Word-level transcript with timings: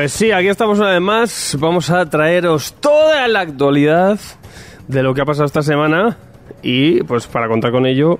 Pues 0.00 0.12
sí, 0.12 0.32
aquí 0.32 0.48
estamos 0.48 0.78
una 0.78 0.92
vez 0.92 1.00
más. 1.02 1.58
Vamos 1.60 1.90
a 1.90 2.08
traeros 2.08 2.72
toda 2.80 3.28
la 3.28 3.40
actualidad 3.40 4.18
de 4.88 5.02
lo 5.02 5.12
que 5.12 5.20
ha 5.20 5.26
pasado 5.26 5.44
esta 5.44 5.60
semana. 5.60 6.16
Y 6.62 7.02
pues 7.02 7.26
para 7.26 7.48
contar 7.48 7.70
con 7.70 7.84
ello 7.84 8.18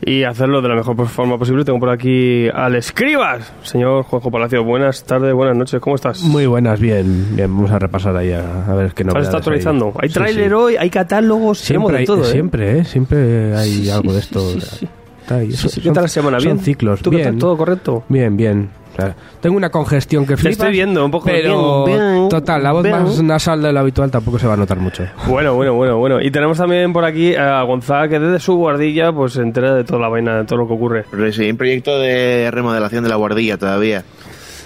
y 0.00 0.22
hacerlo 0.24 0.62
de 0.62 0.70
la 0.70 0.74
mejor 0.74 1.06
forma 1.08 1.36
posible, 1.36 1.66
tengo 1.66 1.78
por 1.80 1.90
aquí 1.90 2.48
al 2.48 2.76
Escribas, 2.76 3.52
señor 3.62 4.04
Juanjo 4.04 4.30
Palacio. 4.30 4.64
Buenas 4.64 5.04
tardes, 5.04 5.34
buenas 5.34 5.54
noches, 5.54 5.78
¿cómo 5.82 5.96
estás? 5.96 6.22
Muy 6.22 6.46
buenas, 6.46 6.80
bien. 6.80 7.36
Bien, 7.36 7.54
vamos 7.54 7.70
a 7.72 7.78
repasar 7.78 8.16
ahí 8.16 8.32
a, 8.32 8.64
a 8.64 8.74
ver 8.74 8.94
qué 8.94 9.02
¿Estás 9.02 9.06
novedades 9.06 9.26
está 9.28 9.36
actualizando? 9.36 9.88
Hay, 9.96 10.04
Hay 10.04 10.08
Sí, 10.08 10.14
tráiler 10.14 10.48
sí. 10.48 10.54
hoy, 10.54 10.76
hay 10.76 10.88
catálogos, 10.88 11.58
Siempre, 11.58 11.98
hay, 11.98 12.06
todo, 12.06 12.22
¿eh? 12.22 12.24
siempre, 12.24 12.78
¿eh? 12.78 12.84
Siempre 12.86 13.54
hay 13.54 13.70
Sí, 13.84 13.90
algo 13.90 14.14
de 14.14 14.18
esto. 14.20 14.40
Son- 14.50 15.82
¿Qué 15.82 15.90
tal 15.90 16.04
la 16.04 16.08
semana? 16.08 16.40
son 16.40 16.44
¿Bien? 16.54 16.58
ciclos. 16.58 17.02
¿Tú 17.02 17.10
qué 17.10 17.16
bien. 17.16 17.28
tal? 17.32 17.38
¿Todo 17.38 17.56
correcto? 17.58 18.02
Bien, 18.08 18.34
bien. 18.34 18.70
O 18.92 18.94
sea, 18.96 19.16
tengo 19.40 19.56
una 19.56 19.70
congestión 19.70 20.24
que 20.26 20.34
Te 20.34 20.42
flipas. 20.42 20.58
estoy 20.58 20.72
viendo 20.72 21.02
un 21.04 21.10
poco 21.10 21.24
Pero, 21.26 21.84
bien, 21.86 22.28
total, 22.28 22.62
la 22.62 22.72
voz 22.72 22.82
bien. 22.82 22.94
más 23.02 23.22
nasal 23.22 23.62
de 23.62 23.72
lo 23.72 23.80
habitual 23.80 24.10
tampoco 24.10 24.38
se 24.38 24.46
va 24.46 24.52
a 24.54 24.56
notar 24.56 24.78
mucho. 24.78 25.04
Bueno, 25.26 25.54
bueno, 25.54 25.72
bueno, 25.74 25.96
bueno. 25.98 26.20
Y 26.20 26.30
tenemos 26.30 26.58
también 26.58 26.92
por 26.92 27.04
aquí 27.04 27.34
a 27.34 27.62
Gonzaga, 27.62 28.08
que 28.08 28.18
desde 28.18 28.38
su 28.38 28.54
guardilla 28.56 29.10
pues 29.12 29.32
se 29.32 29.40
entera 29.42 29.74
de 29.74 29.84
toda 29.84 29.98
la 30.00 30.08
vaina, 30.08 30.38
de 30.38 30.44
todo 30.44 30.58
lo 30.58 30.66
que 30.68 30.74
ocurre. 30.74 31.04
Pero 31.10 31.32
sí, 31.32 31.42
hay 31.44 31.50
un 31.52 31.56
proyecto 31.56 31.98
de 31.98 32.50
remodelación 32.52 33.02
de 33.02 33.10
la 33.10 33.16
guardilla 33.16 33.56
todavía. 33.56 34.04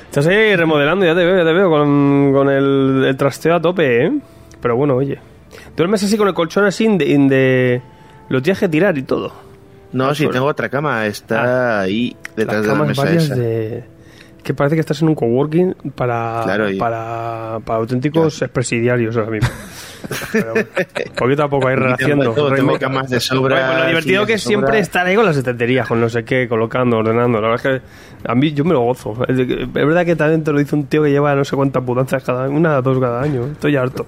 Estás 0.06 0.26
ahí 0.26 0.56
remodelando, 0.56 1.04
ya 1.04 1.14
te 1.14 1.24
veo, 1.24 1.36
ya 1.38 1.44
te 1.44 1.52
veo, 1.52 1.68
con, 1.70 2.32
con 2.32 2.48
el, 2.48 3.04
el 3.06 3.16
trasteo 3.16 3.54
a 3.54 3.60
tope, 3.60 4.06
¿eh? 4.06 4.12
Pero 4.60 4.74
bueno, 4.76 4.96
oye. 4.96 5.18
Duermes 5.76 6.02
así 6.02 6.16
con 6.16 6.26
el 6.26 6.34
colchón 6.34 6.64
así 6.64 6.86
de... 6.96 7.04
de- 7.28 7.82
Lo 8.28 8.42
tienes 8.42 8.58
que 8.58 8.68
tirar 8.68 8.96
y 8.98 9.02
todo. 9.02 9.32
No, 9.92 10.14
sí, 10.14 10.26
tengo 10.26 10.46
otra 10.46 10.68
cama, 10.68 11.06
está 11.06 11.80
ahí 11.80 12.16
detrás 12.36 12.66
Las 12.66 12.66
de 12.66 12.78
la 12.82 12.84
mesa 12.88 13.04
varias 13.04 13.24
esa. 13.24 13.34
de... 13.36 13.84
Que 14.46 14.54
parece 14.54 14.76
que 14.76 14.80
estás 14.80 15.02
en 15.02 15.08
un 15.08 15.16
coworking 15.16 15.74
para, 15.96 16.42
Claro, 16.44 16.66
para, 16.78 17.58
para 17.64 17.78
auténticos 17.80 18.40
expresidiarios 18.42 19.16
ahora 19.16 19.32
mismo. 19.32 19.48
Pero 20.32 20.52
bueno, 20.52 20.68
poquito 21.16 21.42
a 21.44 21.48
poco 21.48 21.68
ahí 21.68 21.74
Aquí 21.74 21.82
relaciendo. 21.82 22.32
tengo 22.32 22.50
de 23.08 23.20
sobra, 23.20 23.66
Bueno, 23.66 23.80
lo 23.82 23.86
divertido 23.88 24.26
que 24.26 24.34
es 24.34 24.42
siempre 24.42 24.78
estar 24.78 25.06
ahí 25.06 25.16
con 25.16 25.24
las 25.24 25.36
estanterías, 25.36 25.86
con 25.88 26.00
no 26.00 26.08
sé 26.08 26.24
qué, 26.24 26.48
colocando, 26.48 26.98
ordenando. 26.98 27.40
La 27.40 27.48
verdad 27.48 27.74
es 27.74 27.80
que 27.80 28.28
a 28.28 28.34
mí 28.34 28.52
yo 28.52 28.64
me 28.64 28.72
lo 28.72 28.80
gozo. 28.80 29.16
Es 29.28 29.72
verdad 29.72 30.04
que 30.04 30.16
también 30.16 30.42
te 30.44 30.52
lo 30.52 30.58
dice 30.58 30.74
un 30.74 30.86
tío 30.86 31.02
que 31.02 31.10
lleva 31.10 31.34
no 31.34 31.44
sé 31.44 31.56
cuántas 31.56 31.82
mudanzas 31.82 32.22
cada 32.24 32.48
una, 32.48 32.80
dos 32.80 32.98
cada 32.98 33.20
año. 33.22 33.46
Estoy 33.46 33.76
harto. 33.76 34.06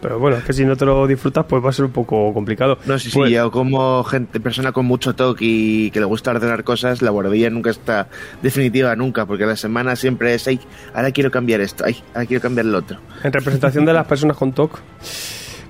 Pero 0.00 0.18
bueno, 0.18 0.36
es 0.36 0.44
que 0.44 0.52
si 0.52 0.64
no 0.64 0.76
te 0.76 0.84
lo 0.84 1.06
disfrutas, 1.06 1.44
pues 1.48 1.64
va 1.64 1.70
a 1.70 1.72
ser 1.72 1.86
un 1.86 1.90
poco 1.92 2.32
complicado. 2.32 2.78
No, 2.86 2.98
sí, 2.98 3.10
sí, 3.10 3.18
Pues- 3.18 3.30
yo 3.32 3.50
como 3.50 4.04
gente, 4.04 4.38
persona 4.40 4.72
con 4.72 4.86
mucho 4.86 5.14
toque 5.14 5.44
y 5.44 5.90
que 5.90 6.00
le 6.00 6.06
gusta 6.06 6.30
ordenar 6.30 6.62
cosas, 6.64 7.02
la 7.02 7.10
guardilla 7.10 7.50
nunca 7.50 7.70
está 7.70 8.08
definitiva, 8.42 8.94
nunca, 8.94 9.26
porque 9.26 9.46
la 9.46 9.56
semana 9.56 9.96
siempre 9.96 10.34
es, 10.34 10.46
ay, 10.46 10.60
ahora 10.94 11.10
quiero 11.10 11.30
cambiar 11.30 11.60
esto, 11.60 11.84
ay, 11.86 11.96
ahora 12.14 12.26
quiero 12.26 12.42
cambiar 12.42 12.66
lo 12.66 12.78
otro. 12.78 12.98
en 13.24 13.32
representación 13.32 13.84
de 13.84 13.92
las 13.92 14.06
personas 14.06 14.36
con 14.36 14.52
TOC. 14.52 14.78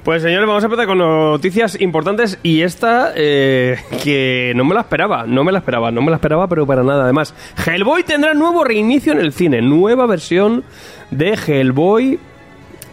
Pues 0.06 0.22
señores, 0.22 0.46
vamos 0.46 0.62
a 0.62 0.66
empezar 0.66 0.86
con 0.86 0.98
noticias 0.98 1.80
importantes 1.80 2.38
y 2.44 2.62
esta 2.62 3.12
eh, 3.16 3.76
que 4.04 4.52
no 4.54 4.64
me 4.64 4.72
la 4.72 4.82
esperaba, 4.82 5.24
no 5.26 5.42
me 5.42 5.50
la 5.50 5.58
esperaba, 5.58 5.90
no 5.90 6.00
me 6.00 6.10
la 6.10 6.18
esperaba, 6.18 6.46
pero 6.46 6.64
para 6.64 6.84
nada. 6.84 7.02
Además, 7.02 7.34
Hellboy 7.66 8.04
tendrá 8.04 8.32
nuevo 8.32 8.62
reinicio 8.62 9.12
en 9.12 9.18
el 9.18 9.32
cine, 9.32 9.62
nueva 9.62 10.06
versión 10.06 10.62
de 11.10 11.32
Hellboy, 11.32 12.20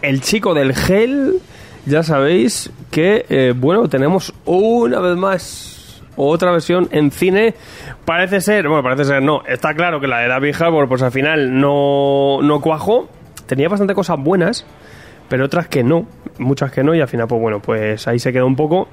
el 0.02 0.22
chico 0.22 0.54
del 0.54 0.72
Hell. 0.72 1.34
Ya 1.86 2.02
sabéis 2.02 2.72
que, 2.90 3.26
eh, 3.28 3.54
bueno, 3.56 3.88
tenemos 3.88 4.34
una 4.44 4.98
vez 4.98 5.16
más 5.16 6.02
otra 6.16 6.50
versión 6.50 6.88
en 6.90 7.12
cine. 7.12 7.54
Parece 8.04 8.40
ser, 8.40 8.66
bueno, 8.66 8.82
parece 8.82 9.04
ser, 9.04 9.22
no, 9.22 9.44
está 9.46 9.72
claro 9.74 10.00
que 10.00 10.08
la 10.08 10.18
de 10.18 10.26
David 10.26 10.56
Harbour, 10.58 10.88
pues 10.88 11.00
al 11.02 11.12
final 11.12 11.60
no, 11.60 12.40
no 12.42 12.60
cuajó. 12.60 13.08
Tenía 13.46 13.68
bastante 13.68 13.94
cosas 13.94 14.18
buenas 14.18 14.66
pero 15.34 15.46
otras 15.46 15.66
que 15.66 15.82
no, 15.82 16.06
muchas 16.38 16.70
que 16.70 16.84
no, 16.84 16.94
y 16.94 17.00
al 17.00 17.08
final, 17.08 17.26
pues 17.26 17.40
bueno, 17.40 17.58
pues 17.58 18.06
ahí 18.06 18.20
se 18.20 18.32
queda 18.32 18.44
un 18.44 18.54
poco. 18.54 18.86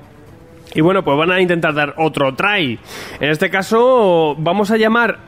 Y 0.74 0.82
bueno, 0.82 1.04
pues 1.04 1.16
van 1.16 1.30
a 1.30 1.40
intentar 1.40 1.72
dar 1.76 1.94
otro 1.98 2.34
try. 2.34 2.80
En 3.20 3.30
este 3.30 3.52
caso, 3.52 4.36
vamos 4.40 4.72
a 4.72 4.78
llamar. 4.78 5.20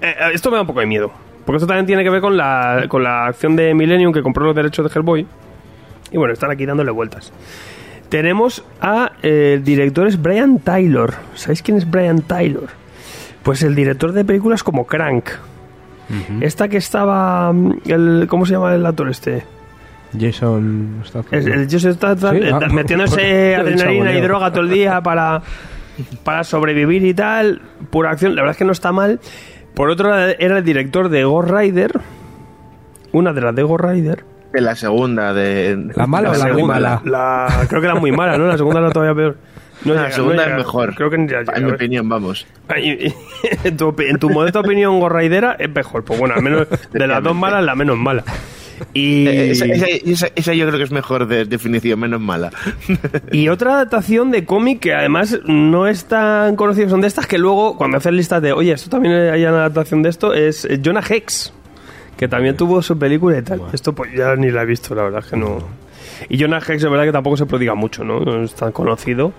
eh, 0.00 0.14
eh, 0.16 0.30
esto 0.32 0.50
me 0.52 0.54
da 0.58 0.60
un 0.60 0.68
poco 0.68 0.78
de 0.78 0.86
miedo, 0.86 1.10
porque 1.44 1.56
esto 1.56 1.66
también 1.66 1.86
tiene 1.86 2.04
que 2.04 2.10
ver 2.10 2.20
con 2.20 2.36
la, 2.36 2.84
con 2.86 3.02
la 3.02 3.26
acción 3.26 3.56
de 3.56 3.74
Millennium 3.74 4.12
que 4.12 4.22
compró 4.22 4.44
los 4.44 4.54
derechos 4.54 4.88
de 4.88 4.96
Hellboy. 4.96 5.26
Y 6.12 6.16
bueno, 6.16 6.32
están 6.32 6.52
aquí 6.52 6.64
dándole 6.64 6.92
vueltas. 6.92 7.32
Tenemos 8.08 8.62
a 8.80 9.10
eh, 9.24 9.54
el 9.54 9.64
director 9.64 10.06
es 10.06 10.22
Brian 10.22 10.60
Taylor. 10.60 11.12
¿Sabéis 11.34 11.60
quién 11.64 11.76
es 11.76 11.90
Brian 11.90 12.22
Taylor? 12.22 12.68
Pues 13.42 13.64
el 13.64 13.74
director 13.74 14.12
de 14.12 14.24
películas 14.24 14.62
como 14.62 14.86
Crank. 14.86 15.24
Esta 16.40 16.68
que 16.68 16.76
estaba. 16.76 17.52
mm, 17.52 17.78
El, 17.86 18.26
¿Cómo 18.28 18.46
se 18.46 18.52
llama 18.52 18.72
el 18.76 18.86
actor 18.86 19.08
este? 19.10 19.42
Jason 20.18 21.02
Statham. 21.04 21.38
El, 21.40 21.48
el 21.52 21.68
Joseph 21.70 21.94
Statham, 21.96 22.36
Sí, 22.36 22.42
ah, 22.52 22.60
metiéndose 22.72 23.56
adrenalina 23.56 24.12
y 24.12 24.20
droga 24.20 24.50
todo 24.50 24.62
el 24.64 24.70
día 24.70 25.00
para, 25.02 25.42
para 26.24 26.44
sobrevivir 26.44 27.04
y 27.04 27.14
tal. 27.14 27.60
Pura 27.90 28.10
acción. 28.10 28.34
La 28.34 28.42
verdad 28.42 28.52
es 28.52 28.58
que 28.58 28.64
no 28.64 28.72
está 28.72 28.92
mal. 28.92 29.20
Por 29.74 29.88
otro 29.90 30.10
lado, 30.10 30.32
era 30.38 30.58
el 30.58 30.64
director 30.64 31.08
de 31.08 31.24
Ghost 31.24 31.50
Rider. 31.50 31.92
Una 33.12 33.32
de 33.32 33.40
las 33.40 33.54
de 33.54 33.62
Ghost 33.62 33.84
Rider. 33.84 34.24
De 34.52 34.60
la 34.60 34.74
segunda, 34.76 35.32
de... 35.32 35.90
¿La 35.94 36.06
mala 36.06 36.30
o 36.30 36.32
la 36.34 36.38
muy 36.44 36.52
segunda, 36.54 36.74
mala? 36.74 37.02
la- 37.04 37.66
creo 37.68 37.80
que 37.80 37.86
era 37.86 37.94
muy 37.98 38.12
mala, 38.12 38.36
¿no? 38.36 38.46
La 38.48 38.58
segunda 38.58 38.80
era 38.80 38.90
todavía 38.90 39.14
peor. 39.14 39.36
No 39.84 39.94
la 39.94 40.02
llega, 40.02 40.14
segunda 40.14 40.46
no 40.46 40.52
es 40.52 40.56
mejor, 40.58 40.94
Creo 40.94 41.10
que 41.10 41.18
ni 41.18 41.26
llega, 41.26 41.56
en 41.56 41.64
mi 41.66 41.72
opinión, 41.72 42.08
vamos. 42.08 42.46
Ay, 42.68 43.12
en, 43.64 43.76
tu, 43.76 43.92
en 43.98 44.16
tu 44.16 44.30
modesta 44.30 44.60
opinión, 44.60 45.00
Ghost 45.00 45.16
Rider 45.16 45.56
es 45.58 45.70
mejor. 45.74 46.04
Pues 46.04 46.20
bueno, 46.20 46.36
al 46.36 46.42
menos 46.42 46.68
de 46.92 47.06
las 47.08 47.20
dos 47.20 47.34
malas, 47.34 47.64
la 47.64 47.74
menos 47.74 47.96
mala. 47.98 48.22
Y, 48.94 49.26
Esa, 49.28 49.64
esa- 49.66 49.86
esa- 49.86 50.28
esa 50.34 50.54
yo 50.54 50.66
creo 50.66 50.78
que 50.78 50.84
es 50.84 50.90
mejor 50.92 51.26
de 51.26 51.44
definición, 51.44 52.00
menos 52.00 52.20
mala. 52.20 52.50
Y 53.32 53.48
otra 53.48 53.74
adaptación 53.74 54.30
de 54.30 54.44
cómic 54.44 54.80
que 54.80 54.94
además 54.94 55.38
no 55.46 55.86
es 55.86 56.04
tan 56.06 56.56
conocido, 56.56 56.88
son 56.90 57.00
de 57.00 57.08
estas 57.08 57.26
que 57.26 57.38
luego, 57.38 57.76
cuando 57.76 57.96
hacen 57.98 58.16
listas 58.16 58.42
de, 58.42 58.52
oye, 58.52 58.72
esto 58.72 58.90
también 58.90 59.14
hay 59.14 59.42
una 59.44 59.58
adaptación 59.66 60.02
de 60.02 60.10
esto, 60.10 60.34
es 60.34 60.64
eh, 60.64 60.80
Jonah 60.84 61.02
Hex, 61.08 61.52
que 62.16 62.28
también 62.28 62.56
tuvo 62.56 62.82
su 62.82 62.98
película 62.98 63.38
y 63.38 63.42
tal. 63.42 63.62
Esto 63.72 63.92
pues 63.94 64.10
ya 64.16 64.36
ni 64.36 64.50
la 64.50 64.62
he 64.62 64.66
visto, 64.66 64.94
la 64.94 65.02
verdad 65.04 65.20
es 65.24 65.30
que 65.30 65.36
no. 65.36 65.58
Y 66.28 66.38
Jonah 66.40 66.58
Hex 66.58 66.70
es 66.84 66.90
verdad 66.90 67.04
que 67.04 67.12
tampoco 67.12 67.36
se 67.36 67.46
prodiga 67.46 67.74
mucho, 67.74 68.04
¿no? 68.04 68.20
No 68.20 68.44
es 68.44 68.54
tan 68.54 68.70
conocido. 68.72 69.32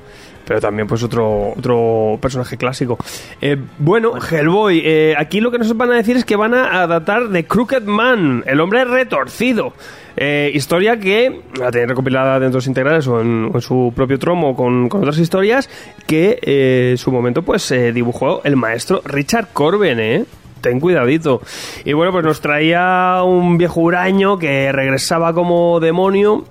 Pero 0.46 0.60
también, 0.60 0.88
pues, 0.88 1.04
otro, 1.04 1.54
otro 1.58 2.18
personaje 2.22 2.58
clásico. 2.58 2.98
Eh, 3.42 3.58
bueno, 3.78 4.14
Hellboy, 4.18 4.82
eh, 4.84 5.16
aquí 5.18 5.40
lo 5.40 5.52
que 5.52 5.58
nos 5.58 5.76
van 5.78 5.92
a 5.92 5.96
decir 5.96 6.18
es 6.18 6.26
que 6.26 6.36
van 6.36 6.54
a 6.54 6.82
adaptar 6.84 7.32
The 7.32 7.46
Crooked 7.46 7.84
Man, 7.84 8.44
el 8.46 8.60
hombre 8.60 8.84
retorcido. 8.86 9.74
Eh, 10.16 10.52
historia 10.54 11.00
que 11.00 11.42
la 11.60 11.72
tienen 11.72 11.90
recopilada 11.90 12.34
dentro 12.34 12.52
de 12.52 12.58
los 12.58 12.68
integrales 12.68 13.08
o 13.08 13.20
en, 13.20 13.50
o 13.52 13.56
en 13.56 13.62
su 13.62 13.92
propio 13.96 14.20
tromo 14.20 14.56
con, 14.56 14.88
con 14.88 15.02
otras 15.02 15.18
historias 15.18 15.70
que 16.06 16.38
eh, 16.42 16.90
en 16.92 16.98
su 16.98 17.12
momento, 17.12 17.42
pues, 17.42 17.72
eh, 17.72 17.92
dibujó 17.92 18.42
el 18.44 18.56
maestro 18.56 19.02
Richard 19.06 19.48
Corben, 19.54 20.00
¿eh? 20.00 20.26
Ten 20.62 20.80
cuidadito. 20.80 21.42
Y 21.84 21.94
bueno, 21.94 22.12
pues 22.12 22.24
nos 22.24 22.42
traía 22.42 23.22
un 23.24 23.58
viejo 23.58 23.82
huraño 23.82 24.38
que 24.38 24.72
regresaba 24.72 25.34
como 25.34 25.80
demonio 25.80 26.46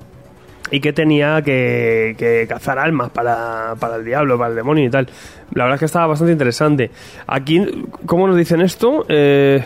y 0.73 0.81
que 0.81 0.93
tenía 0.93 1.41
que, 1.43 2.17
que 2.19 2.47
cazar 2.49 2.79
almas 2.81 3.11
para, 3.11 3.75
para 3.79 3.97
el 3.97 4.05
diablo, 4.05 4.37
para 4.39 4.51
el 4.51 4.57
demonio 4.57 4.87
y 4.87 4.91
tal. 4.91 5.07
La 5.55 5.65
verdad 5.65 5.75
es 5.77 5.79
que 5.81 5.85
estaba 5.85 6.07
bastante 6.09 6.33
interesante. 6.33 6.91
Aquí, 7.27 7.85
¿cómo 8.07 8.27
nos 8.27 8.37
dicen 8.37 8.61
esto? 8.63 9.05
Eh, 9.09 9.63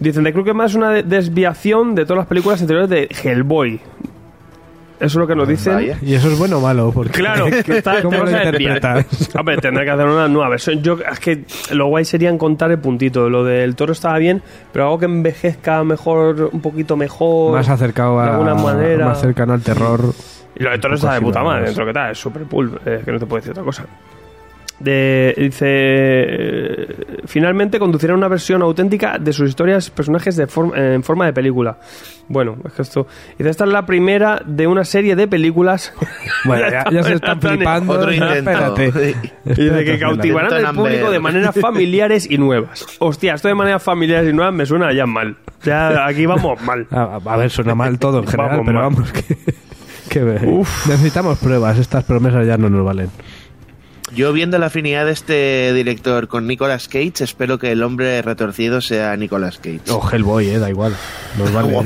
dicen, 0.00 0.24
de 0.24 0.32
creo 0.32 0.44
que 0.44 0.52
más 0.54 0.74
una 0.74 0.90
de- 0.90 1.02
desviación 1.04 1.94
de 1.94 2.04
todas 2.04 2.18
las 2.18 2.26
películas 2.26 2.60
anteriores 2.60 2.90
de 2.90 3.08
Hellboy. 3.22 3.80
Eso 4.96 5.06
es 5.06 5.14
lo 5.16 5.26
que 5.26 5.34
nos 5.34 5.48
dicen. 5.48 5.74
Vaya. 5.74 5.98
¿Y 6.02 6.14
eso 6.14 6.30
es 6.30 6.38
bueno 6.38 6.58
o 6.58 6.60
malo? 6.60 6.92
Porque, 6.92 7.10
Claro, 7.18 7.46
que 7.46 7.58
está, 7.78 8.00
¿Cómo 8.02 8.18
lo 8.18 8.30
interpretas? 8.30 9.30
Hombre, 9.36 9.56
tendrá 9.58 9.84
que 9.84 9.90
hacer 9.90 10.06
una 10.06 10.28
nueva 10.28 10.48
versión. 10.50 10.82
Yo, 10.82 10.98
es 11.10 11.18
que 11.18 11.44
lo 11.72 11.88
guay 11.88 12.04
sería 12.04 12.30
encontrar 12.30 12.70
el 12.70 12.78
puntito. 12.78 13.28
Lo 13.28 13.44
del 13.44 13.74
toro 13.74 13.92
estaba 13.92 14.18
bien, 14.18 14.42
pero 14.72 14.84
algo 14.84 14.98
que 14.98 15.06
envejezca 15.06 15.82
mejor, 15.84 16.50
un 16.52 16.60
poquito 16.60 16.96
mejor. 16.96 17.52
Más 17.52 17.68
acercado 17.68 18.20
a, 18.20 18.24
de 18.24 18.30
alguna 18.30 18.54
manera. 18.54 19.06
más 19.06 19.20
cercano 19.20 19.52
al 19.52 19.62
terror. 19.62 20.14
Y 20.56 20.62
lo 20.62 20.70
de 20.70 20.78
Toro 20.78 20.92
Un 20.92 20.98
está 20.98 21.14
de 21.14 21.20
puta 21.20 21.42
madre, 21.42 21.64
dentro 21.64 21.84
que 21.84 21.92
tal, 21.92 22.12
es 22.12 22.18
super 22.18 22.44
pulp, 22.44 22.86
eh, 22.86 23.02
que 23.04 23.10
no 23.10 23.18
te 23.18 23.26
puedo 23.26 23.40
decir 23.40 23.50
otra 23.50 23.64
cosa. 23.64 23.84
De, 24.80 25.32
dice, 25.38 25.66
eh, 25.68 26.96
finalmente 27.26 27.78
conducirá 27.78 28.12
una 28.14 28.26
versión 28.28 28.60
auténtica 28.62 29.18
de 29.18 29.32
sus 29.32 29.48
historias, 29.48 29.88
personajes 29.90 30.36
de 30.36 30.46
forma- 30.46 30.76
en 30.76 31.02
forma 31.02 31.26
de 31.26 31.32
película. 31.32 31.78
Bueno, 32.28 32.56
es 32.66 32.72
que 32.72 32.82
esto. 32.82 33.06
Dice, 33.38 33.50
esta 33.50 33.64
es 33.64 33.70
la 33.70 33.86
primera 33.86 34.42
de 34.44 34.66
una 34.66 34.84
serie 34.84 35.14
de 35.16 35.28
películas. 35.28 35.92
Bueno, 36.44 36.68
ya, 36.70 36.84
ya 36.90 37.02
se 37.02 37.14
están 37.14 37.40
flipando. 37.40 37.94
Otro 37.94 38.12
intento. 38.12 38.50
Espérate. 38.50 39.14
Y 39.46 39.64
de 39.64 39.84
que 39.86 39.98
cautivarán 39.98 40.52
al 40.66 40.74
público 40.74 41.10
de 41.10 41.18
maneras 41.20 41.54
familiares 41.60 42.26
y 42.30 42.36
nuevas. 42.36 42.84
Hostia, 42.98 43.34
esto 43.34 43.48
de 43.48 43.54
maneras 43.54 43.82
familiares 43.82 44.28
y 44.28 44.32
nuevas 44.34 44.52
me 44.52 44.66
suena 44.66 44.92
ya 44.92 45.06
mal. 45.06 45.36
Ya 45.62 46.04
aquí 46.06 46.26
vamos 46.26 46.60
mal. 46.62 46.86
A, 46.90 47.18
a 47.24 47.36
ver, 47.38 47.48
suena 47.50 47.74
mal 47.74 47.98
todo 47.98 48.18
en 48.18 48.26
general, 48.26 48.50
Vamos 48.58 48.66
pero 48.66 48.80
mal. 48.80 48.90
vamos, 48.92 49.12
que, 49.12 49.36
que 50.10 50.46
Uf. 50.46 50.86
necesitamos 50.86 51.38
pruebas. 51.38 51.78
Estas 51.78 52.04
promesas 52.04 52.46
ya 52.46 52.58
no 52.58 52.68
nos 52.68 52.84
valen. 52.84 53.08
Yo 54.12 54.32
viendo 54.32 54.58
la 54.58 54.66
afinidad 54.66 55.06
de 55.06 55.12
este 55.12 55.72
director 55.72 56.28
con 56.28 56.46
Nicolas 56.46 56.88
Cage, 56.88 57.24
espero 57.24 57.58
que 57.58 57.72
el 57.72 57.82
hombre 57.82 58.20
retorcido 58.22 58.80
sea 58.80 59.16
Nicolas 59.16 59.58
Cage. 59.58 59.80
O 59.90 60.02
Hellboy, 60.08 60.48
eh, 60.48 60.58
da 60.58 60.68
igual. 60.70 60.94
Nos 61.38 61.52
vale, 61.52 61.72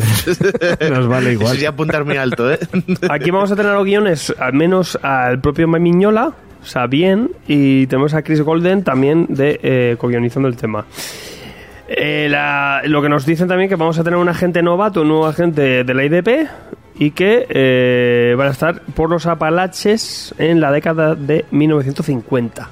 nos 0.91 1.07
vale 1.07 1.33
igual. 1.33 1.53
Eso 1.53 1.63
ya 1.63 1.71
apuntar 1.71 2.05
muy 2.05 2.17
alto, 2.17 2.51
¿eh? 2.51 2.59
Aquí 3.09 3.31
vamos 3.31 3.53
a 3.53 3.57
tener 3.57 3.73
los 3.73 3.85
guiones, 3.85 4.35
al 4.39 4.53
menos 4.53 4.99
al 5.03 5.41
propio 5.41 5.69
Miñola, 5.69 6.35
o 6.61 6.67
sea, 6.67 6.87
bien, 6.87 7.31
y 7.47 7.87
tenemos 7.87 8.15
a 8.15 8.23
Chris 8.23 8.43
Golden 8.43 8.83
también 8.83 9.27
de 9.29 9.61
eh, 9.63 9.97
co-guionizando 9.99 10.49
el 10.49 10.57
tema. 10.57 10.85
Eh, 11.89 12.29
la- 12.31 12.83
lo 12.85 13.01
que 13.01 13.09
nos 13.09 13.25
dicen 13.25 13.49
también 13.49 13.69
que 13.69 13.77
vamos 13.77 13.99
a 13.99 14.05
tener 14.05 14.19
un 14.19 14.29
agente 14.29 14.63
novato, 14.63 15.03
un 15.03 15.09
nuevo 15.09 15.27
agente 15.27 15.85
de 15.85 15.95
la 15.95 16.05
IDP 16.05 16.47
y 16.99 17.13
que 17.13 17.47
eh, 17.49 18.35
van 18.37 18.49
a 18.49 18.51
estar 18.51 18.83
por 18.95 19.09
los 19.09 19.27
Apalaches 19.27 20.35
en 20.39 20.61
la 20.61 20.71
década 20.71 21.15
de 21.15 21.45
1950. 21.51 22.69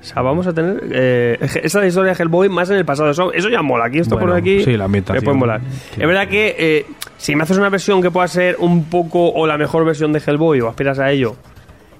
O 0.00 0.02
sea, 0.02 0.22
vamos 0.22 0.46
a 0.46 0.54
tener 0.54 0.80
eh, 0.90 1.36
esa 1.62 1.84
historia 1.86 2.14
de 2.14 2.22
Hellboy 2.22 2.48
más 2.48 2.70
en 2.70 2.76
el 2.78 2.86
pasado. 2.86 3.10
Eso, 3.10 3.30
eso 3.34 3.50
ya 3.50 3.60
mola. 3.60 3.84
Aquí 3.84 3.98
esto 3.98 4.14
Bueno, 4.14 4.30
por 4.30 4.38
aquí 4.38 4.64
sí, 4.64 4.74
la 4.76 4.84
ambientación. 4.86 5.22
me 5.22 5.24
puede 5.26 5.36
molar. 5.38 5.60
Sí. 5.94 6.00
Es 6.00 6.06
verdad 6.08 6.26
que 6.28 6.56
eh, 6.58 6.86
si 7.18 7.36
me 7.36 7.42
haces 7.42 7.58
una 7.58 7.68
versión 7.68 8.00
que 8.00 8.10
pueda 8.10 8.26
ser 8.26 8.56
un 8.60 8.84
poco 8.84 9.30
o 9.30 9.46
la 9.46 9.58
mejor 9.58 9.84
versión 9.84 10.14
de 10.14 10.22
Hellboy 10.26 10.62
o 10.62 10.68
aspiras 10.68 10.98
a 10.98 11.10
ello 11.10 11.36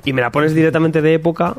y 0.07 0.15
me 0.15 0.23
la 0.23 0.31
pones 0.31 0.55
directamente 0.55 1.03
de 1.03 1.13
época, 1.13 1.55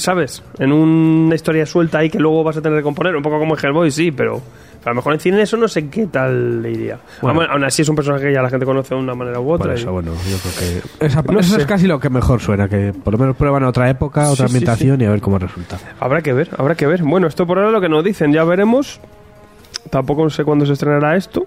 ¿sabes? 0.00 0.42
En 0.58 0.72
una 0.72 1.34
historia 1.34 1.64
suelta 1.66 1.98
ahí 1.98 2.10
que 2.10 2.18
luego 2.18 2.42
vas 2.42 2.56
a 2.56 2.62
tener 2.62 2.78
que 2.78 2.82
componer, 2.82 3.14
un 3.14 3.22
poco 3.22 3.38
como 3.38 3.56
en 3.56 3.64
Hellboy, 3.64 3.90
sí, 3.90 4.10
pero 4.10 4.40
a 4.84 4.88
lo 4.88 4.94
mejor 4.96 5.12
en 5.12 5.20
cine 5.20 5.42
eso 5.42 5.56
no 5.56 5.68
sé 5.68 5.88
qué 5.88 6.06
tal 6.06 6.62
le 6.62 6.70
iría. 6.72 6.98
Bueno. 7.20 7.42
Aún- 7.42 7.50
aún 7.50 7.64
así 7.64 7.82
es 7.82 7.88
un 7.88 7.96
personaje 7.96 8.24
que 8.28 8.32
ya 8.32 8.42
la 8.42 8.48
gente 8.50 8.64
conoce 8.66 8.94
de 8.94 9.00
una 9.00 9.14
manera 9.14 9.38
u 9.40 9.50
otra. 9.52 9.68
Por 9.68 9.76
y- 9.76 9.80
eso, 9.80 9.92
bueno, 9.92 10.12
yo 10.14 10.36
creo 10.38 10.82
que. 10.98 11.06
Esa, 11.06 11.22
No 11.22 11.38
eso 11.40 11.54
sé. 11.54 11.60
es 11.60 11.66
casi 11.66 11.86
lo 11.86 12.00
que 12.00 12.08
mejor 12.10 12.40
suena, 12.40 12.68
que 12.68 12.92
por 12.92 13.12
lo 13.12 13.18
menos 13.18 13.36
prueban 13.36 13.62
otra 13.64 13.88
época, 13.90 14.22
otra 14.30 14.46
Sí, 14.48 14.52
sí, 14.52 14.56
ambientación 14.56 15.00
y 15.00 15.04
a 15.04 15.10
ver 15.10 15.20
cómo 15.20 15.38
resulta. 15.38 15.78
Habrá 16.00 16.22
que 16.22 16.32
ver, 16.32 16.48
habrá 16.56 16.74
que 16.74 16.86
ver. 16.86 17.02
Bueno, 17.02 17.26
esto 17.26 17.46
por 17.46 17.58
ahora 17.58 17.68
es 17.70 17.74
lo 17.74 17.80
que 17.80 17.88
nos 17.88 18.02
dicen, 18.02 18.32
ya 18.32 18.42
veremos. 18.44 19.00
Tampoco 19.90 20.28
sé 20.30 20.44
cuándo 20.44 20.66
se 20.66 20.72
estrenará 20.74 21.16
esto. 21.16 21.46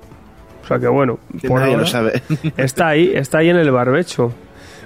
O 0.64 0.68
sea 0.68 0.80
que 0.80 0.88
bueno, 0.88 1.20
por 1.48 1.62
ahora 1.62 1.78
lo 1.78 1.86
sabe. 1.86 2.22
está 2.58 2.88
ahí, 2.90 3.12
está 3.14 3.40
ahí 3.40 3.50
en 3.50 3.58
el 3.58 3.70
barbecho. 3.72 4.32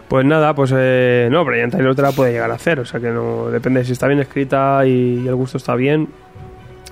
Pues 0.07 0.25
nada, 0.25 0.53
pues 0.55 0.73
eh, 0.75 1.27
no, 1.31 1.43
Brian 1.43 1.69
Taylor 1.69 1.93
te 1.95 2.01
la 2.01 2.11
puede 2.13 2.31
llegar 2.31 2.49
a 2.49 2.53
hacer, 2.55 2.79
o 2.79 2.85
sea 2.85 2.99
que 2.99 3.09
no 3.09 3.49
depende 3.49 3.83
si 3.83 3.91
está 3.91 4.07
bien 4.07 4.19
escrita 4.21 4.85
y 4.85 5.27
el 5.27 5.35
gusto 5.35 5.57
está 5.57 5.75
bien 5.75 6.07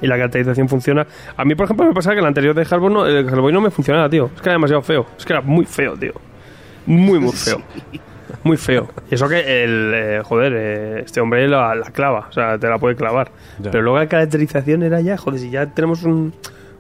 y 0.02 0.08
la 0.08 0.16
caracterización 0.18 0.68
funciona. 0.68 1.08
A 1.38 1.46
mí, 1.46 1.56
por 1.56 1.64
ejemplo, 1.64 1.86
me 1.86 1.94
pasa 1.94 2.12
que 2.14 2.20
el 2.20 2.26
anterior 2.26 2.54
de 2.54 2.64
Hellboy 2.64 2.94
no, 2.94 3.06
el 3.06 3.26
Hellboy 3.30 3.54
no 3.54 3.62
me 3.62 3.72
funcionaba, 3.72 4.10
tío. 4.10 4.30
Es 4.36 4.42
que 4.42 4.50
era 4.50 4.54
demasiado 4.54 4.82
feo. 4.82 5.06
Es 5.18 5.26
que 5.26 5.32
era 5.32 5.42
muy 5.42 5.66
feo, 5.66 5.94
tío. 5.98 6.12
Muy, 6.86 7.20
muy 7.20 7.32
feo. 7.32 7.62
Muy 8.44 8.58
feo. 8.58 8.90
Y 9.10 9.16
eso 9.16 9.28
que 9.28 9.64
el, 9.64 9.92
eh, 9.96 10.22
joder, 10.24 10.54
eh, 10.56 11.02
este 11.04 11.20
hombre 11.20 11.48
la, 11.48 11.74
la 11.74 11.90
clava, 11.92 12.28
o 12.30 12.32
sea, 12.32 12.60
te 12.60 12.68
la 12.68 12.78
puede 12.78 12.96
clavar. 12.96 13.32
Ya. 13.60 13.72
Pero 13.72 13.84
luego 13.84 13.98
la 13.98 14.08
caracterización 14.08 14.84
era 14.84 15.02
ya, 15.02 15.18
joder, 15.18 15.40
si 15.40 15.50
ya 15.50 15.66
tenemos 15.68 16.04
un- 16.04 16.32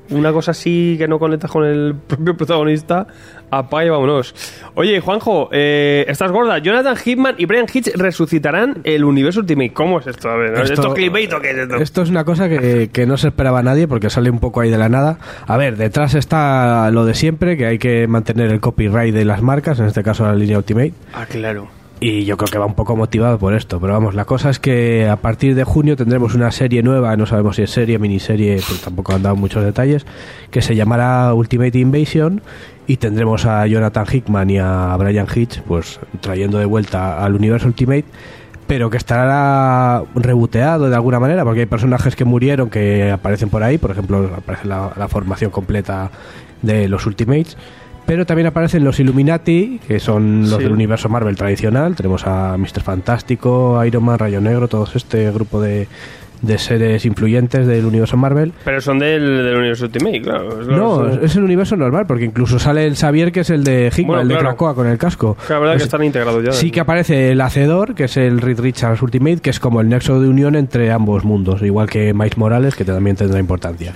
una 0.09 0.31
cosa 0.31 0.51
así 0.51 0.95
que 0.97 1.07
no 1.07 1.19
conectas 1.19 1.51
con 1.51 1.65
el 1.65 1.95
propio 2.07 2.37
protagonista, 2.37 3.07
apaga 3.49 3.85
y 3.85 3.89
vámonos. 3.89 4.33
Oye, 4.75 4.99
Juanjo, 4.99 5.49
eh, 5.51 6.05
estás 6.07 6.31
gorda. 6.31 6.57
Jonathan 6.59 6.95
Hitman 6.95 7.35
y 7.37 7.45
Brian 7.45 7.65
Hitch 7.71 7.91
resucitarán 7.95 8.81
el 8.83 9.03
universo 9.03 9.41
Ultimate. 9.41 9.73
¿Cómo 9.73 9.99
es 9.99 10.07
esto? 10.07 10.29
A 10.29 10.35
ver, 10.35 10.53
¿esto, 10.53 10.93
clickbait 10.93 11.31
o 11.33 11.41
qué 11.41 11.51
es 11.51 11.57
esto? 11.57 11.75
Esto 11.75 12.01
es 12.01 12.09
una 12.09 12.23
cosa 12.23 12.49
que, 12.49 12.89
que 12.91 13.05
no 13.05 13.17
se 13.17 13.27
esperaba 13.29 13.61
nadie 13.63 13.87
porque 13.87 14.09
sale 14.09 14.29
un 14.29 14.39
poco 14.39 14.61
ahí 14.61 14.69
de 14.69 14.77
la 14.77 14.89
nada. 14.89 15.17
A 15.47 15.57
ver, 15.57 15.77
detrás 15.77 16.13
está 16.15 16.89
lo 16.91 17.05
de 17.05 17.13
siempre, 17.13 17.57
que 17.57 17.65
hay 17.65 17.79
que 17.79 18.07
mantener 18.07 18.51
el 18.51 18.59
copyright 18.59 19.13
de 19.13 19.25
las 19.25 19.41
marcas, 19.41 19.79
en 19.79 19.85
este 19.85 20.03
caso 20.03 20.25
la 20.25 20.35
línea 20.35 20.57
Ultimate. 20.57 20.93
Ah, 21.13 21.25
claro. 21.25 21.67
Y 21.99 22.25
yo 22.25 22.35
creo 22.35 22.51
que 22.51 22.57
va 22.57 22.65
un 22.65 22.73
poco 22.73 22.95
motivado 22.95 23.39
por 23.39 23.53
esto. 23.53 23.79
Pero 23.79 23.93
vamos, 23.93 24.15
la 24.15 24.25
cosa 24.25 24.49
es 24.49 24.59
que 24.59 25.07
a 25.07 25.15
partir 25.15 25.55
de 25.55 25.63
junio 25.63 25.95
tendremos 25.95 26.35
una 26.35 26.51
serie 26.51 26.83
nueva, 26.83 27.15
no 27.15 27.25
sabemos 27.25 27.55
si 27.55 27.63
es 27.63 27.71
serie, 27.71 27.99
miniserie, 27.99 28.55
pues 28.67 28.81
tampoco 28.81 29.13
han 29.13 29.23
dado 29.23 29.35
muchos 29.35 29.63
detalles, 29.63 30.05
que 30.51 30.61
se 30.61 30.75
llamará 30.75 31.33
Ultimate 31.33 31.77
Invasion. 31.77 32.41
Y 32.87 32.97
tendremos 32.97 33.45
a 33.45 33.65
Jonathan 33.65 34.05
Hickman 34.11 34.49
y 34.49 34.59
a 34.59 34.95
Brian 34.97 35.25
Hitch, 35.33 35.61
pues 35.61 35.99
trayendo 36.21 36.59
de 36.59 36.65
vuelta 36.65 37.23
al 37.23 37.33
universo 37.33 37.67
Ultimate, 37.67 38.05
pero 38.67 38.91
que 38.91 38.97
estará 38.97 40.03
reboteado 40.13 40.87
de 40.89 40.95
alguna 40.95 41.19
manera, 41.19 41.43
porque 41.43 41.61
hay 41.61 41.65
personajes 41.65 42.15
que 42.15 42.25
murieron 42.25 42.69
que 42.69 43.09
aparecen 43.09 43.49
por 43.49 43.63
ahí, 43.63 43.79
por 43.79 43.89
ejemplo, 43.89 44.29
aparece 44.37 44.67
la, 44.67 44.91
la 44.95 45.07
formación 45.07 45.49
completa 45.49 46.11
de 46.61 46.87
los 46.87 47.07
Ultimates. 47.07 47.57
Pero 48.05 48.25
también 48.25 48.45
aparecen 48.47 48.83
los 48.83 48.99
Illuminati, 48.99 49.79
que 49.87 49.99
son 49.99 50.41
los 50.41 50.57
Sí. 50.57 50.63
del 50.63 50.71
universo 50.73 51.09
Marvel 51.09 51.35
tradicional. 51.35 51.95
Tenemos 51.95 52.27
a 52.27 52.55
Mr. 52.57 52.81
Fantástico, 52.81 53.83
Iron 53.83 54.03
Man, 54.03 54.19
Rayo 54.19 54.41
Negro, 54.41 54.67
todos 54.67 54.95
este 54.95 55.31
grupo 55.31 55.59
de, 55.59 55.87
de 56.45 56.57
seres 56.57 57.05
influyentes 57.05 57.65
del 57.67 57.85
universo 57.85 58.17
Marvel. 58.17 58.53
Pero 58.63 58.81
son 58.81 58.99
del, 58.99 59.21
del 59.43 59.55
universo 59.57 59.85
Ultimate, 59.85 60.21
claro. 60.21 60.61
Es 60.61 60.67
No, 60.67 61.07
es- 61.07 61.23
es 61.23 61.35
el 61.35 61.43
universo 61.43 61.75
normal, 61.75 62.05
porque 62.07 62.25
incluso 62.25 62.59
sale 62.59 62.85
el 62.85 62.95
Xavier, 62.95 63.31
que 63.31 63.41
es 63.41 63.49
el 63.49 63.63
de 63.63 63.87
Hickman, 63.95 64.07
Bueno, 64.07 64.21
el 64.21 64.27
de 64.29 64.33
claro. 64.35 64.49
Krakoa 64.49 64.75
con 64.75 64.87
el 64.87 64.97
casco. 64.97 65.37
la 65.49 65.59
verdad 65.59 65.73
que 65.73 65.77
Es- 65.77 65.83
están 65.83 66.03
integrados 66.03 66.43
ya. 66.43 66.51
Sí 66.51 66.71
que 66.71 66.79
aparece 66.79 67.31
el 67.31 67.41
Hacedor, 67.41 67.95
que 67.95 68.05
es 68.05 68.17
el 68.17 68.41
Reed 68.41 68.59
Richards 68.59 69.01
Ultimate, 69.01 69.37
que 69.37 69.49
es 69.49 69.59
como 69.59 69.81
el 69.81 69.89
nexo 69.89 70.19
de 70.21 70.27
unión 70.27 70.55
entre 70.55 70.91
ambos 70.91 71.23
mundos, 71.25 71.61
igual 71.61 71.89
que 71.89 72.13
Miles 72.13 72.37
Morales, 72.37 72.75
que 72.75 72.85
también 72.85 73.15
tendrá 73.15 73.39
importancia. 73.39 73.93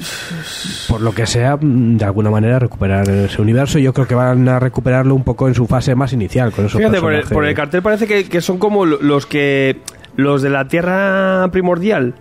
Por 0.88 1.02
lo 1.02 1.12
que 1.14 1.26
sea, 1.26 1.58
de 1.62 2.04
alguna 2.06 2.30
manera 2.30 2.60
recuperar 2.60 3.10
ese 3.10 3.42
universo, 3.42 3.80
yo 3.80 3.94
creo 3.94 4.08
que 4.08 4.16
van 4.16 4.48
a 4.50 4.60
recuperarlo 4.60 5.16
un 5.16 5.24
poco 5.24 5.48
en 5.48 5.54
su 5.54 5.68
fase 5.68 5.96
más 5.96 6.14
inicial, 6.14 6.52
con 6.52 6.66
esos 6.66 6.80
Fíjate, 6.80 7.00
por 7.00 7.14
el, 7.14 7.24
por 7.24 7.46
el 7.46 7.54
cartel 7.54 7.82
parece 7.82 8.08
que, 8.08 8.26
que 8.28 8.42
son 8.42 8.58
como 8.58 8.86
lo- 8.86 9.02
los 9.02 9.26
que. 9.26 9.78
Los 10.16 10.42
de 10.42 10.50
la 10.50 10.68
Tierra 10.68 11.48
primordial. 11.52 12.14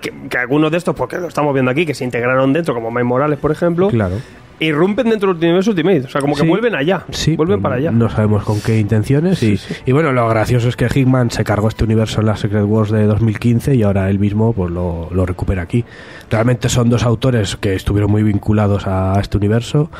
Que, 0.00 0.12
que 0.30 0.38
algunos 0.38 0.70
de 0.70 0.78
estos, 0.78 0.94
porque 0.94 1.18
lo 1.18 1.26
estamos 1.26 1.52
viendo 1.52 1.70
aquí, 1.70 1.84
que 1.84 1.94
se 1.94 2.04
integraron 2.04 2.52
dentro, 2.52 2.72
como 2.72 2.90
Miles 2.90 3.04
Morales, 3.04 3.38
por 3.38 3.50
ejemplo, 3.50 3.88
Claro. 3.88 4.16
Irrumpen 4.60 5.10
dentro 5.10 5.34
del 5.34 5.44
universo 5.44 5.70
Ultimate. 5.70 6.00
O 6.02 6.08
sea, 6.08 6.20
como 6.20 6.34
que 6.34 6.42
Sí. 6.42 6.48
vuelven 6.48 6.74
allá. 6.74 7.04
Sí, 7.10 7.36
vuelven 7.36 7.60
para 7.62 7.76
allá. 7.76 7.90
No 7.90 8.08
sabemos 8.08 8.44
con 8.44 8.60
qué 8.60 8.78
intenciones. 8.78 9.42
y, 9.42 9.58
y 9.84 9.92
bueno, 9.92 10.12
lo 10.12 10.28
gracioso 10.28 10.68
es 10.68 10.76
que 10.76 10.86
Hickman 10.92 11.30
se 11.30 11.44
cargó 11.44 11.68
este 11.68 11.84
universo 11.84 12.20
en 12.20 12.26
la 12.26 12.36
Secret 12.36 12.64
Wars 12.64 12.90
de 12.90 13.04
2015 13.06 13.74
y 13.74 13.82
ahora 13.82 14.08
él 14.10 14.18
mismo 14.18 14.52
pues 14.52 14.70
lo, 14.70 15.08
lo 15.12 15.26
recupera 15.26 15.62
aquí. 15.62 15.84
Realmente 16.30 16.68
son 16.68 16.88
dos 16.90 17.04
autores 17.04 17.56
que 17.56 17.74
estuvieron 17.74 18.10
muy 18.10 18.22
vinculados 18.22 18.86
a 18.86 19.18
este 19.20 19.36
universo. 19.36 19.90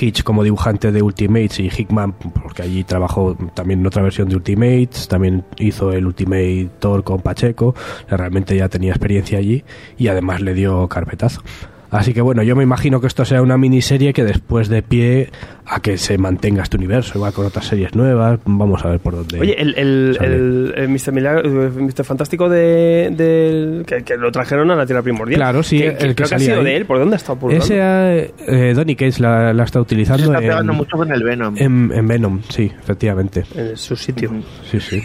Hitch 0.00 0.22
como 0.22 0.42
dibujante 0.44 0.92
de 0.92 1.02
Ultimates 1.02 1.60
y 1.60 1.68
Hickman 1.70 2.12
porque 2.42 2.62
allí 2.62 2.84
trabajó 2.84 3.36
también 3.54 3.80
en 3.80 3.86
otra 3.86 4.02
versión 4.02 4.28
de 4.28 4.36
Ultimates, 4.36 5.08
también 5.08 5.44
hizo 5.58 5.92
el 5.92 6.06
Ultimate 6.06 6.70
Thor 6.78 7.04
con 7.04 7.20
Pacheco, 7.20 7.68
o 7.68 8.08
sea, 8.08 8.16
realmente 8.18 8.56
ya 8.56 8.68
tenía 8.68 8.90
experiencia 8.90 9.38
allí 9.38 9.64
y 9.96 10.08
además 10.08 10.40
le 10.40 10.54
dio 10.54 10.88
carpetazo. 10.88 11.42
Así 11.90 12.12
que 12.12 12.20
bueno, 12.20 12.42
yo 12.42 12.56
me 12.56 12.62
imagino 12.64 13.00
que 13.00 13.06
esto 13.06 13.24
sea 13.24 13.42
una 13.42 13.56
miniserie 13.56 14.12
que 14.12 14.24
después 14.24 14.68
de 14.68 14.82
pie 14.82 15.30
a 15.64 15.80
que 15.80 15.98
se 15.98 16.18
mantenga 16.18 16.62
este 16.62 16.76
universo, 16.76 17.12
igual 17.16 17.32
con 17.32 17.46
otras 17.46 17.66
series 17.66 17.94
nuevas, 17.94 18.38
vamos 18.44 18.84
a 18.84 18.88
ver 18.88 19.00
por 19.00 19.14
dónde. 19.14 19.38
Oye, 19.40 19.60
el, 19.60 19.74
el, 19.78 20.18
el, 20.20 20.74
el 20.76 20.88
Mr. 20.88 21.12
Milagro- 21.12 21.42
Mr. 21.48 22.04
Fantástico 22.04 22.48
de, 22.48 23.10
del- 23.12 23.84
que, 23.86 24.02
que 24.02 24.16
lo 24.16 24.30
trajeron 24.32 24.70
a 24.70 24.76
la 24.76 24.84
Tierra 24.86 25.02
Primordial. 25.02 25.38
Claro, 25.38 25.62
sí, 25.62 25.78
Que- 25.78 25.88
el 25.88 25.96
que 25.96 25.98
que 25.98 26.14
creo 26.14 26.14
que 26.16 26.22
ha 26.22 26.26
salía 26.26 26.46
sido 26.46 26.58
ahí. 26.58 26.64
de 26.64 26.76
él. 26.76 26.86
¿Por 26.86 26.98
dónde 26.98 27.14
ha 27.14 27.18
estado 27.18 27.38
pululando? 27.38 27.64
Ese 27.64 28.32
eh, 28.46 28.72
Donny 28.74 28.96
Cage 28.96 29.20
la, 29.22 29.52
la 29.52 29.64
está 29.64 29.78
Se 29.78 29.82
utilizando 29.82 30.24
está 30.24 30.38
pegando 30.38 30.72
en, 30.72 30.78
mucho 30.78 30.96
con 30.96 31.10
el 31.12 31.22
Venom. 31.22 31.54
en, 31.56 31.92
en 31.94 32.08
Venom, 32.08 32.40
sí, 32.48 32.70
efectivamente. 32.80 33.44
En 33.54 33.76
su 33.76 33.96
sitio. 33.96 34.30
Sí, 34.70 34.80
sí. 34.80 35.00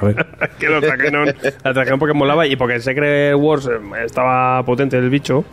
A 0.00 0.04
ver. 0.06 0.26
que 0.58 0.68
lo 0.68 0.80
trajeron, 0.80 1.26
la 1.64 1.72
trajeron 1.72 1.98
porque 1.98 2.14
molaba 2.14 2.46
y 2.46 2.56
porque 2.56 2.74
en 2.74 2.82
Secret 2.82 3.34
Wars 3.36 3.66
eh, 3.66 4.04
estaba 4.04 4.64
potente 4.64 4.96
el 4.98 5.08
bicho. 5.10 5.44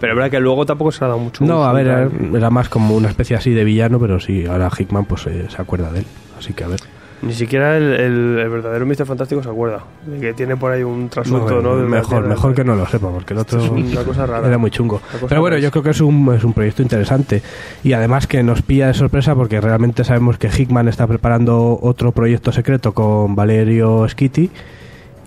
Pero 0.00 0.12
es 0.12 0.16
verdad 0.16 0.30
que 0.30 0.40
luego 0.40 0.64
tampoco 0.66 0.92
se 0.92 1.00
le 1.00 1.04
ha 1.06 1.08
dado 1.08 1.20
mucho. 1.20 1.44
No, 1.44 1.58
uso 1.60 1.64
a 1.68 1.72
ver, 1.72 1.86
era, 1.86 2.08
era 2.34 2.50
más 2.50 2.68
como 2.68 2.94
una 2.96 3.08
especie 3.08 3.36
así 3.36 3.50
de 3.52 3.64
villano, 3.64 3.98
pero 3.98 4.20
sí, 4.20 4.46
ahora 4.46 4.70
Hickman 4.76 5.04
pues 5.06 5.26
eh, 5.26 5.46
se 5.48 5.60
acuerda 5.60 5.90
de 5.90 6.00
él. 6.00 6.06
Así 6.38 6.52
que 6.52 6.64
a 6.64 6.68
ver. 6.68 6.80
Ni 7.20 7.32
siquiera 7.32 7.76
el, 7.76 7.82
el- 7.94 8.38
el 8.38 8.48
verdadero 8.48 8.86
Mr. 8.86 9.04
Fantástico 9.04 9.42
se 9.42 9.48
acuerda. 9.48 9.80
De 10.06 10.20
que 10.20 10.34
tiene 10.34 10.56
por 10.56 10.70
ahí 10.70 10.84
un 10.84 11.08
trasuelto, 11.08 11.60
¿no? 11.60 11.74
De 11.76 11.82
la 11.82 11.88
mejor, 11.88 12.08
Tierra. 12.10 12.28
mejor 12.28 12.54
que 12.54 12.62
no 12.62 12.76
lo 12.76 12.86
sepa, 12.86 13.10
porque 13.10 13.34
el 13.34 13.40
otro 13.40 13.60
una 13.72 14.04
cosa 14.04 14.24
rara. 14.24 14.46
era 14.46 14.56
muy 14.56 14.70
chungo. 14.70 15.00
Pero 15.28 15.40
bueno, 15.40 15.56
rara. 15.56 15.58
yo 15.64 15.72
creo 15.72 15.82
que 15.82 15.90
es 15.90 16.00
un, 16.00 16.32
es 16.32 16.44
un 16.44 16.52
proyecto 16.52 16.80
interesante. 16.82 17.42
Y 17.82 17.92
además 17.92 18.28
que 18.28 18.40
nos 18.44 18.62
pilla 18.62 18.86
de 18.86 18.94
sorpresa 18.94 19.34
porque 19.34 19.60
realmente 19.60 20.04
sabemos 20.04 20.38
que 20.38 20.46
Hickman 20.48 20.86
está 20.86 21.08
preparando 21.08 21.76
otro 21.82 22.12
proyecto 22.12 22.52
secreto 22.52 22.92
con 22.94 23.34
Valerio 23.34 24.08
Schitti. 24.08 24.48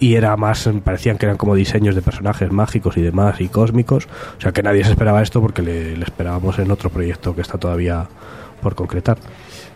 Y 0.02 0.16
era 0.16 0.36
más, 0.36 0.68
parecían 0.84 1.18
que 1.18 1.28
eran 1.28 1.38
como 1.38 1.54
diseños 1.56 1.94
de 1.96 2.02
personajes 2.02 2.52
mágicos 2.52 2.98
y 2.98 3.02
demás 3.02 3.40
y 3.40 3.48
cósmicos. 3.50 4.08
O 4.38 4.42
sea 4.42 4.52
que 4.52 4.64
nadie 4.64 4.84
se 4.84 4.90
esperaba 4.92 5.22
esto 5.22 5.40
porque 5.42 5.62
le, 5.62 5.96
le 5.96 6.04
esperábamos 6.04 6.58
en 6.60 6.72
otro 6.72 6.90
proyecto 6.90 7.36
que 7.36 7.42
está 7.42 7.58
todavía 7.60 8.08
por 8.62 8.74
concretar. 8.76 9.18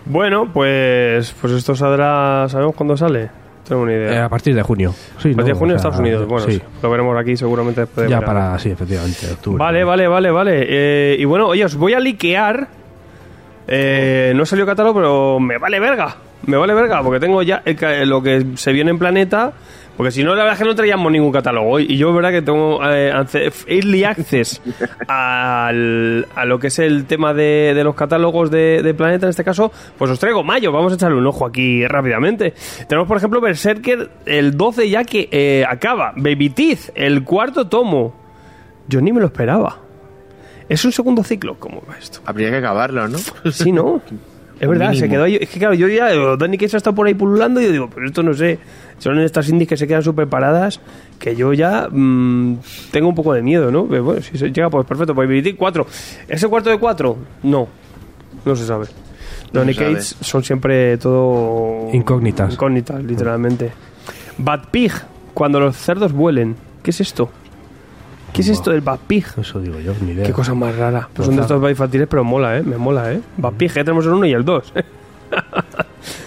Bueno, 0.05 0.49
pues, 0.51 1.31
pues 1.39 1.53
esto 1.53 1.75
saldrá. 1.75 2.47
¿Sabemos 2.49 2.75
cuándo 2.75 2.97
sale? 2.97 3.29
Tengo 3.67 3.83
una 3.83 3.93
Eh, 3.93 3.95
idea. 3.97 4.25
a 4.25 4.29
partir 4.29 4.53
de 4.55 4.61
junio. 4.63 4.93
Sí, 5.19 5.31
a 5.31 5.35
partir 5.35 5.45
de 5.45 5.51
¿no? 5.53 5.55
junio 5.59 5.73
en 5.73 5.77
O 5.77 5.81
sea, 5.81 5.89
Estados 5.89 5.99
Unidos. 5.99 6.27
Bueno, 6.27 6.45
sí. 6.47 6.61
lo 6.81 6.89
veremos 6.89 7.17
aquí 7.19 7.37
seguramente 7.37 7.81
después 7.81 8.05
de 8.05 8.11
Ya 8.11 8.19
verano. 8.19 8.39
para, 8.39 8.59
sí, 8.59 8.69
efectivamente, 8.71 9.31
octubre. 9.31 9.57
Vale, 9.59 9.83
vale, 9.83 10.07
vale, 10.07 10.31
vale. 10.31 10.65
Eh, 10.67 11.17
y 11.19 11.25
bueno, 11.25 11.47
oye, 11.47 11.65
os 11.65 11.75
voy 11.75 11.93
a 11.93 11.99
liquear. 11.99 12.67
Eh, 13.67 14.33
no 14.35 14.45
salió 14.45 14.65
catálogo, 14.65 14.95
pero 14.99 15.39
me 15.39 15.57
vale 15.57 15.79
verga. 15.79 16.15
Me 16.45 16.57
vale 16.57 16.73
verga, 16.75 17.01
porque 17.01 17.19
tengo 17.19 17.41
ya 17.41 17.61
el 17.65 18.07
lo 18.09 18.21
que 18.21 18.45
se 18.55 18.71
viene 18.71 18.91
en 18.91 18.99
Planeta. 18.99 19.53
Porque 19.97 20.11
si 20.11 20.23
no, 20.23 20.31
la 20.35 20.43
verdad 20.43 20.53
es 20.53 20.59
que 20.59 20.65
no 20.65 20.75
traíamos 20.75 21.09
ningún 21.11 21.31
catálogo. 21.31 21.79
Y 21.79 21.95
yo, 21.97 22.13
verdad, 22.13 22.31
que 22.31 22.41
tengo 22.41 22.79
eh, 22.85 23.13
early 23.67 24.03
access 24.03 24.61
al- 25.07 26.27
a 26.35 26.45
lo 26.45 26.59
que 26.59 26.67
es 26.67 26.79
el 26.79 27.05
tema 27.05 27.33
de, 27.33 27.73
de 27.73 27.83
los 27.83 27.95
catálogos 27.95 28.51
de, 28.51 28.81
de 28.83 28.93
Planeta, 28.93 29.25
en 29.25 29.29
este 29.29 29.43
caso, 29.43 29.71
pues 29.97 30.11
os 30.11 30.19
traigo 30.19 30.43
mayo. 30.43 30.71
Vamos 30.71 30.91
a 30.91 30.95
echarle 30.95 31.17
un 31.17 31.25
ojo 31.25 31.45
aquí 31.45 31.87
rápidamente. 31.87 32.53
Tenemos, 32.89 33.07
por 33.07 33.17
ejemplo, 33.17 33.39
Berserker 33.39 34.09
el 34.25 34.57
12 34.57 34.89
ya 34.89 35.03
que 35.05 35.29
eh, 35.31 35.63
acaba. 35.67 36.13
Baby 36.17 36.49
Teeth, 36.49 36.89
el 36.95 37.23
cuarto 37.23 37.67
tomo. 37.67 38.13
Yo 38.87 38.99
ni 39.01 39.13
me 39.13 39.19
lo 39.21 39.27
esperaba. 39.27 39.77
Es 40.67 40.83
un 40.83 40.91
segundo 40.91 41.23
ciclo. 41.23 41.55
¿Cómo 41.59 41.81
va 41.89 41.97
esto? 41.97 42.19
Habría 42.25 42.49
que 42.49 42.57
acabarlo, 42.57 43.07
¿no? 43.07 43.17
Sí, 43.51 43.71
¿no? 43.71 44.01
Es 44.59 44.69
verdad, 44.69 44.93
se 44.93 45.09
quedó 45.09 45.23
ahí. 45.23 45.37
Es 45.39 45.49
que 45.49 45.59
claro, 45.59 45.73
yo 45.73 45.87
ya, 45.87 46.09
digo, 46.09 46.37
Danny 46.37 46.57
Cage 46.57 46.77
está 46.77 46.93
por 46.93 47.07
ahí 47.07 47.13
pululando 47.13 47.59
y 47.59 47.65
yo 47.65 47.71
digo, 47.71 47.89
pero 47.93 48.07
esto 48.07 48.23
no 48.23 48.33
sé. 48.33 48.59
Son 48.99 49.19
estas 49.19 49.49
indies 49.49 49.67
que 49.67 49.77
se 49.77 49.87
quedan 49.87 50.03
súper 50.03 50.27
paradas 50.27 50.79
que 51.19 51.35
yo 51.35 51.51
ya 51.53 51.89
mm, 51.91 52.59
tengo 52.91 53.09
un 53.09 53.15
poco 53.15 53.33
de 53.33 53.41
miedo, 53.41 53.69
¿no? 53.71 53.85
Pero 53.87 54.03
bueno, 54.03 54.21
si 54.21 54.37
se 54.37 54.51
llega, 54.51 54.69
pues 54.69 54.85
perfecto. 54.85 55.13
Pues 55.13 55.27
Baby 55.27 55.41
Teeth, 55.41 55.57
4. 55.57 55.87
¿Ese 56.29 56.47
cuarto 56.47 56.69
de 56.69 56.77
4? 56.77 57.17
No. 57.43 57.67
No 58.45 58.55
se 58.55 58.65
sabe. 58.65 58.85
No 59.51 59.59
Donny 59.61 59.73
sabe. 59.73 59.95
Cage 59.95 60.15
son 60.21 60.43
siempre 60.43 60.97
todo. 60.97 61.89
Incógnitas. 61.91 62.53
Incógnitas, 62.53 63.03
literalmente. 63.03 63.71
Bad 64.37 64.69
Pig, 64.71 64.93
cuando 65.33 65.59
los 65.59 65.75
cerdos 65.75 66.13
vuelen. 66.13 66.55
¿Qué 66.81 66.91
es 66.91 67.01
esto? 67.01 67.29
¿Qué 68.35 68.41
es 68.41 68.49
esto 68.49 68.71
del 68.71 68.81
Bad 68.81 68.99
Pig? 69.07 69.25
Eso 69.39 69.61
digo 69.61 69.79
yo, 69.79 69.93
ni 70.01 70.11
idea. 70.11 70.25
Qué 70.25 70.33
cosa 70.33 70.53
más 70.53 70.75
rara. 70.75 71.07
Pues 71.13 71.25
son 71.25 71.37
de 71.37 71.41
estos 71.41 71.69
infantiles, 71.69 72.05
pero 72.09 72.25
mola, 72.25 72.57
¿eh? 72.57 72.63
Me 72.63 72.75
mola, 72.75 73.13
¿eh? 73.13 73.21
Va 73.43 73.49
pije, 73.51 73.81
tenemos 73.81 74.05
el 74.05 74.11
1 74.11 74.25
y 74.25 74.33
el 74.33 74.43
2. 74.43 74.73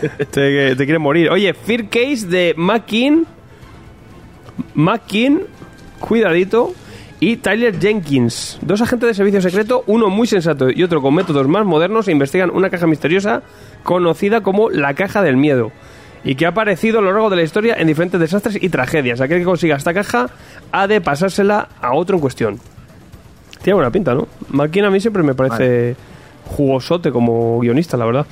te, 0.30 0.74
te 0.74 0.84
quiere 0.86 0.98
morir. 0.98 1.28
Oye, 1.28 1.52
Fear 1.52 1.90
Case 1.90 2.26
de 2.26 2.54
Mackin. 2.56 3.26
Mackin, 4.72 5.42
cuidadito. 6.00 6.72
Y 7.20 7.36
Tyler 7.36 7.78
Jenkins. 7.78 8.58
Dos 8.62 8.80
agentes 8.80 9.08
de 9.08 9.14
servicio 9.14 9.42
secreto, 9.42 9.84
uno 9.86 10.08
muy 10.08 10.26
sensato 10.26 10.70
y 10.70 10.82
otro 10.84 11.02
con 11.02 11.14
métodos 11.14 11.46
más 11.46 11.66
modernos, 11.66 12.08
e 12.08 12.12
investigan 12.12 12.48
una 12.48 12.70
caja 12.70 12.86
misteriosa 12.86 13.42
conocida 13.82 14.40
como 14.40 14.70
la 14.70 14.94
caja 14.94 15.20
del 15.20 15.36
miedo. 15.36 15.72
Y 16.24 16.34
que 16.34 16.46
ha 16.46 16.50
aparecido 16.50 16.98
a 16.98 17.02
lo 17.02 17.12
largo 17.12 17.30
de 17.30 17.36
la 17.36 17.42
historia 17.42 17.76
en 17.78 17.86
diferentes 17.86 18.20
desastres 18.20 18.58
y 18.60 18.68
tragedias. 18.68 19.20
Aquel 19.20 19.38
que 19.38 19.44
consiga 19.44 19.76
esta 19.76 19.94
caja 19.94 20.30
ha 20.72 20.86
de 20.86 21.00
pasársela 21.00 21.68
a 21.80 21.94
otro 21.94 22.16
en 22.16 22.20
cuestión. 22.20 22.60
Tiene 23.62 23.74
buena 23.74 23.90
pinta, 23.90 24.14
¿no? 24.14 24.28
Mackin 24.50 24.84
a 24.84 24.90
mí 24.90 25.00
siempre 25.00 25.22
me 25.22 25.34
parece 25.34 25.96
jugosote 26.46 27.10
como 27.10 27.60
guionista, 27.60 27.96
la 27.96 28.06
verdad. 28.06 28.26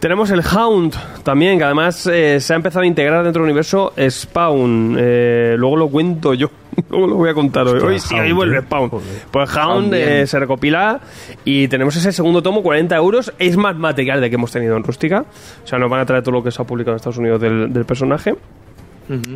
Tenemos 0.00 0.30
el 0.30 0.40
Hound 0.40 0.94
también, 1.22 1.58
que 1.58 1.64
además 1.64 2.06
eh, 2.06 2.40
se 2.40 2.54
ha 2.54 2.56
empezado 2.56 2.84
a 2.84 2.86
integrar 2.86 3.22
dentro 3.22 3.42
del 3.42 3.50
universo 3.50 3.92
Spawn. 4.08 4.96
Eh, 4.98 5.56
luego 5.58 5.76
lo 5.76 5.88
cuento 5.88 6.32
yo, 6.32 6.50
luego 6.90 7.06
lo 7.06 7.14
voy 7.16 7.28
a 7.28 7.34
contar 7.34 7.68
hoy. 7.68 7.80
Hoy 7.80 8.00
sí, 8.00 8.18
hoy 8.18 8.32
vuelve 8.32 8.56
¿eh? 8.56 8.62
Spawn. 8.62 8.88
Joder. 8.88 9.06
Pues 9.30 9.54
Hound 9.54 9.92
eh, 9.92 10.26
se 10.26 10.38
recopila 10.38 11.00
y 11.44 11.68
tenemos 11.68 11.94
ese 11.96 12.12
segundo 12.12 12.42
tomo, 12.42 12.62
40 12.62 12.96
euros. 12.96 13.30
Es 13.38 13.58
más 13.58 13.76
material 13.76 14.22
de 14.22 14.30
que 14.30 14.36
hemos 14.36 14.50
tenido 14.50 14.74
en 14.74 14.84
Rústica. 14.84 15.26
O 15.62 15.66
sea, 15.66 15.78
nos 15.78 15.90
van 15.90 16.00
a 16.00 16.06
traer 16.06 16.22
todo 16.22 16.32
lo 16.32 16.42
que 16.42 16.50
se 16.50 16.62
ha 16.62 16.64
publicado 16.64 16.92
en 16.92 16.96
Estados 16.96 17.18
Unidos 17.18 17.38
del, 17.38 17.70
del 17.70 17.84
personaje. 17.84 18.34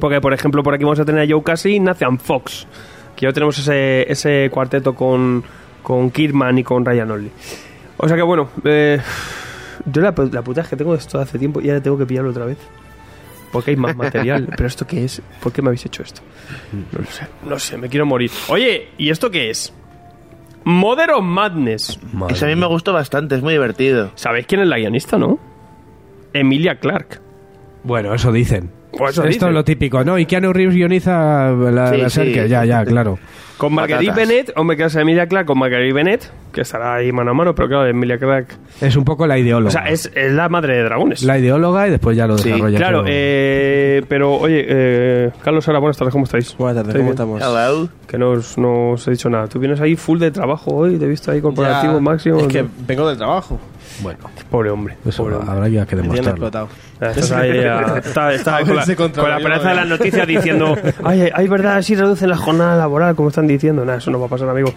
Porque, 0.01 0.21
por 0.23 0.33
ejemplo, 0.33 0.63
por 0.63 0.73
aquí 0.73 0.85
vamos 0.85 1.01
a 1.01 1.05
tener 1.05 1.25
a 1.25 1.31
Joe 1.31 1.43
Casey 1.43 1.75
y 1.75 1.81
Nathan 1.81 2.19
Fox. 2.19 2.67
Que 3.17 3.27
ya 3.27 3.33
tenemos 3.35 3.59
ese, 3.59 4.11
ese 4.11 4.49
cuarteto 4.51 4.95
con, 4.95 5.45
con 5.83 6.11
Kidman 6.11 6.57
y 6.57 6.65
con 6.65 6.87
Ryan 6.87 7.11
Only. 7.11 7.31
O 7.99 8.09
sea 8.09 8.17
que, 8.17 8.23
bueno, 8.23 8.49
eh, 8.65 8.99
yo 9.87 10.03
la, 10.03 10.15
la 10.33 10.43
puta 10.43 10.61
es 10.63 10.69
que 10.69 10.77
tengo 10.77 10.95
esto 10.95 11.19
hace 11.19 11.39
tiempo 11.39 11.61
y 11.61 11.69
ahora 11.69 11.83
tengo 11.83 11.99
que 11.99 12.07
pillarlo 12.07 12.31
otra 12.31 12.47
vez. 12.47 12.59
Porque 13.53 13.71
hay 13.71 13.77
más 13.77 13.95
material. 13.95 14.49
¿Pero 14.57 14.67
esto 14.67 14.87
qué 14.87 15.05
es? 15.05 15.23
¿Por 15.41 15.53
qué 15.53 15.63
me 15.63 15.69
habéis 15.69 15.87
hecho 15.87 16.03
esto? 16.03 16.23
No 16.73 16.99
lo 16.99 17.07
sé. 17.07 17.27
No 17.49 17.59
sé, 17.59 17.79
me 17.79 17.89
quiero 17.89 18.05
morir. 18.05 18.31
Oye, 18.49 18.89
¿y 18.99 19.11
esto 19.11 19.31
qué 19.31 19.51
es? 19.51 19.73
Mother 20.65 21.11
of 21.13 21.23
Madness. 21.23 22.01
Madre 22.13 22.35
Ese 22.35 22.47
a 22.47 22.49
mí 22.49 22.57
me 22.57 22.67
gustó 22.67 22.93
bastante, 22.93 23.37
es 23.37 23.43
muy 23.43 23.53
divertido. 23.53 24.11
¿Sabéis 24.17 24.47
quién 24.47 24.61
es 24.61 24.67
la 24.67 24.79
guionista, 24.79 25.19
no? 25.19 25.39
Emilia 26.33 26.81
Clark. 26.81 27.21
Bueno, 27.85 28.13
eso 28.15 28.33
dicen. 28.33 28.71
Pues 28.97 29.19
Esto 29.19 29.49
es 29.49 29.55
lo 29.55 29.65
típico, 29.65 30.05
¿no? 30.05 30.19
Y 30.19 30.27
Keanu 30.27 30.53
Reeves 30.53 30.75
guioniza 30.75 31.51
la, 31.53 31.71
Sí, 31.71 31.73
la 31.73 32.11
sí. 32.11 32.21
Berserker, 32.21 32.49
ya, 32.49 32.65
ya, 32.65 32.85
claro. 32.85 33.19
Con 33.59 33.73
Marguerite 33.73 34.11
Patatas. 34.11 34.29
Bennett, 34.29 34.53
hombre, 34.57 34.77
que 34.77 34.85
es 34.85 34.95
Emilia 34.97 35.29
Clark 35.29 35.47
con 35.47 35.59
Marguerite 35.59 35.93
Bennett, 35.95 36.31
que 36.53 36.63
estará 36.63 36.95
ahí 36.97 37.13
mano 37.13 37.31
a 37.31 37.35
mano, 37.35 37.55
pero 37.55 37.69
claro, 37.69 37.87
Emilia 37.87 38.19
Clark. 38.19 38.49
Es 38.81 38.97
un 38.97 39.05
poco 39.05 39.27
la 39.29 39.39
ideóloga. 39.39 39.69
O 39.69 39.71
sea, 39.71 39.89
es, 39.91 40.11
es 40.15 40.33
la 40.33 40.49
madre 40.49 40.77
de 40.77 40.83
dragones. 40.83 41.23
La 41.23 41.39
ideóloga 41.39 41.87
y 41.87 41.91
después 41.93 42.17
ya 42.17 42.27
lo 42.27 42.37
Sí, 42.37 42.51
desarrolla. 42.51 42.79
claro, 42.79 42.99
todo. 42.99 43.07
eh, 43.11 44.03
pero 44.09 44.35
oye, 44.35 44.65
eh, 44.69 45.31
Carlos, 45.43 45.67
ahora 45.69 45.79
buenas 45.79 45.97
tardes, 45.97 46.11
¿cómo 46.13 46.25
estáis? 46.25 46.57
Buenas 46.57 46.77
tardes, 46.83 46.97
¿Estáis 47.01 47.17
¿cómo 47.17 47.27
bien? 47.35 47.43
estamos? 47.43 47.69
Hello. 47.77 47.89
Que 48.09 48.19
no 48.19 48.31
os, 48.31 48.59
no 48.59 48.91
os 48.93 49.07
he 49.07 49.13
dicho 49.13 49.31
nada. 49.31 49.47
Tú 49.47 49.61
vienes 49.61 49.81
ahí 49.81 49.95
full 49.95 50.19
de 50.19 50.33
trabajo 50.33 50.75
hoy, 50.75 50.99
te 50.99 51.05
he 51.05 51.09
visto 51.09 51.31
ahí 51.31 51.41
corporativo 51.41 51.95
Ya, 51.95 52.01
máximo. 52.01 52.41
Es 52.41 52.49
que 52.49 52.65
vengo 52.87 53.09
del 53.09 53.17
trabajo. 53.19 53.59
Bueno, 54.03 54.19
Pobre 54.51 54.71
hombre. 54.71 54.97
eso 55.07 55.23
pobre 55.23 55.37
hombre. 55.37 55.53
habrá 55.53 55.69
ya 55.69 55.87
que 55.87 55.95
Me 55.95 56.03
demostrarlo. 56.03 56.31
explotado. 56.33 56.69
Estás 57.11 57.33
ahí, 57.33 57.59
ah, 57.59 58.01
está, 58.05 58.33
está 58.33 58.57
A 58.57 58.65
con, 58.65 58.77
la, 58.77 58.85
con 58.97 59.29
la 59.29 59.37
esperanza 59.37 59.69
de 59.69 59.75
no, 59.75 59.81
las 59.81 59.89
no. 59.89 59.97
noticias 59.97 60.27
diciendo, 60.27 60.77
ay, 61.05 61.31
ay, 61.33 61.49
verdad, 61.49 61.83
si 61.83 61.95
reducen 61.95 62.31
la 62.31 62.37
jornada 62.37 62.77
laboral, 62.77 63.15
como 63.15 63.29
están 63.29 63.47
diciendo. 63.47 63.85
Nada, 63.85 63.99
eso 63.99 64.11
no 64.11 64.21
va 64.21 64.27
a 64.27 64.29
pasar, 64.29 64.49
amigo. 64.49 64.73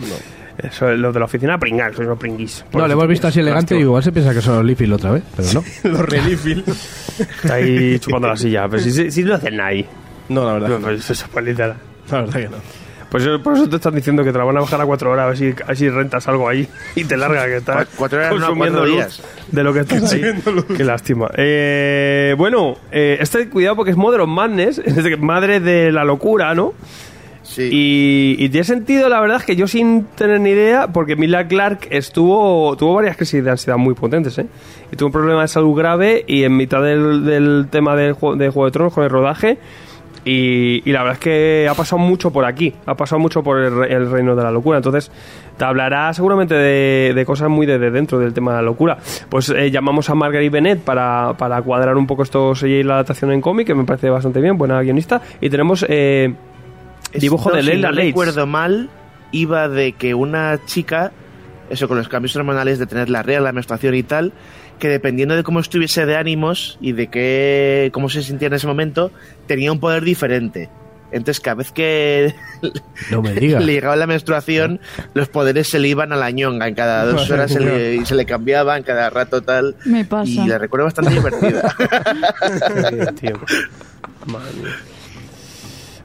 Eso 0.57 0.89
es 0.89 0.98
lo 0.98 1.12
de 1.13 1.19
la 1.19 1.25
oficina, 1.25 1.57
pringar, 1.60 1.93
sois 1.93 2.07
unos 2.07 2.17
pringuis. 2.17 2.65
No, 2.74 2.88
le 2.88 2.93
hemos 2.93 3.07
visto 3.07 3.27
así 3.27 3.39
elegante 3.39 3.75
y 3.77 3.81
igual 3.81 4.01
se 4.01 4.12
piensa 4.12 4.34
que 4.34 4.41
son 4.41 4.55
los 4.55 4.65
Leafy 4.65 4.91
otra 4.91 5.12
vez, 5.12 5.24
pero 5.36 5.48
no. 5.53 5.63
Los 5.91 6.01
Reliefil. 6.01 6.63
Está 7.19 7.55
ahí 7.55 8.00
chupando 8.00 8.27
la 8.27 8.36
silla. 8.36 8.67
Pero 8.67 8.81
si, 8.81 8.91
si, 8.91 9.12
si 9.12 9.24
no 9.24 9.36
hacen 9.36 9.60
ahí. 9.62 9.86
No, 10.29 10.46
la 10.46 10.53
verdad. 10.53 10.69
No, 10.69 10.77
pues 10.79 11.10
eso, 11.10 11.27
pues 11.31 11.46
literal. 11.46 11.75
La 12.10 12.22
verdad 12.22 12.39
que 12.39 12.50
no. 12.50 12.87
Pues 13.10 13.24
eso- 13.24 13.42
por 13.42 13.54
eso 13.54 13.70
te 13.70 13.78
están 13.78 13.96
diciendo 13.96 14.24
que 14.24 14.32
te 14.34 14.38
la 14.38 14.44
van 14.44 14.58
a 14.58 14.62
bajar 14.62 14.82
a 14.82 14.86
cuatro 14.86 15.12
horas 15.12 15.26
a 15.26 15.28
ver 15.30 15.38
si, 15.38 15.46
a 15.64 15.68
ver 15.68 15.78
si 15.78 15.90
rentas 15.90 16.28
algo 16.28 16.50
ahí 16.50 16.68
y 16.96 17.06
te 17.06 17.16
larga 17.16 17.46
que 17.46 17.58
estás 17.58 17.86
Cu- 17.86 17.92
cuatro 17.98 18.20
horas, 18.20 18.32
no, 18.34 18.38
consumiendo 18.48 18.80
cuatro 18.80 18.96
luz 18.96 19.22
de 19.52 19.64
lo 19.64 19.74
que 19.74 19.80
estás 19.80 20.12
ahí. 20.14 20.22
Qué 20.76 20.84
lástima. 20.84 21.30
Eh, 21.38 22.36
bueno, 22.38 22.76
eh, 22.92 23.18
este 23.22 23.48
cuidado 23.50 23.76
porque 23.78 23.92
es 23.92 23.98
Mother 23.98 24.22
of 24.22 24.28
Madness, 24.30 24.80
es 24.86 24.96
decir, 24.96 25.18
madre 25.20 25.60
de 25.62 25.92
la 25.92 26.04
locura, 26.04 26.54
¿no? 26.54 26.74
Sí. 27.44 27.70
Y, 27.72 28.36
y 28.44 28.50
tiene 28.50 28.66
sentido, 28.66 29.08
la 29.08 29.22
verdad, 29.22 29.38
es 29.38 29.46
que 29.46 29.56
yo 29.56 29.68
sin 29.68 30.04
tener 30.16 30.42
ni 30.42 30.50
idea, 30.50 30.88
porque 30.90 31.16
Mila 31.16 31.48
Clark 31.48 31.88
estuvo 31.92 32.76
tuvo 32.76 32.96
varias 32.96 33.16
crisis 33.16 33.42
de 33.42 33.50
ansiedad 33.52 33.78
muy 33.78 33.94
potentes, 33.94 34.38
¿eh? 34.38 34.48
Y 34.92 34.98
tuvo 34.98 35.08
un 35.08 35.14
problema 35.14 35.44
de 35.44 35.48
salud 35.48 35.74
grave 35.78 36.26
y 36.28 36.44
en 36.44 36.58
mitad 36.58 36.84
del, 36.84 37.24
del 37.26 37.68
tema 37.72 37.96
del 37.96 38.12
juego, 38.14 38.36
de 38.36 38.50
Juego 38.50 38.66
de 38.66 38.72
Tronos, 38.72 38.94
con 38.94 39.06
el 39.06 39.10
rodaje. 39.10 39.58
Y, 40.29 40.81
y 40.84 40.91
la 40.91 41.03
verdad 41.03 41.13
es 41.13 41.19
que 41.19 41.67
ha 41.72 41.74
pasado 41.74 42.00
mucho 42.00 42.31
por 42.31 42.43
aquí, 42.43 42.74
ha 42.86 42.96
pasado 42.96 43.17
mucho 43.19 43.41
por 43.43 43.60
el, 43.60 43.74
re- 43.74 43.93
el 43.93 44.12
reino 44.12 44.36
de 44.36 44.43
la 44.43 44.51
locura. 44.51 44.77
Entonces, 44.77 45.10
te 45.57 45.63
hablará 45.63 46.13
seguramente 46.13 46.53
de, 46.53 47.13
de 47.15 47.25
cosas 47.25 47.50
muy 47.50 47.65
de, 47.65 47.79
de 47.79 47.91
dentro 47.91 48.19
del 48.19 48.34
tema 48.34 48.51
de 48.51 48.57
la 48.57 48.63
locura. 48.63 48.98
Pues 49.29 49.50
eh, 49.50 49.72
llamamos 49.72 50.10
a 50.10 50.15
Marguerite 50.15 50.50
Bennett 50.50 50.81
para, 50.81 51.36
para 51.38 51.62
cuadrar 51.62 51.96
un 51.96 52.07
poco 52.07 52.24
esto 52.24 52.53
y 52.63 52.84
la 52.84 52.96
adaptación 52.96 53.31
en 53.31 53.39
cómic, 53.39 53.67
que 53.67 53.74
me 53.75 53.86
parece 53.86 54.10
bastante 54.10 54.41
bien, 54.41 54.57
buena 54.57 54.81
guionista. 54.81 55.22
Y 55.39 55.50
tenemos 55.50 55.86
eh, 55.88 56.34
dibujo 57.13 57.50
Esto, 57.50 57.55
de 57.55 57.63
si 57.63 57.69
Leila 57.69 57.89
no 57.89 57.96
Leitz. 57.96 58.07
recuerdo 58.10 58.48
mal, 58.48 58.89
iba 59.31 59.69
de 59.69 59.93
que 59.93 60.13
una 60.13 60.60
chica, 60.65 61.13
eso 61.69 61.88
con 61.88 61.98
los 61.98 62.10
cambios 62.10 62.36
hormonales 62.36 62.79
de 62.79 62.86
tener 62.86 63.10
la 63.10 63.24
regla, 63.24 63.43
la 63.46 63.51
menstruación 63.53 63.96
y 63.96 64.03
tal, 64.03 64.34
que 64.79 64.89
dependiendo 64.89 65.36
de 65.36 65.43
cómo 65.43 65.60
estuviese 65.60 66.05
de 66.05 66.15
ánimos 66.15 66.77
y 66.81 66.91
de 66.93 67.07
qué, 67.07 67.89
cómo 67.93 68.10
se 68.10 68.24
sentía 68.24 68.48
en 68.48 68.53
ese 68.53 68.67
momento, 68.67 69.12
tenía 69.48 69.72
un 69.72 69.79
poder 69.79 70.03
diferente. 70.03 70.69
Entonces, 71.12 71.39
cada 71.39 71.55
vez 71.55 71.72
que 71.72 72.36
No 73.12 73.22
me 73.22 73.34
le 73.36 73.60
llegaba 73.65 73.96
la 73.96 74.07
menstruación, 74.07 74.79
los 75.13 75.29
poderes 75.29 75.69
se 75.69 75.79
le 75.79 75.88
iban 75.88 76.12
a 76.12 76.15
la 76.15 76.31
ñonga. 76.31 76.67
En 76.67 76.75
cada 76.75 77.05
dos 77.05 77.29
horas 77.29 77.51
se 77.51 77.60
le, 77.60 77.96
y 77.96 78.05
se 78.05 78.15
le 78.15 78.25
cambiaban, 78.25 78.84
cada 78.84 79.10
rato 79.10 79.41
tal. 79.41 79.75
Me 79.86 80.03
pasa. 80.05 80.29
Y 80.29 80.48
la 80.48 80.57
recuerdo 80.57 80.86
bastante 80.86 81.12
divertida. 81.13 81.75
Tío. 83.19 83.39
Madre 84.25 84.53
mía. 84.62 84.75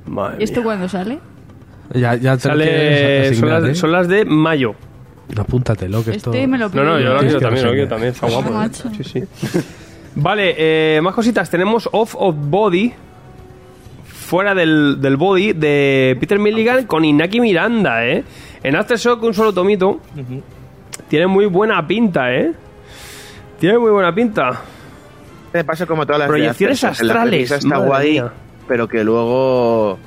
Madre 0.07 0.37
¿Y 0.41 0.45
esto 0.45 0.62
cuándo 0.62 0.88
sale? 0.88 1.19
Ya, 1.95 2.14
ya 2.14 2.38
Sale, 2.38 3.35
son, 3.35 3.49
las, 3.50 3.64
¿eh? 3.64 3.75
son 3.75 3.93
las 3.93 4.09
de 4.09 4.25
mayo. 4.25 4.75
Apúntatelo, 5.39 6.05
que 6.05 6.12
esto... 6.12 6.33
Este 6.33 6.47
me 6.47 6.59
lo 6.59 6.67
No, 6.67 6.73
pido 6.73 6.85
no, 6.85 7.01
yo 7.01 7.15
lo 7.15 7.19
quiero 7.21 7.39
que 7.39 7.45
también, 7.45 7.62
no 7.65 7.69
lo 7.71 7.75
quiero 7.75 7.89
también, 7.89 8.12
está 8.12 8.27
guapo. 8.29 8.49
¿eh? 8.51 8.53
Macho. 8.53 8.91
Sí, 8.97 9.05
sí. 9.05 9.23
Vale, 10.15 10.55
eh, 10.59 11.01
más 11.01 11.15
cositas. 11.15 11.49
Tenemos 11.49 11.89
Off 11.93 12.15
of 12.19 12.35
Body, 12.39 12.93
fuera 14.05 14.55
del, 14.55 15.01
del 15.01 15.17
body, 15.17 15.53
de 15.55 16.17
Peter 16.21 16.39
Milligan 16.39 16.85
con 16.87 17.05
Inaki 17.05 17.41
Miranda, 17.41 18.07
¿eh? 18.07 18.25
En 18.62 18.77
Aftershock, 18.77 19.23
un 19.23 19.35
solo 19.35 19.53
tomito. 19.53 20.01
Tiene 21.09 21.27
muy 21.27 21.47
buena 21.47 21.87
pinta, 21.87 22.33
¿eh? 22.35 22.53
Tiene 23.59 23.79
muy 23.79 23.91
buena 23.91 24.15
pinta. 24.15 24.61
Me 25.53 25.65
pasa 25.65 25.87
como 25.87 26.05
todas 26.07 26.21
las 26.21 26.29
Proyecciones 26.29 26.83
la 26.83 26.89
astrales, 26.91 27.51
está 27.51 27.77
guay, 27.79 28.12
mía. 28.12 28.33
pero 28.67 28.89
que 28.89 29.05
luego 29.05 29.99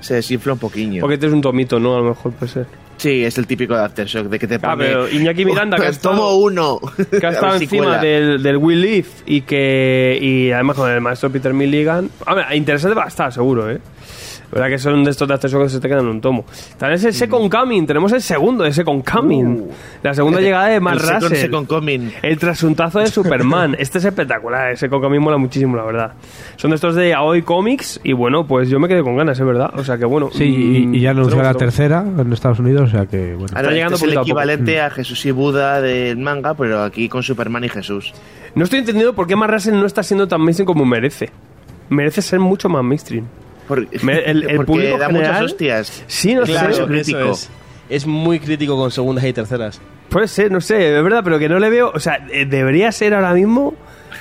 se 0.00 0.14
desinfla 0.14 0.52
un 0.54 0.58
poquillo. 0.58 1.00
Porque 1.00 1.14
este 1.14 1.26
es 1.26 1.32
un 1.32 1.40
tomito, 1.40 1.78
¿no? 1.80 1.96
A 1.96 2.00
lo 2.00 2.08
mejor 2.10 2.32
puede 2.32 2.52
ser. 2.52 2.66
Sí, 3.04 3.22
es 3.24 3.36
el 3.36 3.46
típico 3.46 3.76
de 3.76 3.84
Aftershock, 3.84 4.28
de 4.28 4.38
que 4.38 4.46
te 4.46 4.54
Ah, 4.54 4.60
pone... 4.60 4.84
pero 4.86 5.08
Iñaki 5.10 5.44
Miranda, 5.50 5.76
que 5.76 5.84
ha 5.86 5.88
estado- 5.90 6.16
tomo 6.16 6.36
uno. 6.36 6.80
que 7.20 7.26
ha 7.26 7.30
estado 7.32 7.58
si 7.58 7.64
encima 7.64 7.84
cuela. 7.84 8.00
del, 8.02 8.42
del 8.42 8.56
Will 8.56 8.80
Leaf 8.80 9.08
y 9.26 9.42
que 9.42 10.18
y 10.20 10.50
además 10.50 10.76
con 10.76 10.90
el 10.90 11.00
maestro 11.02 11.30
Peter 11.30 11.52
Milligan 11.52 12.08
a 12.24 12.34
ver, 12.34 12.46
interesante 12.54 12.94
va 12.96 13.04
a 13.04 13.08
estar 13.08 13.30
seguro 13.32 13.70
eh 13.70 13.78
verdad 14.54 14.68
que 14.68 14.78
son 14.78 15.04
de 15.04 15.10
estos 15.10 15.28
de 15.28 15.34
acceso 15.34 15.60
que 15.60 15.68
se 15.68 15.80
te 15.80 15.88
quedan 15.88 16.04
en 16.04 16.10
un 16.10 16.20
tomo 16.20 16.44
también 16.78 16.98
es 16.98 17.04
el 17.04 17.12
Second 17.12 17.50
Coming 17.50 17.86
tenemos 17.86 18.10
el 18.12 18.22
segundo 18.22 18.64
de 18.64 18.72
Second 18.72 19.04
Coming 19.08 19.44
Uh. 19.44 19.68
la 20.02 20.14
segunda 20.14 20.40
llegada 20.40 20.66
de 20.68 20.80
Matt 20.80 20.94
El 20.94 21.00
second- 21.00 21.20
Russell 21.22 21.36
second 21.36 21.66
coming. 21.68 22.10
el 22.22 22.38
trasuntazo 22.38 23.00
de 23.00 23.08
Superman 23.08 23.74
este 23.78 23.98
es 23.98 24.04
espectacular 24.04 24.70
el 24.70 24.76
Second 24.76 25.02
Coming 25.02 25.20
mola 25.20 25.36
muchísimo 25.36 25.76
la 25.76 25.82
verdad 25.84 26.12
son 26.56 26.70
de 26.70 26.76
estos 26.76 26.94
de 26.94 27.12
Aoi 27.14 27.42
Comics 27.42 28.00
y 28.04 28.12
bueno 28.12 28.46
pues 28.46 28.68
yo 28.70 28.78
me 28.80 28.88
quedé 28.88 29.02
con 29.02 29.16
ganas 29.16 29.38
es 29.38 29.44
verdad 29.44 29.70
o 29.76 29.84
sea 29.84 29.98
que 29.98 30.04
bueno 30.04 30.30
Sí, 30.32 30.44
y, 30.44 30.96
y 30.96 31.00
ya 31.00 31.12
mm, 31.12 31.18
anunció 31.18 31.42
la 31.42 31.54
tercera 31.54 32.04
en 32.18 32.32
Estados 32.32 32.58
Unidos, 32.58 32.88
o 32.88 32.90
sea 32.90 33.06
que, 33.06 33.34
bueno. 33.34 33.48
Ahora, 33.56 33.70
llegando 33.70 33.94
este 33.96 34.06
es 34.06 34.12
el 34.12 34.18
poquito 34.18 34.38
a 34.38 34.42
equivalente 34.44 34.80
a 34.80 34.90
Jesús 34.90 35.24
y 35.26 35.30
Buda 35.30 35.80
del 35.80 36.16
manga, 36.18 36.54
pero 36.54 36.82
aquí 36.82 37.08
con 37.08 37.22
Superman 37.22 37.64
y 37.64 37.68
Jesús. 37.68 38.12
No 38.54 38.64
estoy 38.64 38.80
entendiendo 38.80 39.14
por 39.14 39.26
qué 39.26 39.36
Matt 39.36 39.50
Russell 39.50 39.74
no 39.74 39.86
está 39.86 40.02
siendo 40.02 40.26
tan 40.28 40.40
mainstream 40.40 40.66
como 40.66 40.84
merece. 40.84 41.30
Merece 41.90 42.22
ser 42.22 42.40
mucho 42.40 42.68
más 42.68 42.82
mainstream. 42.84 43.24
Por- 43.68 43.86
Me- 44.04 44.18
el- 44.24 44.42
el 44.50 44.56
porque 44.56 44.66
público 44.72 44.98
da 44.98 45.06
general- 45.06 45.30
muchas 45.32 45.42
hostias. 45.52 46.04
Sí, 46.06 46.34
no 46.34 46.42
Claro, 46.42 46.66
sé. 46.68 46.72
eso 46.80 46.86
crítico. 46.86 47.18
eso 47.18 47.30
es. 47.32 47.50
Es 47.88 48.06
muy 48.06 48.40
crítico 48.40 48.76
con 48.76 48.90
segundas 48.90 49.24
y 49.24 49.32
terceras. 49.32 49.80
Puede 50.08 50.28
ser, 50.28 50.50
no 50.50 50.60
sé, 50.60 50.96
es 50.96 51.02
verdad, 51.02 51.22
pero 51.24 51.38
que 51.38 51.48
no 51.48 51.58
le 51.58 51.70
veo. 51.70 51.90
O 51.94 52.00
sea, 52.00 52.24
eh, 52.30 52.46
debería 52.46 52.90
ser 52.92 53.14
ahora 53.14 53.32
mismo. 53.34 53.74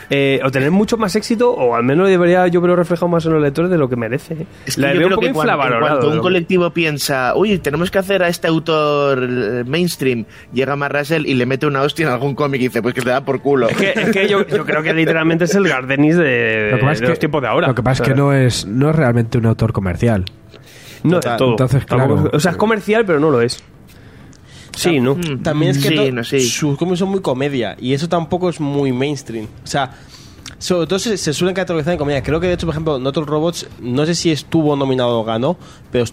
Eh, 0.10 0.40
o 0.44 0.52
tener 0.52 0.72
mucho 0.72 0.98
más 0.98 1.16
éxito, 1.16 1.52
o 1.52 1.76
al 1.76 1.84
menos 1.84 2.08
debería 2.10 2.48
yo 2.48 2.62
verlo 2.62 2.76
reflejado 2.76 3.08
más 3.08 3.26
en 3.26 3.34
los 3.34 3.42
lectores 3.42 3.70
de 3.72 3.78
lo 3.78 3.90
que 3.90 3.96
merece. 3.96 4.46
Es 4.66 4.76
que 4.76 4.82
Le 4.82 4.88
yo 4.94 5.00
veo 5.00 5.08
creo 5.08 5.20
un 5.20 5.34
poco 5.34 5.46
que 5.46 5.56
cuando, 5.58 6.10
un 6.12 6.20
colectivo 6.20 6.70
piensa, 6.72 7.34
uy, 7.36 7.58
tenemos 7.60 7.92
que 7.92 8.00
hacer 8.00 8.24
a 8.24 8.28
este 8.28 8.48
autor 8.48 9.20
eh, 9.24 9.64
mainstream, 9.66 10.26
llega 10.54 10.76
Matt 10.76 10.94
Russell 10.94 11.26
y 11.26 11.34
le 11.34 11.46
mete 11.46 11.66
una 11.66 11.82
hostia 11.82 12.06
en 12.08 12.12
algún 12.14 12.36
cómic 12.36 12.62
y 12.62 12.66
dice, 12.66 12.82
pues 12.82 12.94
que 12.94 13.02
te 13.02 13.10
da 13.10 13.24
por 13.26 13.42
culo. 13.42 13.68
Es 13.70 13.78
que, 13.78 13.92
es 13.96 14.12
que 14.12 14.28
yo, 14.28 14.46
yo 14.48 14.66
creo 14.66 14.82
que 14.84 14.94
literalmente 14.94 15.46
es 15.46 15.56
el 15.56 15.68
Gardenis 15.68 16.18
de, 16.18 16.70
Lo 16.72 16.78
que 16.78 16.82
pasa 16.84 16.88
de 16.88 16.94
es 16.94 17.02
los 17.02 17.10
que- 17.12 17.20
tiempos 17.20 17.42
de 17.42 17.48
ahora. 17.48 17.68
Lo 17.68 17.76
que 17.76 17.84
pasa 17.84 18.04
es 18.04 18.10
que 18.10 18.16
no 18.16 18.34
es, 18.34 18.66
no 18.66 18.90
es 18.90 18.96
realmente 18.96 19.38
un 19.38 19.46
autor 19.46 19.74
comercial. 19.74 20.26
No 21.04 21.20
Total. 21.20 21.38
todo. 21.38 21.50
Entonces, 21.52 21.86
claro. 21.86 22.30
o 22.32 22.40
sea, 22.40 22.52
es 22.52 22.58
comercial, 22.58 23.04
pero 23.06 23.20
no 23.20 23.30
lo 23.30 23.42
es. 23.42 23.62
Sí, 24.76 25.00
¿no? 25.00 25.16
Mm, 25.16 25.44
También 25.44 25.72
es 25.72 25.78
que 25.78 25.90
sí, 25.90 26.12
no, 26.12 26.24
sí. 26.24 26.40
sus 26.42 26.78
cómics 26.78 27.00
son 27.00 27.10
muy 27.10 27.22
comedia 27.22 27.76
y 27.80 27.94
eso 27.94 28.10
tampoco 28.10 28.50
es 28.50 28.60
muy 28.60 28.92
mainstream. 28.92 29.48
O 29.64 29.68
sea, 29.68 29.92
sobre 30.58 30.88
todo 30.88 31.00
se, 31.00 31.18
se 31.18 31.34
suelen 31.34 31.56
categorizar 31.56 31.94
en 31.94 32.00
comedia. 32.00 32.24
Creo 32.24 32.40
que 32.40 32.48
de 32.48 32.54
hecho, 32.54 32.66
por 32.66 32.74
ejemplo, 32.74 33.00
Not 33.00 33.18
All 33.18 33.28
Robots, 33.28 33.68
no 33.80 34.06
sé 34.06 34.16
si 34.16 34.32
estuvo 34.32 34.76
nominado 34.76 35.20
o 35.20 35.24
ganó, 35.24 35.58
pero 35.92 36.06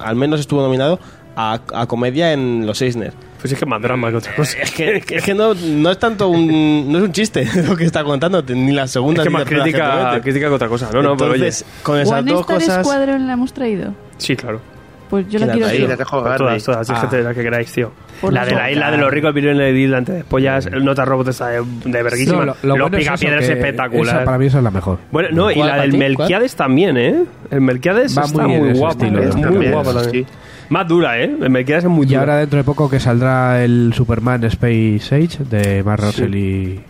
al 0.00 0.16
menos 0.16 0.40
estuvo 0.40 0.62
nominado 0.62 0.98
a, 1.36 1.60
a 1.72 1.86
comedia 1.86 2.32
en 2.32 2.66
los 2.66 2.82
Eisner. 2.82 3.12
Pues 3.40 3.52
es 3.52 3.58
que 3.58 3.66
más 3.66 3.80
drama 3.80 4.10
que 4.10 4.16
otra 4.16 4.34
cosa. 4.34 4.58
Es 4.58 4.72
que, 4.72 4.96
es 5.08 5.22
que 5.22 5.34
no, 5.34 5.54
no 5.54 5.90
es 5.92 5.98
tanto 5.98 6.28
un, 6.28 6.90
no 6.90 6.98
es 6.98 7.04
un 7.04 7.12
chiste 7.12 7.48
lo 7.68 7.76
que 7.76 7.84
está 7.84 8.02
contando, 8.02 8.42
ni 8.42 8.72
la 8.72 8.88
segunda 8.88 9.22
Es 9.22 9.28
que 9.28 9.30
ni 9.30 9.38
más 9.38 9.44
crítica, 9.44 10.20
crítica 10.20 10.48
que 10.48 10.54
otra 10.54 10.68
cosa. 10.68 10.90
No, 10.92 11.02
no, 11.02 11.16
pero 11.16 11.30
oye. 11.32 11.44
Entonces, 11.46 11.64
con 11.84 12.00
esas 12.00 12.20
¿One 12.20 12.32
dos 12.32 12.46
cosas. 12.46 12.84
Squadron 12.84 13.26
la 13.26 13.34
hemos 13.34 13.52
traído? 13.52 13.94
Sí, 14.16 14.34
claro. 14.34 14.60
Pues 15.08 15.24
yo 15.28 15.38
¿Quién 15.38 15.46
la 15.48 15.54
quiero 15.54 15.68
Ahí 15.68 15.78
la 15.86 15.96
dejo 15.96 16.18
Todas, 16.18 16.40
agarrar. 16.40 16.60
todas, 16.62 16.90
Ah. 16.90 16.94
fíjate 16.94 17.22
la 17.22 17.34
que 17.34 17.42
queráis, 17.42 17.72
tío. 17.72 17.92
Por 18.20 18.32
la 18.32 18.44
de 18.44 18.54
la 18.54 18.70
isla 18.70 18.90
de 18.90 18.98
los 18.98 19.10
ricos, 19.10 19.28
el 19.28 19.34
vídeo 19.34 19.50
en 19.52 19.60
el 19.60 19.94
antes 19.94 20.14
despollas, 20.16 20.66
el 20.66 20.84
Nota 20.84 21.04
Robot 21.04 21.28
está 21.28 21.48
de, 21.48 21.62
de 21.84 22.02
verguísima. 22.02 22.38
No, 22.40 22.44
lo- 22.46 22.56
lo 22.62 22.68
los 22.76 22.78
bueno 22.80 22.96
es 22.98 23.04
eso, 23.04 23.12
picapiedras 23.14 23.46
que 23.46 23.52
espectacular. 23.52 24.16
esa 24.16 24.24
para 24.24 24.38
mí 24.38 24.46
esa 24.46 24.58
es 24.58 24.64
la 24.64 24.70
mejor. 24.70 24.98
Bueno, 25.10 25.28
no, 25.32 25.50
y 25.50 25.54
¿Cuál, 25.54 25.68
la 25.68 25.76
del 25.82 25.90
ti? 25.92 25.96
Melquiades 25.98 26.56
también, 26.56 26.96
¿eh? 26.96 27.24
El 27.50 27.60
Melquiades 27.60 28.18
Va 28.18 28.22
está 28.24 28.46
muy 28.46 28.72
guapo. 28.72 29.04
estilo, 29.04 29.22
es 29.22 29.34
muy 29.36 29.44
También, 29.44 29.72
guapo 29.72 29.94
también. 29.94 30.26
sí. 30.26 30.32
Más 30.70 30.86
dura, 30.86 31.18
¿eh? 31.18 31.34
El 31.40 31.48
Melquiades 31.50 31.84
es 31.84 31.90
muy 31.90 32.04
Y 32.04 32.08
dura. 32.10 32.20
ahora 32.20 32.36
dentro 32.38 32.58
de 32.58 32.64
poco 32.64 32.90
que 32.90 33.00
saldrá 33.00 33.64
el 33.64 33.92
Superman 33.94 34.44
Space 34.44 35.00
Age 35.14 35.44
de 35.48 35.82
Mark 35.82 36.02
Russell 36.02 36.34
y, 36.34 36.80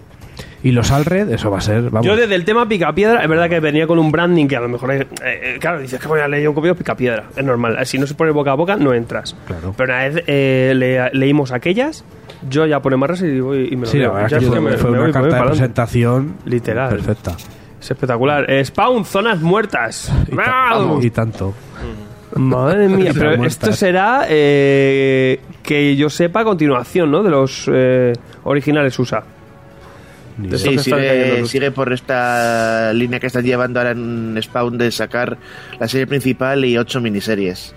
y 0.63 0.73
los 0.73 0.91
Alred, 0.91 1.31
eso 1.31 1.51
va 1.51 1.59
a 1.59 1.61
ser, 1.61 1.83
vamos. 1.91 2.05
Yo 2.07 2.17
desde 2.17 2.35
el 2.35 2.45
tema 2.45 2.69
Picapiedra, 2.69 3.23
es 3.23 3.29
verdad 3.29 3.49
que 3.49 3.61
venía 3.61 3.87
con 3.87 3.99
un 3.99 4.11
branding 4.11 4.47
que 4.49 4.57
a 4.57 4.61
lo 4.61 4.69
mejor 4.69 4.93
eh, 4.93 5.07
eh, 5.25 5.57
claro, 5.61 5.79
dices 5.81 6.01
que 6.01 6.09
voy 6.09 6.21
a 6.21 6.27
leer 6.29 6.49
un 6.49 6.55
copio 6.55 6.75
Picapiedra, 6.75 7.25
es 7.37 7.45
normal. 7.45 7.79
Si 7.87 7.99
no 7.99 8.07
se 8.07 8.15
pone 8.15 8.31
boca 8.33 8.51
a 8.53 8.55
boca, 8.55 8.77
no 8.77 8.93
entras. 8.93 9.37
Claro. 9.47 9.75
Pero 9.77 9.93
una 9.95 10.09
vez 10.09 10.25
eh, 10.27 10.73
le- 10.75 11.11
leímos 11.13 11.53
aquellas, 11.53 12.05
yo 12.49 12.67
ya 12.67 12.81
pone 12.81 12.97
más 12.97 13.21
y, 13.23 13.41
voy, 13.41 13.69
y 13.71 13.77
me 13.77 13.83
lo 13.87 13.93
sí, 13.93 13.99
la 13.99 14.11
verdad 14.11 14.29
Ya 14.29 14.39
que 14.41 14.47
fue, 14.47 14.61
me- 14.61 14.77
fue 14.77 14.91
me 14.91 14.97
una 14.99 15.07
voy- 15.07 15.13
carta 15.13 15.37
de 15.37 15.49
presentación 15.49 16.35
Literal. 16.45 16.91
perfecta. 16.91 17.37
Es 17.81 17.91
espectacular. 17.93 18.51
Eh, 18.51 18.65
Spawn, 18.65 19.05
zonas 19.05 19.41
muertas. 19.41 20.13
Y, 21.01 21.07
y 21.07 21.11
tanto. 21.11 21.55
Madre 22.35 22.89
mía, 22.89 23.13
pero 23.15 23.45
esto 23.45 23.73
será 23.73 24.27
eh, 24.29 25.41
que 25.63 25.97
yo 25.97 26.11
sepa 26.11 26.41
a 26.41 26.45
continuación, 26.45 27.11
¿no? 27.11 27.23
De 27.23 27.31
los 27.31 27.71
eh, 27.73 28.13
originales 28.45 28.99
USA. 28.99 29.23
De 30.39 30.57
Sí, 30.59 30.79
sigue, 30.79 31.45
sigue 31.47 31.71
por 31.73 31.93
esta 31.93 32.93
línea 32.95 33.19
que 33.21 33.27
están 33.27 33.45
llevando 33.45 33.81
ahora 33.81 33.91
en 33.93 34.39
Spawn 34.41 34.79
de 34.79 34.91
sacar 34.91 35.37
la 35.81 35.89
serie 35.89 36.07
principal 36.07 36.65
y 36.65 36.79
ocho 36.79 37.01
miniseries. 37.01 37.75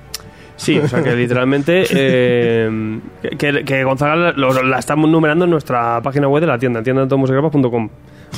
Sí, 0.57 0.77
o 0.77 0.87
sea 0.87 1.01
que 1.01 1.15
literalmente 1.15 1.85
eh, 1.89 2.99
que, 3.39 3.63
que 3.65 3.83
Gonzaga 3.83 4.31
lo- 4.33 4.61
la 4.63 4.77
estamos 4.77 5.09
numerando 5.09 5.45
en 5.45 5.51
nuestra 5.51 5.99
página 6.03 6.27
web 6.27 6.41
de 6.41 6.47
la 6.47 6.59
tienda, 6.59 6.83
tiendatomosecrepas.com. 6.83 7.89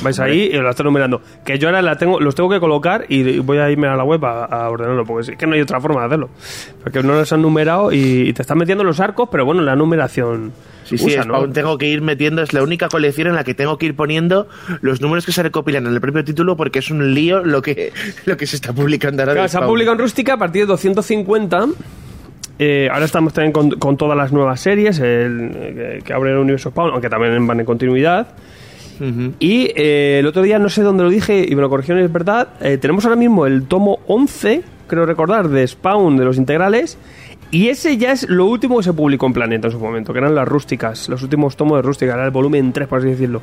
Vais 0.02 0.18
ahí 0.18 0.50
y 0.52 0.56
la 0.56 0.70
está 0.70 0.82
numerando. 0.82 1.20
Que 1.44 1.58
yo 1.58 1.68
ahora 1.68 1.82
la 1.82 1.96
tengo, 1.98 2.18
los 2.18 2.34
tengo 2.34 2.48
que 2.48 2.58
colocar 2.58 3.04
y 3.08 3.38
voy 3.40 3.58
a 3.58 3.70
irme 3.70 3.86
a 3.88 3.94
la 3.94 4.04
web 4.04 4.24
a, 4.24 4.44
a 4.46 4.70
ordenarlo, 4.70 5.04
porque 5.04 5.32
es 5.32 5.38
que 5.38 5.46
no 5.46 5.54
hay 5.54 5.60
otra 5.60 5.80
forma 5.80 6.00
de 6.00 6.06
hacerlo. 6.06 6.30
Porque 6.82 7.02
no 7.02 7.12
los 7.14 7.32
han 7.32 7.42
numerado 7.42 7.92
y, 7.92 7.98
y 8.28 8.32
te 8.32 8.42
están 8.42 8.58
metiendo 8.58 8.82
los 8.84 8.98
arcos, 9.00 9.28
pero 9.30 9.44
bueno, 9.44 9.60
la 9.62 9.76
numeración. 9.76 10.52
Sí, 10.84 10.98
sí, 10.98 11.06
USA, 11.06 11.24
¿no? 11.24 11.34
Spawn 11.34 11.52
tengo 11.52 11.78
que 11.78 11.88
ir 11.88 12.02
metiendo, 12.02 12.42
es 12.42 12.52
la 12.52 12.62
única 12.62 12.88
colección 12.88 13.28
en 13.28 13.34
la 13.34 13.44
que 13.44 13.54
tengo 13.54 13.78
que 13.78 13.86
ir 13.86 13.96
poniendo 13.96 14.48
los 14.80 15.00
números 15.00 15.26
que 15.26 15.32
se 15.32 15.42
recopilan 15.42 15.86
en 15.86 15.94
el 15.94 16.00
propio 16.00 16.24
título 16.24 16.56
porque 16.56 16.78
es 16.78 16.90
un 16.90 17.14
lío 17.14 17.42
lo 17.44 17.62
que, 17.62 17.92
lo 18.26 18.36
que 18.36 18.46
se 18.46 18.56
está 18.56 18.72
publicando 18.72 19.22
ahora. 19.22 19.32
Claro, 19.34 19.48
se 19.48 19.58
ha 19.58 19.66
publicado 19.66 19.94
en 19.94 19.98
Rústica 19.98 20.34
a 20.34 20.38
partir 20.38 20.62
de 20.62 20.66
250. 20.66 21.66
Eh, 22.58 22.88
ahora 22.92 23.04
estamos 23.04 23.32
también 23.32 23.52
con, 23.52 23.70
con 23.72 23.96
todas 23.96 24.16
las 24.16 24.32
nuevas 24.32 24.60
series 24.60 25.00
el, 25.00 25.50
eh, 25.54 26.00
que 26.04 26.12
abren 26.12 26.34
el 26.34 26.38
universo 26.38 26.70
Spawn, 26.70 26.92
aunque 26.92 27.08
también 27.08 27.46
van 27.46 27.60
en 27.60 27.66
continuidad. 27.66 28.28
Y 29.40 29.72
eh, 29.74 30.18
el 30.20 30.26
otro 30.26 30.42
día, 30.42 30.58
no 30.58 30.68
sé 30.68 30.82
dónde 30.82 31.02
lo 31.02 31.10
dije 31.10 31.44
y 31.48 31.54
me 31.56 31.62
lo 31.62 31.68
corrigieron, 31.68 32.02
es 32.04 32.12
verdad. 32.12 32.48
eh, 32.60 32.78
tenemos 32.78 33.04
ahora 33.04 33.16
mismo 33.16 33.44
el 33.46 33.64
tomo 33.64 33.98
11, 34.06 34.62
creo 34.86 35.04
recordar, 35.04 35.48
de 35.48 35.66
Spawn 35.66 36.16
de 36.16 36.24
los 36.24 36.36
integrales. 36.36 36.96
Y 37.54 37.68
ese 37.68 37.96
ya 37.96 38.10
es 38.10 38.28
lo 38.28 38.46
último 38.46 38.78
que 38.78 38.82
se 38.82 38.92
publicó 38.92 39.26
en 39.26 39.32
Planeta 39.32 39.68
en 39.68 39.72
su 39.72 39.78
momento, 39.78 40.12
que 40.12 40.18
eran 40.18 40.34
las 40.34 40.48
rústicas, 40.48 41.08
los 41.08 41.22
últimos 41.22 41.56
tomos 41.56 41.78
de 41.78 41.82
rústica, 41.82 42.12
era 42.12 42.24
el 42.24 42.32
volumen 42.32 42.72
3, 42.72 42.88
por 42.88 42.98
así 42.98 43.10
decirlo. 43.10 43.42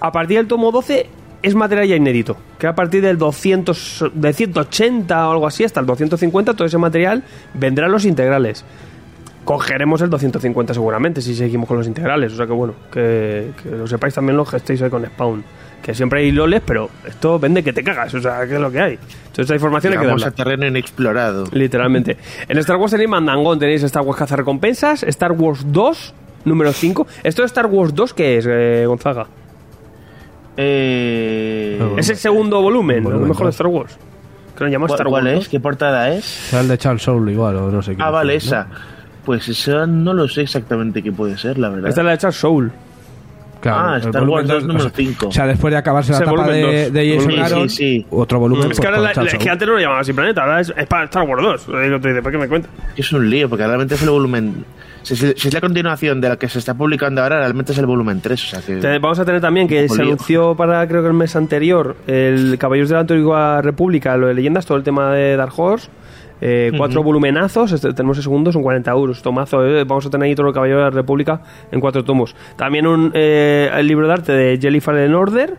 A 0.00 0.10
partir 0.10 0.38
del 0.38 0.48
tomo 0.48 0.72
12 0.72 1.06
es 1.40 1.54
material 1.54 1.86
ya 1.86 1.94
inédito, 1.94 2.36
que 2.58 2.66
a 2.66 2.74
partir 2.74 3.00
del 3.00 3.18
200, 3.18 4.10
de 4.12 4.32
180 4.32 5.28
o 5.28 5.30
algo 5.30 5.46
así 5.46 5.62
hasta 5.62 5.78
el 5.78 5.86
250, 5.86 6.54
todo 6.54 6.66
ese 6.66 6.78
material 6.78 7.22
vendrá 7.54 7.86
en 7.86 7.92
los 7.92 8.04
integrales. 8.06 8.64
Cogeremos 9.44 10.02
el 10.02 10.10
250 10.10 10.74
seguramente 10.74 11.22
si 11.22 11.36
seguimos 11.36 11.68
con 11.68 11.76
los 11.76 11.86
integrales, 11.86 12.32
o 12.32 12.36
sea 12.36 12.46
que 12.46 12.52
bueno, 12.52 12.74
que, 12.90 13.52
lo 13.70 13.86
sepáis 13.86 14.14
también 14.14 14.36
los 14.36 14.50
que 14.50 14.56
estéis 14.56 14.82
ahí 14.82 14.90
con 14.90 15.06
Spawn. 15.06 15.44
Que 15.82 15.94
siempre 15.94 16.20
hay 16.20 16.30
loles, 16.30 16.62
pero 16.64 16.88
esto 17.06 17.38
vende 17.40 17.62
que 17.64 17.72
te 17.72 17.82
cagas, 17.82 18.14
o 18.14 18.20
sea, 18.20 18.46
que 18.46 18.54
es 18.54 18.60
lo 18.60 18.70
que 18.70 18.80
hay. 18.80 18.92
Entonces, 18.92 19.38
esta 19.44 19.54
información 19.54 19.92
hay 19.92 19.98
que 19.98 20.04
Llegamos 20.04 20.22
darla. 20.22 20.32
a 20.32 20.36
terreno 20.36 20.66
inexplorado. 20.66 21.44
Literalmente. 21.52 22.16
En 22.48 22.56
Star 22.58 22.76
Wars 22.76 22.92
tenéis 22.92 23.10
Mandangón, 23.10 23.58
tenéis 23.58 23.82
Star 23.82 24.02
Wars 24.04 24.16
Cazarrecompensas, 24.18 25.02
Star 25.02 25.32
Wars 25.32 25.64
2, 25.66 26.14
número 26.44 26.72
5. 26.72 27.06
¿Esto 27.24 27.42
de 27.42 27.46
Star 27.46 27.66
Wars 27.66 27.92
2 27.94 28.14
qué 28.14 28.38
es, 28.38 28.46
eh, 28.48 28.84
Gonzaga? 28.86 29.26
Eh, 30.56 31.76
No, 31.80 31.98
Es 31.98 32.08
el 32.10 32.16
segundo 32.16 32.60
volumen, 32.62 32.98
a 32.98 33.00
lo 33.00 33.04
Volumen 33.10 33.28
mejor 33.28 33.46
de. 33.46 33.50
Star 33.50 33.66
Wars. 33.66 33.96
Que 34.56 34.64
lo 34.64 34.70
llaman 34.70 34.86
¿Cuál, 34.88 34.96
Star 35.00 35.08
cuál 35.10 35.24
Wars. 35.24 35.38
es? 35.40 35.48
¿Qué 35.48 35.60
portada 35.60 36.10
es? 36.14 36.24
Será 36.24 36.62
el 36.62 36.68
de 36.68 36.78
Charles 36.78 37.02
Soule 37.02 37.32
igual, 37.32 37.56
o 37.56 37.70
no 37.70 37.82
sé 37.82 37.96
qué. 37.96 38.02
Ah, 38.02 38.10
vale, 38.10 38.34
¿no? 38.34 38.38
esa. 38.38 38.66
Pues 39.24 39.48
esa 39.48 39.86
no 39.86 40.12
lo 40.12 40.28
sé 40.28 40.42
exactamente 40.42 41.02
qué 41.02 41.10
puede 41.12 41.38
ser, 41.38 41.58
la 41.58 41.70
verdad. 41.70 41.88
Esta 41.88 42.02
es 42.02 42.04
la 42.04 42.10
de 42.12 42.18
Charles 42.18 42.36
Soul. 42.38 42.72
Claro, 43.62 43.78
Ah, 43.78 43.94
el 43.96 44.02
Star 44.02 44.12
volumen 44.22 44.32
Wars 44.34 44.48
2 44.48 44.54
dos, 44.58 44.66
número 44.66 44.86
o 44.86 44.88
sea, 44.90 44.96
cinco. 44.96 45.28
O 45.28 45.32
sea, 45.32 45.46
después 45.46 45.70
de 45.72 45.78
acabarse 45.78 46.10
la 46.12 46.16
Ese 46.18 46.24
etapa 46.24 46.36
volumen 46.42 46.54
de, 46.60 46.82
dos. 46.84 46.92
de 46.92 47.08
Jason 47.14 47.24
Volumen- 47.30 47.46
sí, 47.46 47.52
Aaron, 47.54 47.68
sí, 47.70 47.76
sí. 47.76 48.06
otro 48.10 48.38
volumen. 48.40 48.62
Es 48.64 48.68
que 48.70 48.74
pues, 48.76 48.86
ahora 48.86 48.96
con 48.98 49.04
la- 49.04 49.12
Charles 49.14 49.32
es 49.32 49.38
que 49.38 49.42
Soule. 49.44 49.52
antes 49.52 49.68
no 49.68 49.74
lo 49.74 49.80
llamaban 49.80 50.00
así 50.02 50.12
Planeta, 50.12 50.40
ahora 50.42 50.60
es, 50.60 50.74
es 50.76 50.86
para 50.86 51.04
Star 51.04 51.22
Wars 51.28 51.42
2. 51.42 51.68
Lo 51.68 51.80
digo, 51.80 52.00
te 52.00 52.08
dice, 52.08 52.22
¿por 52.22 52.32
qué 52.32 52.38
me 52.38 52.48
cuentas? 52.48 52.70
Es 52.96 53.12
un 53.12 53.30
lío, 53.30 53.48
porque 53.48 53.66
realmente 53.66 53.94
es 53.94 54.02
el 54.02 54.10
volumen... 54.10 54.64
Si, 55.04 55.16
si- 55.16 55.32
si 55.36 55.48
es 55.48 55.54
la 55.54 55.60
continuación 55.60 56.20
de 56.20 56.28
la 56.28 56.36
que 56.36 56.48
se 56.48 56.58
está 56.60 56.74
publicando 56.74 57.22
ahora, 57.22 57.38
realmente 57.38 57.72
es 57.72 57.78
el 57.78 57.86
volumen 57.86 58.20
3, 58.20 58.42
o 58.44 58.46
sea 58.46 58.60
que... 58.62 58.76
Te- 58.76 58.98
Vamos 59.00 59.18
a 59.18 59.24
tener 59.24 59.40
también 59.40 59.66
que 59.66 59.88
se 59.88 60.02
anunció 60.02 60.54
para 60.54 60.86
creo 60.86 61.02
que 61.02 61.08
el 61.08 61.14
mes 61.14 61.34
anterior 61.34 61.96
el 62.06 62.56
Caballeros 62.58 62.88
de 62.88 62.94
la 62.94 63.00
Antigua 63.00 63.62
República, 63.62 64.16
lo 64.16 64.28
de 64.28 64.34
leyendas, 64.34 64.64
todo 64.66 64.78
el 64.78 64.84
tema 64.84 65.12
de 65.12 65.36
Dark 65.36 65.52
Horse. 65.56 65.88
Eh, 66.44 66.72
cuatro 66.76 67.04
volumenazos, 67.04 67.70
este, 67.70 67.92
tenemos 67.92 68.16
el 68.16 68.24
segundo, 68.24 68.50
son 68.50 68.64
40 68.64 68.90
euros, 68.90 69.22
tomazo, 69.22 69.64
eh, 69.64 69.84
vamos 69.84 70.04
a 70.06 70.10
tener 70.10 70.26
ahí 70.26 70.34
todo 70.34 70.48
el 70.48 70.52
Caballero 70.52 70.78
de 70.78 70.84
la 70.86 70.90
República 70.90 71.40
en 71.70 71.78
cuatro 71.78 72.02
tomos. 72.02 72.34
También 72.56 72.84
un 72.88 73.12
eh, 73.14 73.70
el 73.72 73.86
libro 73.86 74.08
de 74.08 74.12
arte 74.12 74.32
de 74.32 74.58
Jelly 74.60 74.80
Fallen 74.80 75.14
Order, 75.14 75.56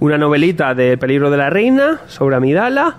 una 0.00 0.18
novelita 0.18 0.74
de 0.74 0.98
Peligro 0.98 1.30
de 1.30 1.36
la 1.36 1.48
Reina 1.48 2.00
sobre 2.08 2.34
Amidala, 2.34 2.96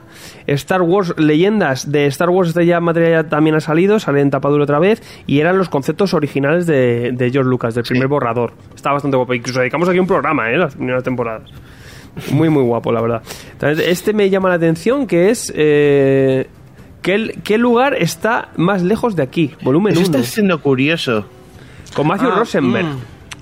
Star 0.48 0.82
Wars 0.82 1.16
Leyendas 1.18 1.92
de 1.92 2.06
Star 2.06 2.30
Wars, 2.30 2.48
este 2.48 2.66
ya 2.66 2.80
material 2.80 3.12
ya 3.12 3.30
también 3.30 3.58
ha 3.58 3.60
salido, 3.60 4.00
sale 4.00 4.22
en 4.22 4.30
tapadura 4.30 4.63
otra 4.63 4.80
vez, 4.80 5.04
y 5.28 5.42
eran 5.42 5.58
los 5.58 5.68
conceptos 5.68 6.13
originales 6.13 6.66
de, 6.66 7.12
de 7.12 7.30
George 7.30 7.50
Lucas, 7.50 7.76
del 7.76 7.84
primer 7.84 8.08
borrador. 8.08 8.54
Está 8.74 8.94
bastante 8.94 9.18
guapo, 9.18 9.34
incluso 9.34 9.60
dedicamos 9.60 9.90
aquí 9.90 10.00
un 10.00 10.08
programa, 10.08 10.50
¿eh? 10.50 10.58
Las 10.58 10.76
primeras 10.76 11.04
temporadas. 11.04 11.52
Muy, 12.32 12.48
muy 12.50 12.63
guapo, 12.63 12.92
la 12.94 13.02
verdad. 13.02 13.22
Entonces, 13.52 13.86
este 13.86 14.13
me 14.13 14.30
llama 14.30 14.48
la 14.48 14.56
atención, 14.56 15.08
que 15.08 15.30
es... 15.30 15.52
Eh, 15.54 16.48
¿qué, 17.01 17.39
¿Qué 17.43 17.57
lugar 17.57 17.95
está 17.95 18.49
más 18.57 18.83
lejos 18.83 19.15
de 19.15 19.23
aquí? 19.23 19.51
Volumen 19.62 19.93
Eso 19.93 20.01
1. 20.01 20.17
está 20.17 20.23
siendo 20.23 20.62
curioso. 20.62 21.25
Con 21.95 22.07
Matthew 22.07 22.29
Ah, 22.31 22.39
Rosenberg. 22.39 22.86
mm. 22.86 22.97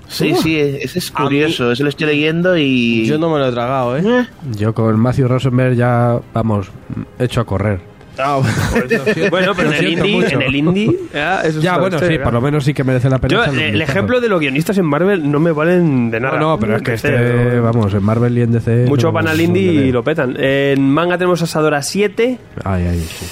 Sí, 0.08 0.34
sí, 0.40 0.56
ese 0.56 1.00
es 1.00 1.10
A 1.14 1.22
curioso. 1.24 1.72
Eso 1.72 1.82
lo 1.82 1.88
estoy 1.88 2.06
leyendo 2.06 2.56
y. 2.56 3.04
Yo 3.06 3.18
no 3.18 3.28
me 3.32 3.40
lo 3.40 3.48
he 3.48 3.52
tragado, 3.52 3.96
¿eh? 3.96 4.02
Eh, 4.06 4.26
Yo 4.52 4.72
con 4.72 4.96
Matthew 5.00 5.26
Rosenberg 5.26 5.74
ya, 5.74 6.20
vamos, 6.32 6.68
hecho 7.18 7.40
a 7.40 7.44
correr. 7.44 7.80
Ah, 8.18 8.40
Bueno, 9.30 9.52
pero 9.56 9.72
en 9.72 9.74
el 9.84 9.88
indie, 9.92 10.26
en 10.32 10.42
el 10.42 10.54
indie, 10.54 10.96
ya, 11.12 11.40
eso 11.42 11.58
es 11.58 11.62
Ya, 11.64 11.76
bueno, 11.76 11.98
sí, 11.98 12.04
historia. 12.04 12.22
por 12.24 12.32
lo 12.34 12.40
menos 12.40 12.64
sí 12.64 12.72
que 12.72 12.84
merece 12.84 13.10
la 13.10 13.18
pena. 13.18 13.46
Yo, 13.46 13.52
el 13.52 13.82
ejemplo 13.82 14.20
de 14.20 14.28
los 14.28 14.38
guionistas 14.40 14.78
en 14.78 14.86
Marvel 14.86 15.28
no 15.28 15.38
me 15.40 15.50
valen 15.50 16.10
de 16.12 16.20
nada. 16.20 16.38
No, 16.38 16.50
no, 16.50 16.58
pero 16.60 16.76
es 16.76 16.82
que 16.82 16.92
DC, 16.92 17.08
este, 17.14 17.56
¿no? 17.56 17.62
vamos, 17.64 17.92
en 17.92 18.02
Marvel 18.04 18.38
y 18.38 18.42
en 18.42 18.52
DC. 18.52 18.84
Mucho 18.86 19.08
no- 19.08 19.12
van 19.12 19.26
al 19.28 19.40
indie 19.40 19.72
y 19.72 19.92
lo 19.92 20.02
petan. 20.04 20.34
En 20.38 20.88
manga 20.88 21.18
tenemos 21.18 21.42
Asadora 21.42 21.82
7, 21.82 22.38
Ay, 22.64 22.86
ay, 22.86 23.00
sí. 23.00 23.26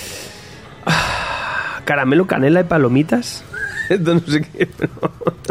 Caramelo, 1.84 2.26
Canela 2.26 2.60
y 2.60 2.64
Palomitas. 2.64 3.44
Esto 3.88 4.14
no 4.14 4.20
sé 4.20 4.40
qué, 4.40 4.66
pero 4.78 4.90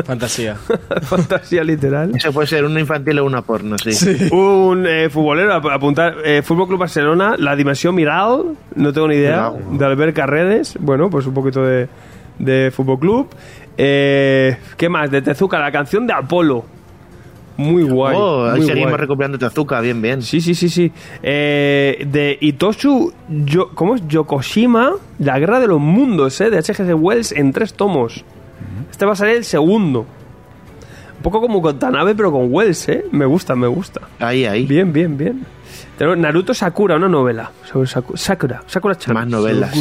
Fantasía. 0.06 0.56
fantasía 1.04 1.64
literal. 1.64 2.12
Eso 2.16 2.34
puede 2.34 2.48
ser 2.48 2.66
una 2.66 2.80
infantil 2.80 3.20
o 3.20 3.26
una 3.26 3.44
porno, 3.44 3.78
sí. 3.78 3.92
Un 4.32 4.86
eh, 4.88 5.10
futbolero, 5.12 5.54
ap- 5.54 5.68
apuntar, 5.68 6.16
eh, 6.26 6.42
Fútbol 6.44 6.68
Club 6.68 6.80
Barcelona, 6.80 7.36
la 7.38 7.56
dimensión 7.56 7.94
Miral, 7.94 8.56
no 8.76 8.92
tengo 8.94 9.08
ni 9.08 9.16
idea, 9.16 9.52
Miral. 9.52 9.78
de 9.78 9.86
Albert 9.86 10.16
Carredes, 10.16 10.78
bueno, 10.80 11.12
pues 11.12 11.28
un 11.28 11.36
poquito 11.36 11.62
de, 11.64 11.88
de 12.40 12.72
Fútbol 12.76 13.00
Club. 13.00 13.30
Eh, 13.78 14.58
¿Qué 14.78 14.90
más? 14.90 15.12
De 15.12 15.22
Tezuka, 15.22 15.60
la 15.60 15.72
canción 15.72 16.08
de 16.08 16.14
Apolo. 16.14 16.66
Muy 17.58 17.84
guay. 17.84 18.16
oh, 18.20 18.46
ahí 18.46 18.58
muy 18.60 18.68
seguimos 18.68 18.90
guay. 18.92 19.02
recuperando 19.02 19.38
Tezuka, 19.38 19.80
bien, 19.82 20.02
bien. 20.02 20.22
Sí, 20.22 20.42
sí, 20.42 20.56
sí, 20.56 20.70
sí. 20.70 20.92
Eh, 21.22 22.06
de 22.10 22.38
Itoshu, 22.42 23.14
Yo- 23.30 23.70
¿cómo 23.76 23.96
es? 23.96 24.08
Yokoshima, 24.08 24.94
La 25.20 25.38
Guerra 25.40 25.60
de 25.60 25.68
los 25.68 25.80
Mundos, 25.80 26.40
¿eh? 26.42 26.50
De 26.50 26.58
H.G. 26.58 26.94
Wells 27.00 27.32
en 27.32 27.52
tres 27.54 27.74
tomos. 27.74 28.24
Este 28.90 29.06
va 29.06 29.14
a 29.14 29.16
salir 29.16 29.36
el 29.38 29.46
segundo. 29.46 30.00
Un 31.18 31.22
poco 31.24 31.40
como 31.42 31.62
con 31.62 31.78
Tanabe, 31.80 32.16
pero 32.16 32.32
con 32.32 32.52
Wells, 32.52 32.90
¿eh? 32.90 33.06
Me 33.12 33.26
gusta, 33.26 33.56
me 33.56 33.68
gusta. 33.68 34.02
Ahí, 34.20 34.46
ahí. 34.46 34.66
Bien, 34.66 34.92
bien, 34.92 35.16
bien. 35.18 35.46
Tenemos 35.98 36.18
Naruto 36.18 36.54
Sakura, 36.54 36.96
una 36.96 37.08
novela 37.08 37.52
sobre 37.72 37.88
Saku- 37.88 38.18
Sakura. 38.18 38.64
Sakura 38.66 38.96
Chan. 38.96 39.14
Más 39.14 39.28
novelas. 39.28 39.72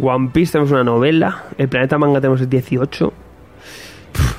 One 0.00 0.30
Piece 0.32 0.52
tenemos 0.52 0.72
una 0.72 0.82
novela. 0.84 1.44
El 1.56 1.68
planeta 1.68 1.96
manga 1.98 2.20
tenemos 2.20 2.40
el 2.40 2.48
18. 2.48 3.12
Pff. 4.12 4.34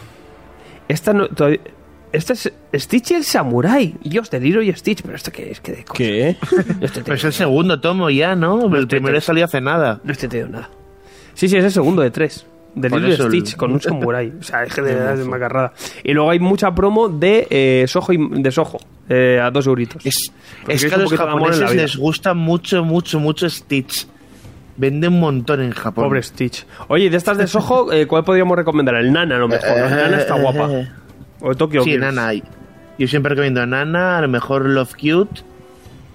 Esta 0.89 1.13
no. 1.13 1.27
todavía- 1.29 1.61
Esta 2.11 2.33
es 2.33 2.51
Stitch 2.73 3.11
y 3.11 3.13
el 3.15 3.23
Samurai. 3.23 3.95
Dios, 4.03 4.29
de 4.31 4.39
Lilo 4.39 4.61
y 4.61 4.73
Stitch. 4.73 5.01
Pero 5.03 5.15
esto 5.15 5.31
qué 5.31 5.51
es, 5.51 5.59
qué 5.61 5.71
de 5.73 5.83
cosa? 5.85 5.97
¿Qué? 5.97 6.37
No 6.81 6.87
Pero 7.03 7.13
es 7.15 7.23
el 7.23 7.33
segundo 7.33 7.79
tomo 7.79 8.09
ya, 8.09 8.35
¿no? 8.35 8.75
El 8.75 8.87
primero 8.87 9.21
salió 9.21 9.45
hace 9.45 9.61
nada. 9.61 9.99
No 10.03 10.11
estoy 10.11 10.25
entendiendo 10.27 10.59
nada. 10.59 10.69
Sí, 11.35 11.47
sí, 11.47 11.57
es 11.57 11.63
el 11.65 11.71
segundo 11.71 12.01
de 12.01 12.09
tres. 12.11 12.45
De 12.75 12.89
Lilo 12.89 13.07
y 13.09 13.11
el- 13.11 13.17
Stitch 13.17 13.55
con 13.55 13.71
un 13.73 13.81
samurai. 13.81 14.33
O 14.39 14.43
sea, 14.43 14.63
es 14.63 14.73
que 14.73 14.81
de 14.81 14.95
verdad 14.95 15.19
es 15.19 15.25
macarrada. 15.27 15.73
Y 16.03 16.13
luego 16.13 16.29
hay 16.31 16.39
mucha 16.39 16.73
promo 16.73 17.09
de 17.09 17.47
eh, 17.49 17.85
Soho 17.87 18.11
y 18.13 18.41
de 18.41 18.51
Soho. 18.51 18.79
eh, 19.07 19.39
a 19.41 19.51
dos 19.51 19.67
euritos. 19.67 20.03
Es, 20.05 20.31
Porque 20.61 20.73
es 20.75 20.83
es 20.83 20.89
que 20.89 20.95
a 20.95 20.97
los 20.99 21.13
japoneses 21.13 21.75
les 21.75 21.95
gusta 21.97 22.33
mucho, 22.33 22.83
mucho, 22.83 23.19
mucho 23.19 23.49
Stitch. 23.49 24.07
Vende 24.77 25.09
un 25.09 25.19
montón 25.19 25.61
en 25.61 25.71
Japón. 25.71 26.05
Pobre 26.05 26.23
Stitch. 26.23 26.65
Oye, 26.87 27.09
de 27.09 27.17
estas 27.17 27.37
de 27.37 27.47
Soho, 27.47 27.91
eh, 27.91 28.07
¿cuál 28.07 28.23
podríamos 28.23 28.55
recomendar? 28.57 28.95
El 28.95 29.11
Nana, 29.11 29.35
a 29.35 29.39
lo 29.39 29.47
mejor. 29.47 29.77
El 29.77 29.89
Nana 29.89 30.17
está 30.19 30.35
guapa. 30.35 30.69
O 31.41 31.55
Tokyo 31.55 31.83
Sí, 31.83 31.91
Girls. 31.91 32.13
Nana. 32.13 32.33
Yo 32.97 33.07
siempre 33.07 33.29
recomiendo 33.29 33.61
a 33.61 33.65
Nana, 33.65 34.17
a 34.17 34.21
lo 34.21 34.27
mejor 34.27 34.65
Love 34.65 34.93
Cute. 34.95 35.41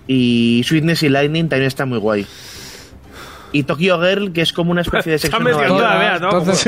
Y 0.07 0.63
Sweetness 0.67 1.03
y 1.03 1.09
Lightning 1.09 1.49
también 1.49 1.67
está 1.69 1.87
muy 1.87 1.99
guay. 1.99 2.27
Y 3.53 3.63
Tokyo 3.63 4.01
Girl, 4.01 4.33
que 4.33 4.43
es 4.43 4.53
como 4.53 4.71
una 4.73 4.81
especie 4.83 5.13
de 5.13 5.19
sexo 5.19 5.37
Está 5.49 5.69
la 5.69 5.97
vea, 5.99 6.19
¿no? 6.19 6.39
Entonces. 6.39 6.67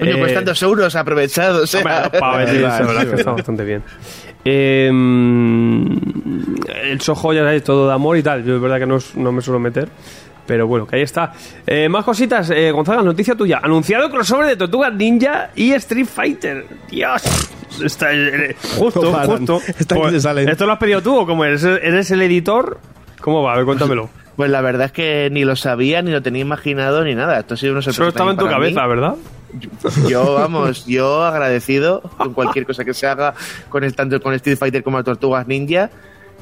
Oye, 0.00 0.10
Eh, 0.12 0.18
cuestan 0.18 0.44
dos 0.44 0.62
euros 0.62 0.96
aprovechados. 0.96 1.72
¿eh? 1.74 1.82
Para 1.82 2.08
ver, 2.38 2.60
la 2.60 2.80
verdad 2.80 3.02
es 3.02 3.08
que 3.10 3.16
está 3.16 3.32
bastante 3.32 3.64
bien. 3.64 3.82
Eh, 4.44 4.88
el 6.84 7.00
Soho 7.00 7.32
ya 7.32 7.42
sabéis, 7.42 7.62
todo 7.64 7.88
de 7.88 7.94
amor 7.94 8.16
y 8.16 8.22
tal. 8.22 8.44
Yo 8.44 8.56
es 8.56 8.60
verdad 8.62 8.78
que 8.78 8.86
no, 8.86 8.98
no 9.16 9.32
me 9.32 9.42
suelo 9.42 9.58
meter. 9.60 9.88
Pero 10.46 10.66
bueno, 10.66 10.86
que 10.86 10.96
ahí 10.96 11.02
está. 11.02 11.32
Eh, 11.66 11.88
más 11.88 12.04
cositas. 12.04 12.50
Eh, 12.50 12.70
Gonzalo, 12.70 13.02
noticia 13.02 13.34
tuya. 13.34 13.60
Anunciado 13.62 14.10
crossover 14.10 14.46
de 14.46 14.56
Tortugas 14.56 14.92
Ninja 14.94 15.50
y 15.54 15.72
Street 15.72 16.06
Fighter. 16.06 16.66
Dios. 16.90 17.22
Está, 17.82 18.12
eh, 18.12 18.56
justo, 18.78 19.12
justo. 19.12 19.60
Está 19.78 20.20
salen. 20.20 20.48
¿Esto 20.48 20.66
lo 20.66 20.72
has 20.72 20.78
pedido 20.78 21.02
tú 21.02 21.16
o 21.18 21.26
cómo 21.26 21.44
eres? 21.44 21.64
¿Eres 21.64 22.10
el 22.10 22.22
editor? 22.22 22.78
¿Cómo 23.20 23.42
va? 23.42 23.54
A 23.54 23.56
ver, 23.56 23.64
cuéntamelo. 23.64 24.08
Pues 24.36 24.50
la 24.50 24.60
verdad 24.60 24.84
es 24.84 24.92
que 24.92 25.30
ni 25.32 25.46
lo 25.46 25.56
sabía, 25.56 26.02
ni 26.02 26.10
lo 26.10 26.20
tenía 26.20 26.42
imaginado, 26.42 27.02
ni 27.04 27.14
nada. 27.14 27.38
Esto 27.38 27.54
ha 27.54 27.56
sido 27.56 27.72
una 27.72 27.80
sorpresa. 27.80 27.96
Solo 27.96 28.08
estaba 28.10 28.30
en 28.32 28.36
tu 28.36 28.46
cabeza, 28.46 28.86
¿verdad? 28.86 29.14
Yo, 30.08 30.34
vamos, 30.34 30.84
yo 30.84 31.24
agradecido 31.24 32.02
con 32.02 32.34
cualquier 32.34 32.66
cosa 32.66 32.84
que 32.84 32.92
se 32.92 33.06
haga 33.06 33.32
con 33.70 33.82
el 33.82 33.94
tanto 33.94 34.20
con 34.20 34.34
Street 34.34 34.58
Fighter 34.58 34.82
como 34.82 35.02
Tortugas 35.02 35.46
Ninja. 35.46 35.90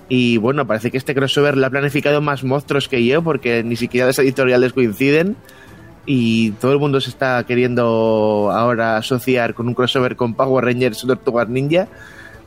Y 0.08 0.36
bueno, 0.36 0.66
parece 0.66 0.90
que 0.90 0.98
este 0.98 1.14
crossover 1.14 1.56
lo 1.56 1.66
ha 1.66 1.70
planificado 1.70 2.20
más 2.20 2.44
monstruos 2.44 2.88
que 2.88 3.04
yo, 3.04 3.22
porque 3.22 3.62
ni 3.62 3.76
siquiera 3.76 4.06
las 4.06 4.18
editoriales 4.18 4.72
coinciden. 4.72 5.36
Y 6.06 6.50
todo 6.52 6.72
el 6.72 6.78
mundo 6.78 7.00
se 7.00 7.08
está 7.08 7.42
queriendo 7.44 8.50
ahora 8.52 8.98
asociar 8.98 9.54
con 9.54 9.68
un 9.68 9.74
crossover 9.74 10.16
con 10.16 10.34
Power 10.34 10.64
Rangers 10.64 11.02
o 11.04 11.06
Tortugas 11.06 11.48
Ninja. 11.48 11.88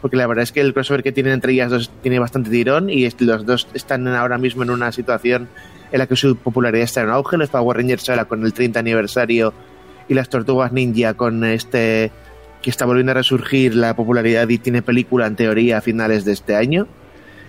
Porque 0.02 0.16
la 0.16 0.28
verdad 0.28 0.44
es 0.44 0.52
que 0.52 0.62
el 0.62 0.74
crossover 0.74 1.02
que 1.02 1.12
tienen 1.12 1.34
entre 1.34 1.54
ellas 1.54 1.72
dos 1.72 1.92
tiene 2.04 2.20
bastante 2.20 2.52
tirón 2.52 2.90
y 2.92 3.10
los 3.20 3.46
dos 3.48 3.68
están 3.74 4.08
ahora 4.08 4.38
mismo 4.38 4.62
en 4.62 4.70
una 4.70 4.92
situación 4.92 5.50
en 5.92 6.00
la 6.00 6.06
que 6.06 6.16
su 6.16 6.36
popularidad 6.36 6.84
está 6.84 7.02
en 7.02 7.10
auge. 7.10 7.38
Los 7.38 7.50
Power 7.50 7.78
Rangers 7.78 8.08
ahora 8.10 8.26
con 8.26 8.46
el 8.46 8.54
30 8.54 8.80
aniversario 8.80 9.54
y 10.08 10.14
las 10.14 10.30
Tortugas 10.30 10.72
Ninja 10.72 11.16
con 11.16 11.44
este 11.44 12.12
que 12.62 12.70
está 12.70 12.86
volviendo 12.86 13.12
a 13.12 13.16
resurgir 13.16 13.76
la 13.76 13.96
popularidad 13.96 14.48
y 14.50 14.58
tiene 14.58 14.82
película 14.82 15.28
en 15.28 15.36
teoría 15.36 15.80
a 15.80 15.82
finales 15.82 16.26
de 16.26 16.34
este 16.34 16.56
año. 16.56 16.88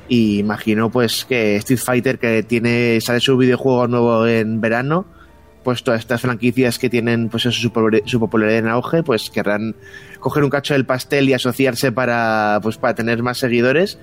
Y 0.08 0.38
imagino 0.38 0.90
pues 0.90 1.24
que 1.26 1.56
Street 1.56 1.80
Fighter 1.84 2.18
que 2.18 2.42
tiene 2.42 2.98
sale 3.00 3.20
su 3.20 3.36
videojuego 3.36 3.86
nuevo 3.88 4.26
en 4.26 4.60
verano, 4.60 5.04
pues 5.62 5.82
todas 5.82 6.00
estas 6.00 6.22
franquicias 6.22 6.78
que 6.78 6.88
tienen 6.88 7.28
pues 7.28 7.44
eso, 7.44 7.60
su, 7.60 7.70
popul- 7.70 8.02
su 8.06 8.18
popularidad 8.18 8.58
en 8.60 8.68
auge, 8.68 9.02
pues 9.02 9.28
querrán 9.28 9.76
coger 10.18 10.44
un 10.44 10.50
cacho 10.50 10.72
del 10.72 10.86
pastel 10.86 11.28
y 11.28 11.34
asociarse 11.34 11.92
para 11.92 12.58
pues 12.62 12.78
para 12.78 12.94
tener 12.94 13.22
más 13.22 13.38
seguidores. 13.38 13.98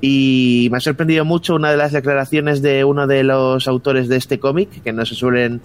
Y 0.00 0.68
me 0.72 0.78
ha 0.78 0.80
sorprendido 0.80 1.24
mucho 1.24 1.54
una 1.54 1.70
de 1.70 1.76
las 1.76 1.92
declaraciones 1.92 2.60
de 2.62 2.84
uno 2.84 3.06
de 3.06 3.22
los 3.22 3.68
autores 3.68 4.08
de 4.08 4.16
este 4.16 4.40
cómic, 4.40 4.82
que 4.82 4.92
no 4.92 5.04
se 5.04 5.14
suelen 5.14 5.60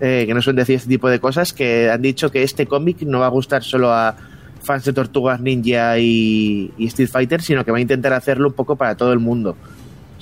eh, 0.00 0.24
que 0.26 0.32
no 0.34 0.40
suelen 0.42 0.58
decir 0.58 0.76
este 0.76 0.88
tipo 0.88 1.08
de 1.10 1.18
cosas, 1.18 1.52
que 1.52 1.90
han 1.90 2.02
dicho 2.02 2.30
que 2.30 2.42
este 2.44 2.66
cómic 2.66 3.02
no 3.02 3.18
va 3.18 3.26
a 3.26 3.30
gustar 3.30 3.62
solo 3.62 3.92
a 3.92 4.16
fans 4.64 4.84
de 4.84 4.92
Tortugas 4.92 5.40
Ninja 5.40 5.98
y, 5.98 6.72
y 6.76 6.86
Street 6.86 7.08
Fighter, 7.08 7.42
sino 7.42 7.64
que 7.64 7.70
va 7.70 7.78
a 7.78 7.80
intentar 7.80 8.12
hacerlo 8.12 8.48
un 8.48 8.54
poco 8.54 8.76
para 8.76 8.96
todo 8.96 9.12
el 9.12 9.18
mundo. 9.18 9.56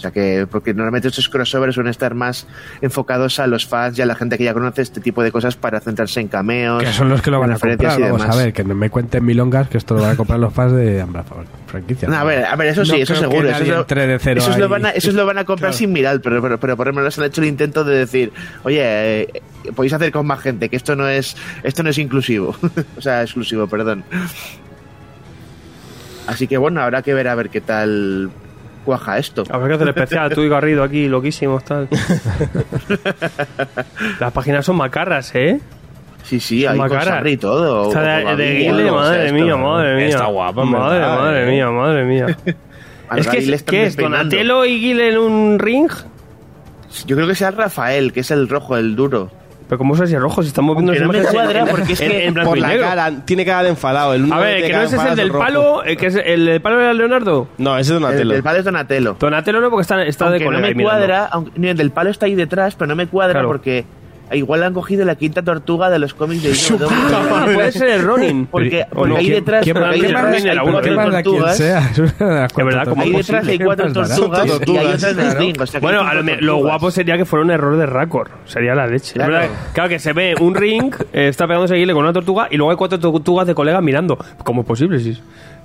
Sea 0.03 0.11
que, 0.11 0.47
porque 0.51 0.75
normalmente 0.75 1.09
estos 1.09 1.29
crossovers 1.29 1.75
suelen 1.75 1.91
estar 1.91 2.15
más 2.15 2.47
enfocados 2.81 3.39
a 3.39 3.47
los 3.47 3.67
fans 3.67 3.97
y 3.99 4.03
a 4.03 4.07
la 4.07 4.15
gente 4.17 4.37
que 4.37 4.43
ya 4.45 4.53
conoce 4.53 4.83
este 4.83 5.01
tipo 5.01 5.23
de 5.23 5.31
cosas 5.31 5.55
para 5.57 5.79
centrarse 5.81 6.19
en 6.21 6.27
cameos. 6.29 6.83
Que 6.83 6.93
son 6.93 7.09
los 7.09 7.23
que 7.23 7.31
lo 7.31 7.39
van 7.39 7.51
a 7.53 7.59
comprar. 7.59 7.75
y 7.81 8.03
Vamos 8.03 8.21
demás. 8.21 8.37
a 8.37 8.43
ver, 8.43 8.53
que 8.53 8.65
no 8.65 8.75
me 8.75 8.91
cuenten 8.91 9.25
milongas 9.25 9.69
que 9.69 9.79
esto 9.79 9.95
lo 9.95 10.03
van 10.03 10.11
a 10.11 10.17
comprar 10.17 10.41
los 10.41 10.53
fans 10.53 10.73
de 10.73 11.01
ambas 11.01 11.25
franquicias. 11.69 12.11
No, 12.11 12.17
a 12.19 12.25
ver, 12.25 12.45
a 12.45 12.57
ver, 12.57 12.69
eso 12.69 12.85
sí, 12.85 12.91
No 12.93 12.97
eso 12.99 13.15
seguro. 13.15 13.49
Eso, 13.49 13.65
lo- 13.65 13.85
de 13.85 14.19
cero 14.19 14.41
esos 14.41 14.59
lo 14.59 14.69
van 14.69 14.87
a, 14.87 14.91
esos 14.91 15.15
lo 15.15 15.25
van 15.25 15.39
a 15.39 15.45
comprar 15.45 15.71
Claro. 15.71 15.79
sin 15.79 15.93
mirar, 15.93 16.21
pero, 16.21 16.43
pero, 16.43 16.59
pero 16.59 16.77
por 16.77 16.89
lo 16.89 16.93
menos 16.93 17.17
han 17.19 17.25
hecho 17.27 17.41
el 17.41 17.47
intento 17.47 17.85
de 17.85 17.97
decir, 17.99 18.33
oye, 18.65 18.81
eh, 19.23 19.43
podéis 19.77 19.93
hacer 19.93 20.11
con 20.11 20.27
más 20.27 20.41
gente, 20.41 20.69
que 20.69 20.75
esto 20.77 20.97
no 20.97 21.07
es, 21.09 21.37
esto 21.63 21.83
no 21.85 21.91
es 21.91 21.99
inclusivo. 21.99 22.57
o 22.99 23.01
sea, 23.01 23.23
exclusivo, 23.23 23.69
perdón. 23.69 24.03
Así 26.27 26.47
que 26.47 26.57
bueno, 26.57 26.81
habrá 26.83 27.03
que 27.03 27.15
ver 27.15 27.29
a 27.29 27.35
ver 27.35 27.51
qué 27.51 27.61
tal 27.61 28.31
cuaja 28.83 29.19
esto. 29.19 29.45
Habrá 29.51 29.69
que 29.69 29.75
hacer 29.75 29.89
especial, 29.89 30.35
tú 30.35 30.41
y 30.43 30.49
Garrido 30.49 30.83
aquí, 30.83 31.09
loquísimos, 31.09 31.65
tal. 31.65 31.89
Las 34.21 34.33
páginas 34.33 34.65
son 34.65 34.77
macarras, 34.77 35.35
¿eh? 35.35 35.61
Sí, 36.25 36.39
sí, 36.41 36.65
hay 36.67 36.79
sangre 36.79 37.33
y 37.33 37.37
todo. 37.37 37.89
Esta 37.89 38.33
o- 38.33 38.37
de, 38.37 38.45
de 38.45 38.55
Guile, 38.55 38.85
o 38.85 38.85
sea, 38.85 38.93
madre 38.93 39.25
esto- 39.27 39.35
mía, 39.35 39.57
madre 39.57 39.97
mía. 39.97 40.09
Está 40.09 40.27
guapa, 40.27 40.65
Madre, 40.65 40.99
verdad, 41.01 41.19
madre 41.19 41.43
¿eh? 41.43 41.51
mía, 41.51 41.71
madre 41.71 42.05
mía. 42.05 42.27
Al 43.09 43.19
es 43.19 43.29
que, 43.29 43.39
es, 43.39 43.63
¿qué 43.65 43.83
es? 43.85 43.97
¿Donatello 43.97 44.65
y 44.65 44.81
Guile 44.81 45.11
en 45.13 45.19
un 45.19 45.59
ring? 45.59 45.91
Yo 47.07 47.17
creo 47.17 47.29
que 47.29 47.35
sea 47.35 47.49
el 47.49 47.57
Rafael, 47.57 48.13
que 48.13 48.21
es 48.21 48.31
el 48.31 48.49
rojo, 48.49 48.77
el 48.77 48.95
duro. 48.97 49.31
Pero 49.69 49.79
¿cómo 49.79 49.97
sé 49.97 50.07
si 50.07 50.15
es 50.15 50.21
rojo? 50.21 50.43
Si 50.43 50.49
estamos 50.49 50.77
viendo 50.77 50.93
Aunque 50.93 51.01
las 51.01 51.07
no 51.07 51.13
me 51.13 51.19
imágenes 51.19 51.43
cuadra, 51.43 51.61
en- 51.61 51.69
porque 51.77 51.93
es 51.95 52.01
en- 52.01 52.11
que 52.11 52.27
en 52.27 52.35
blanco 52.35 52.51
Por 52.51 52.59
y 52.59 52.61
la 52.61 52.69
negro. 52.69 52.85
cara, 52.85 53.13
tiene 53.25 53.45
cara 53.45 53.63
de 53.63 53.69
enfadado. 53.71 54.15
El 54.15 54.21
A 54.21 54.25
único 54.25 54.39
ver, 54.41 54.57
que 54.63 54.71
cara 54.71 54.79
no 54.83 54.85
ese 54.89 54.97
es 54.97 55.03
el 55.05 55.17
del 55.17 55.31
palo, 55.31 55.85
eh, 55.85 55.97
que 55.97 56.07
es 56.07 56.17
el 56.17 56.45
del 56.47 56.61
palo 56.61 56.81
era 56.81 56.93
Leonardo. 56.93 57.49
No, 57.59 57.79
ese 57.79 57.81
es 57.93 57.97
El, 57.97 58.03
Donatello. 58.03 58.35
el 58.35 58.43
palo 58.43 58.59
es 58.59 58.65
Donatello. 58.65 59.17
Donatello 59.19 59.61
no, 59.61 59.71
porque 59.71 59.83
está, 59.83 60.03
está 60.05 60.25
de 60.27 60.31
aunque 60.33 60.45
no 60.45 60.51
colega 60.51 60.69
me 60.69 60.75
mirando. 60.75 60.99
cuadra, 60.99 61.25
aunque, 61.33 61.53
ni 61.59 61.69
el 61.69 61.77
del 61.77 61.91
palo 61.91 62.11
está 62.11 62.27
ahí 62.27 62.35
detrás, 62.35 62.75
pero 62.75 62.89
no 62.89 62.97
me 62.97 63.07
cuadra 63.07 63.35
Claro. 63.35 63.49
porque 63.49 63.85
igual 64.35 64.63
han 64.63 64.75
cogido 64.75 65.05
la 65.05 65.15
quinta 65.17 65.43
tortuga 65.43 65.91
de 65.91 65.99
los 65.99 66.15
cómics 66.15 66.43
de 66.43 66.53
Ah, 67.13 67.47
puede 67.53 67.73
ser 67.73 67.89
el 67.91 68.03
Ronin. 68.03 68.47
Porque, 68.47 68.87
¿O 68.91 68.95
porque 68.95 69.11
no? 69.11 69.17
ahí 69.19 69.25
¿Quién- 69.27 69.35
detrás, 69.37 69.65
quién 69.65 69.75
porque 69.75 69.87
más- 69.87 69.95
ahí 69.95 70.01
quién 70.01 70.09
detrás 70.13 70.25
más 70.25 70.35
hay 70.35 70.67
cuatro 70.73 71.23
tortugas. 71.23 71.57
sea? 71.57 71.81
De 71.95 72.03
De 72.03 72.65
verdad, 72.65 72.87
¿cómo 72.89 73.03
Ahí 73.03 73.13
detrás 73.13 73.49
hay 73.49 73.59
¿Qué 73.59 73.65
cuatro 73.65 73.93
tortugas 73.93 74.19
y 74.19 74.77
hay 74.77 74.87
otras. 74.87 75.15
O 75.61 75.67
sea, 75.67 75.81
que 75.81 75.85
Bueno, 75.85 76.01
a 76.03 76.15
lo, 76.15 76.57
guapo 76.57 76.91
sería 76.91 77.17
que 77.17 77.25
fuera 77.25 77.45
un 77.45 77.51
error 77.51 77.77
de 77.77 77.87
Raccord. 77.87 78.31
Sería 78.47 78.75
la 78.75 78.87
leche. 78.87 79.15
Claro. 79.15 79.33
¿Verdad? 79.33 79.49
Claro 79.73 79.89
que 79.89 79.99
se 79.99 80.13
ve 80.13 80.35
un 80.41 80.55
ring, 80.55 80.95
eh, 81.13 81.29
está 81.29 81.47
pegándose 81.47 81.75
guile 81.75 81.93
con 81.93 82.03
una 82.05 82.13
tortuga 82.13 82.49
y 82.51 82.57
luego 82.57 82.71
hay 82.71 82.77
cuatro 82.77 82.99
tortugas 82.99 83.47
de 83.47 83.55
colegas 83.55 83.83
mirando. 83.83 84.19
¿Cómo 84.45 84.63
es 84.63 84.67
posible? 84.67 84.99
Si, 85.01 85.19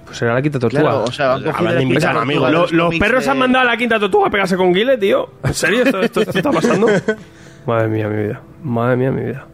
pues 0.05 0.17
será 0.17 0.33
la 0.33 0.41
quinta 0.41 0.59
tortuga. 0.59 0.81
Claro, 0.83 1.03
o 1.03 1.11
sea, 1.11 1.33
han 1.33 1.43
cogido 1.43 1.57
Habrán 1.57 1.75
la 1.75 1.81
invitado 1.81 1.99
quinta 1.99 2.09
a 2.09 2.25
tortuga 2.25 2.47
amigos. 2.47 2.71
de 2.71 2.77
Lo- 2.77 2.83
los 2.89 2.99
perros 2.99 3.25
de- 3.25 3.31
han 3.31 3.37
mandado 3.39 3.67
a 3.67 3.71
la 3.71 3.77
quinta 3.77 3.99
tortuga 3.99 4.27
a 4.27 4.29
pegarse 4.29 4.55
con 4.57 4.73
Guile, 4.73 4.97
tío. 4.97 5.29
¿En 5.43 5.53
serio 5.53 5.83
esto, 5.83 6.01
esto- 6.01 6.21
esto 6.21 6.37
está 6.37 6.51
pasando? 6.51 6.87
Madre 7.67 7.87
mía, 7.89 8.07
mi 8.07 8.23
vida. 8.23 8.41
Madre 8.67 8.97
mía, 8.97 9.11
mi 9.11 9.23
vida. 9.23 9.45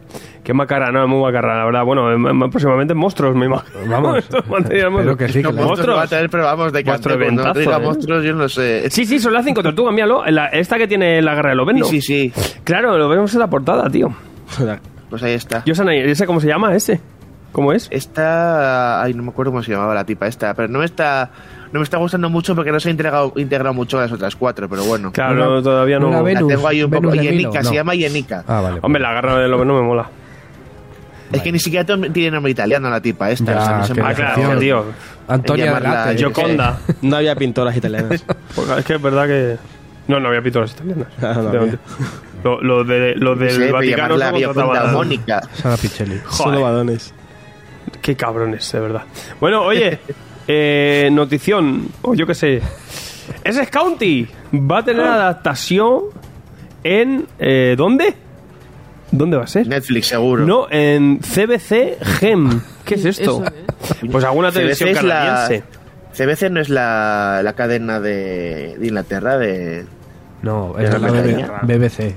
Qué 0.42 0.52
macarra, 0.52 0.92
no, 0.92 1.02
es 1.04 1.08
muy 1.08 1.22
macarra, 1.22 1.56
la 1.56 1.64
verdad. 1.64 1.84
Bueno, 1.84 2.12
em- 2.12 2.26
em- 2.26 2.50
próximamente 2.50 2.92
monstruos, 2.92 3.34
me 3.34 3.46
imagino. 3.46 3.78
Vamos. 3.88 4.18
Espero 4.28 5.16
que 5.16 5.28
sí, 5.28 5.42
que 5.42 5.52
No, 5.52 5.62
monstruos 5.62 5.96
va 5.96 6.02
a 6.02 6.06
tener, 6.06 6.28
pero 6.28 6.44
vamos, 6.44 6.72
de 6.72 6.84
Monstruo 6.84 7.16
cuando 7.16 7.42
eventazo, 7.42 7.60
diga 7.60 7.76
eh. 7.76 7.80
monstruos, 7.80 8.24
yo 8.24 8.34
no 8.34 8.48
sé. 8.48 8.90
Sí, 8.90 9.06
sí, 9.06 9.18
son 9.18 9.32
las 9.32 9.44
cinco 9.44 9.62
tortugas, 9.62 9.94
míralo. 9.94 10.24
La- 10.26 10.48
esta 10.48 10.76
que 10.76 10.86
tiene 10.86 11.22
la 11.22 11.34
guerra 11.34 11.50
de 11.50 11.56
los 11.56 11.88
Sí, 11.88 12.00
sí, 12.02 12.30
sí. 12.30 12.58
Claro, 12.64 12.98
lo 12.98 13.08
vemos 13.08 13.32
en 13.32 13.40
la 13.40 13.48
portada, 13.48 13.88
tío. 13.88 14.14
Pues 15.08 15.22
ahí 15.22 15.32
está. 15.34 15.62
Yo 15.64 15.74
sé, 15.74 16.10
¿ese 16.10 16.26
cómo 16.26 16.40
se 16.40 16.48
llama 16.48 16.74
ese? 16.74 17.00
¿Cómo 17.54 17.72
es? 17.72 17.86
Esta. 17.90 19.00
Ay, 19.02 19.14
no 19.14 19.22
me 19.22 19.30
acuerdo 19.30 19.52
cómo 19.52 19.62
se 19.62 19.70
llamaba 19.70 19.94
la 19.94 20.04
tipa 20.04 20.26
esta, 20.26 20.52
pero 20.54 20.68
no 20.68 20.80
me 20.80 20.84
está. 20.84 21.30
No 21.72 21.80
me 21.80 21.84
está 21.84 21.98
gustando 21.98 22.28
mucho 22.28 22.54
porque 22.54 22.70
no 22.72 22.78
se 22.80 22.88
ha 22.88 22.90
integrado, 22.90 23.32
integrado 23.36 23.72
mucho 23.72 23.98
a 23.98 24.02
las 24.02 24.12
otras 24.12 24.34
cuatro, 24.36 24.68
pero 24.68 24.84
bueno. 24.84 25.10
Claro, 25.12 25.34
No, 25.34 25.50
no, 25.54 25.62
todavía 25.62 25.98
no. 25.98 26.10
la 26.10 26.20
ve- 26.22 26.34
La 26.34 26.40
Venus, 26.40 26.48
tengo 26.52 26.68
ahí 26.68 26.82
un 26.82 26.90
poco. 26.90 27.10
Venus 27.10 27.24
Yenica, 27.24 27.62
no. 27.62 27.68
se 27.68 27.74
llama 27.74 27.94
Yenica. 27.94 28.44
Ah, 28.46 28.60
vale. 28.60 28.78
Hombre, 28.82 29.00
la 29.00 29.12
guerra 29.14 29.38
de 29.38 29.48
los 29.48 29.64
no 29.66 29.74
me 29.74 29.82
mola. 29.82 30.06
Es 31.32 31.42
que 31.42 31.50
ni 31.52 31.58
siquiera 31.58 31.84
tiene 32.12 32.30
nombre 32.32 32.52
italiano 32.52 32.90
la 32.90 33.00
tipa 33.00 33.30
esta. 33.30 33.54
Ya, 33.54 33.60
o 33.60 33.64
sea, 33.66 33.78
no 33.78 33.84
se 33.86 33.94
me 33.94 34.02
Ah, 34.02 34.14
claro, 34.14 34.58
tío. 34.58 34.84
Antonia. 35.28 36.12
Gioconda. 36.16 36.78
No 37.02 37.16
había 37.16 37.34
pintoras 37.36 37.76
italianas. 37.76 38.24
Es 38.78 38.84
que 38.84 38.94
es 38.94 39.02
verdad 39.02 39.26
que. 39.26 39.56
No, 40.06 40.20
no 40.20 40.28
había 40.28 40.42
pinturas 40.42 40.72
italianas. 40.72 41.06
Ah, 41.18 41.32
no 41.34 41.40
Efectivamente. 41.40 41.78
lo, 42.44 42.60
lo, 42.60 42.84
de, 42.84 43.14
lo 43.16 43.34
del 43.36 43.56
pero 43.56 43.72
Vaticano 43.74 44.16
llamarla 44.16 44.92
Mónica. 44.92 45.40
Sara 45.54 45.76
Pichelli. 45.76 46.20
Solo 46.30 46.60
varones. 46.62 47.14
Qué 48.00 48.16
cabrones, 48.16 48.70
de 48.72 48.80
verdad. 48.80 49.02
Bueno, 49.40 49.62
oye, 49.62 49.98
eh, 50.48 51.08
notición, 51.12 51.88
o 52.02 52.14
yo 52.14 52.26
qué 52.26 52.34
sé. 52.34 52.60
SS 53.44 53.70
County 53.70 54.26
va 54.52 54.78
a 54.78 54.84
tener 54.84 55.04
adaptación 55.04 56.00
en. 56.82 57.26
Eh, 57.38 57.74
¿Dónde? 57.76 58.14
¿Dónde 59.10 59.36
va 59.36 59.44
a 59.44 59.46
ser? 59.46 59.66
Netflix, 59.66 60.08
seguro. 60.08 60.44
No, 60.44 60.66
en 60.70 61.18
CBC 61.20 62.02
Gem. 62.18 62.60
¿Qué 62.84 62.96
es 62.96 63.04
esto? 63.04 63.42
Eso, 63.42 63.46
¿eh? 63.46 64.08
Pues 64.10 64.24
alguna 64.24 64.48
CBC 64.50 64.54
televisión 64.58 64.88
es 64.90 65.02
la- 65.02 65.14
canadiense. 65.14 65.64
CBC 66.16 66.50
no 66.50 66.60
es 66.60 66.68
la, 66.68 67.40
la 67.42 67.52
cadena 67.54 67.98
de, 68.00 68.76
de 68.78 68.86
Inglaterra 68.86 69.36
de... 69.36 69.84
No, 70.42 70.78
es 70.78 70.90
¿De 70.92 70.98
la 70.98 71.08
la? 71.10 71.60
BBC. 71.62 72.14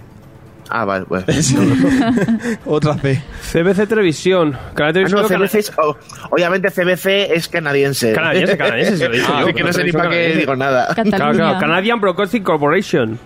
Ah, 0.70 0.86
vale, 0.86 1.06
pues. 1.06 1.26
Otra 2.66 2.96
C. 2.96 3.22
CBC 3.52 3.88
Televisión. 3.88 4.58
Canal 4.74 4.94
de 4.94 5.00
Ah, 5.02 5.06
Televisión 5.06 5.22
no, 5.22 5.28
cana- 5.28 5.48
CBC 5.48 5.56
es- 5.60 5.74
oh, 5.78 5.96
obviamente 6.32 6.70
CBC 6.72 7.34
es 7.36 7.48
canadiense. 7.48 8.14
canadiense, 8.14 8.58
canadiense, 8.58 8.98
se 8.98 9.08
lo 9.08 9.14
he 9.14 9.18
dicho 9.18 9.32
Ah, 9.34 9.40
yo, 9.42 9.46
así 9.48 9.54
que 9.54 9.64
no 9.64 9.74
sé 9.74 9.84
ni 9.84 9.92
televisión 9.92 10.02
para 10.02 10.10
qué 10.10 10.16
canadiense. 10.16 10.40
digo 10.40 10.56
nada. 10.56 10.88
Claro, 10.96 11.34
claro, 11.38 11.60
Canadian 11.60 12.02
Broadcasting 12.02 12.44
Corporation. 12.44 13.20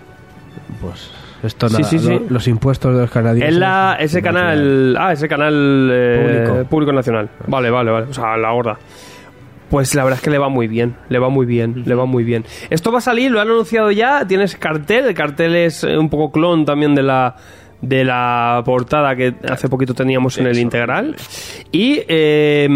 Pues 0.80 1.10
esto 1.42 1.68
nada, 1.68 1.84
sí, 1.84 1.98
sí. 1.98 2.08
lo- 2.08 2.22
los 2.28 2.46
impuestos 2.48 2.94
de 2.94 3.00
los 3.02 3.10
canadienses. 3.10 3.54
Es 3.54 3.58
la, 3.58 3.96
ese 3.98 4.22
canal. 4.22 4.96
Ah, 4.98 5.12
ese 5.12 5.28
canal 5.28 5.88
eh, 5.92 6.44
Público. 6.46 6.68
público. 6.68 6.92
nacional. 6.92 7.28
Vale, 7.46 7.70
vale, 7.70 7.90
vale. 7.90 8.06
O 8.10 8.14
sea, 8.14 8.36
la 8.36 8.50
gorda. 8.52 8.78
Pues 9.72 9.94
la 9.94 10.04
verdad 10.04 10.18
es 10.18 10.22
que 10.22 10.28
le 10.28 10.36
va 10.36 10.50
muy 10.50 10.68
bien. 10.68 10.96
Le 11.08 11.18
va 11.18 11.30
muy 11.30 11.46
bien. 11.46 11.84
Le 11.86 11.94
va 11.94 12.04
muy 12.04 12.24
bien. 12.24 12.44
Esto 12.68 12.92
va 12.92 12.98
a 12.98 13.00
salir, 13.00 13.30
lo 13.30 13.40
han 13.40 13.48
anunciado 13.48 13.90
ya. 13.90 14.26
Tienes 14.26 14.54
cartel. 14.56 15.06
El 15.06 15.14
cartel 15.14 15.56
es 15.56 15.82
eh, 15.82 15.96
un 15.96 16.10
poco 16.10 16.30
clon 16.30 16.66
también 16.66 16.94
de 16.94 17.02
la 17.02 17.36
de 17.80 18.04
la 18.04 18.60
portada 18.66 19.16
que 19.16 19.34
hace 19.50 19.70
poquito 19.70 19.94
teníamos 19.94 20.36
en 20.36 20.46
el 20.46 20.58
integral. 20.58 21.16
Y. 21.72 22.02
eh, 22.06 22.68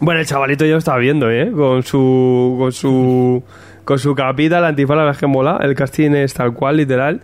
bueno, 0.00 0.18
el 0.20 0.26
chavalito 0.26 0.64
ya 0.64 0.72
lo 0.72 0.78
estaba 0.78 0.96
viendo, 0.96 1.30
¿eh? 1.30 1.52
Con 1.52 1.82
su. 1.82 2.56
Con 2.58 2.72
su. 2.72 3.44
Con 3.84 3.98
su 3.98 4.14
capita, 4.14 4.62
la 4.62 4.68
antifaz, 4.68 4.96
la 4.96 5.12
que 5.12 5.26
mola. 5.26 5.58
El 5.60 5.74
casting 5.74 6.12
es 6.12 6.32
tal 6.32 6.54
cual, 6.54 6.78
literal. 6.78 7.20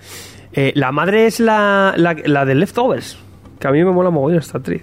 Eh, 0.52 0.72
la 0.74 0.92
madre 0.92 1.24
es 1.24 1.40
la, 1.40 1.94
la, 1.96 2.14
la 2.26 2.44
de 2.44 2.54
Leftovers. 2.54 3.18
Que 3.58 3.68
a 3.68 3.70
mí 3.70 3.82
me 3.82 3.92
mola 3.92 4.10
mogollón 4.10 4.40
esta 4.40 4.58
actriz. 4.58 4.82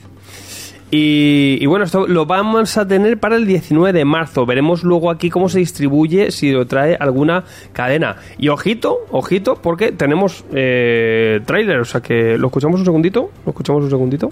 Y, 0.91 1.57
y 1.61 1.65
bueno, 1.67 1.85
esto 1.85 2.07
lo 2.07 2.25
vamos 2.25 2.75
a 2.77 2.87
tener 2.87 3.19
para 3.19 3.35
el 3.35 3.45
19 3.45 3.93
de 3.93 4.05
marzo. 4.05 4.45
Veremos 4.45 4.83
luego 4.83 5.11
aquí 5.11 5.29
cómo 5.29 5.47
se 5.47 5.59
distribuye, 5.59 6.31
si 6.31 6.51
lo 6.51 6.65
trae 6.65 6.97
alguna 6.99 7.43
cadena. 7.73 8.15
Y 8.39 8.49
ojito, 8.49 8.97
ojito, 9.11 9.55
porque 9.61 9.91
tenemos 9.91 10.43
eh, 10.51 11.41
tráiler. 11.45 11.79
O 11.79 11.85
sea 11.85 12.01
que 12.01 12.37
lo 12.37 12.47
escuchamos 12.47 12.79
un 12.79 12.85
segundito. 12.85 13.29
Lo 13.45 13.51
escuchamos 13.51 13.83
un 13.83 13.89
segundito. 13.89 14.31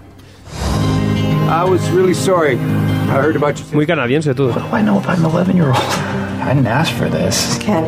I 1.50 1.63
was 1.63 1.89
really 1.91 2.13
sorry. 2.15 2.56
I 3.10 3.13
heard 3.22 3.36
about 3.38 3.56
you. 3.56 3.63
Muy 3.74 3.86
canadiense 3.86 4.34
todo. 4.34 4.50
What 4.50 4.72
do 4.72 4.78
I 4.78 4.82
know 4.82 4.98
about 4.98 5.17
an 5.20 5.26
11 5.26 5.56
year 5.56 5.67
old? 5.67 5.78
I 6.43 6.54
didn't 6.54 6.67
ask 6.67 6.91
for 6.93 7.10
this. 7.10 7.58
Ken, 7.63 7.86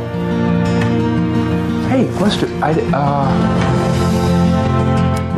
Hey, 1.90 2.08
Lester, 2.22 2.48
I. 2.62 2.74
Uh, 2.94 3.79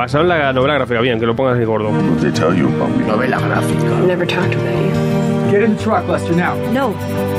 Basado 0.01 0.23
en 0.23 0.29
la 0.29 0.51
novela 0.51 0.73
gráfica, 0.73 0.99
bien, 0.99 1.19
que 1.19 1.27
lo 1.27 1.35
pongas 1.35 1.59
ahí 1.59 1.63
gordo. 1.63 1.91
Novela 1.91 3.37
gráfica. 3.39 3.99
Never 4.07 4.25
talked 4.25 4.55
about 4.55 4.73
you. 4.73 5.51
Get 5.51 5.61
in 5.63 5.75
the 5.75 5.83
truck, 5.83 6.07
Lester, 6.09 6.35
now. 6.35 6.55
No. 6.73 6.95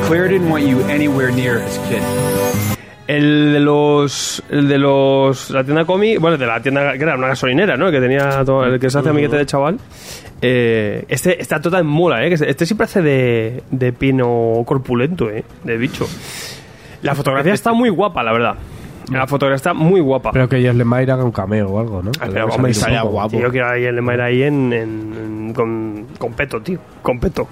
Claire 0.07 0.29
didn't 0.29 0.49
want 0.49 0.65
you 0.65 0.79
anywhere 0.89 1.33
near 1.33 1.59
his 1.61 1.77
kid. 1.89 1.99
El 3.09 3.53
de 3.53 3.59
los. 3.59 4.45
El 4.49 4.69
de 4.69 4.79
los. 4.79 5.51
La 5.51 5.65
tienda 5.65 5.85
cómic. 5.85 6.21
Bueno, 6.21 6.39
de 6.39 6.47
la 6.47 6.61
tienda. 6.63 6.93
Que 6.97 7.03
era 7.03 7.17
una 7.17 7.27
gasolinera, 7.27 7.77
¿no? 7.77 7.89
El 7.89 7.93
que 7.95 8.01
tenía. 8.01 8.45
todo- 8.45 8.65
el 8.65 8.79
que 8.79 8.91
se 8.91 8.99
hace 9.01 9.09
amiguete 9.09 9.39
de 9.39 9.47
chaval. 9.47 9.81
Eh, 10.41 11.05
este 11.09 11.43
está 11.43 11.61
total 11.61 11.83
mola, 11.83 12.25
¿eh? 12.25 12.33
Este 12.33 12.65
siempre 12.65 12.85
hace 12.85 13.03
de, 13.03 13.65
de 13.73 13.93
pino 13.93 14.63
corpulento, 14.65 15.29
¿eh? 15.31 15.43
De 15.65 15.77
bicho. 15.77 16.07
La 17.03 17.17
fotografía 17.17 17.55
está 17.55 17.73
muy 17.73 17.89
guapa, 17.91 18.23
la 18.23 18.33
verdad. 18.33 18.55
La 19.11 19.27
fotografía 19.27 19.57
está 19.57 19.75
muy 19.75 20.01
guapa. 20.01 20.31
Espero 20.31 20.49
que 20.49 20.61
Jess 20.61 20.75
Lemire 20.75 21.13
haga 21.13 21.25
un 21.25 21.33
cameo 21.33 21.69
o 21.69 21.81
algo, 21.81 22.03
¿no? 22.03 22.11
Ah, 22.21 22.27
Que 22.27 22.33
pero, 22.33 22.47
hombre, 22.47 22.71
estaría 22.73 23.03
guapo. 23.03 23.39
Yo 23.39 23.51
quiero 23.51 23.69
ahí 23.69 23.85
el 23.85 23.97
Lemire 23.97 24.23
ahí 24.23 24.43
en, 24.43 24.73
en- 24.73 25.15
en- 25.15 25.55
con, 25.55 26.07
con 26.19 26.33
peto, 26.35 26.61
tío. 26.63 26.79
Con 27.03 27.19
peto. 27.19 27.49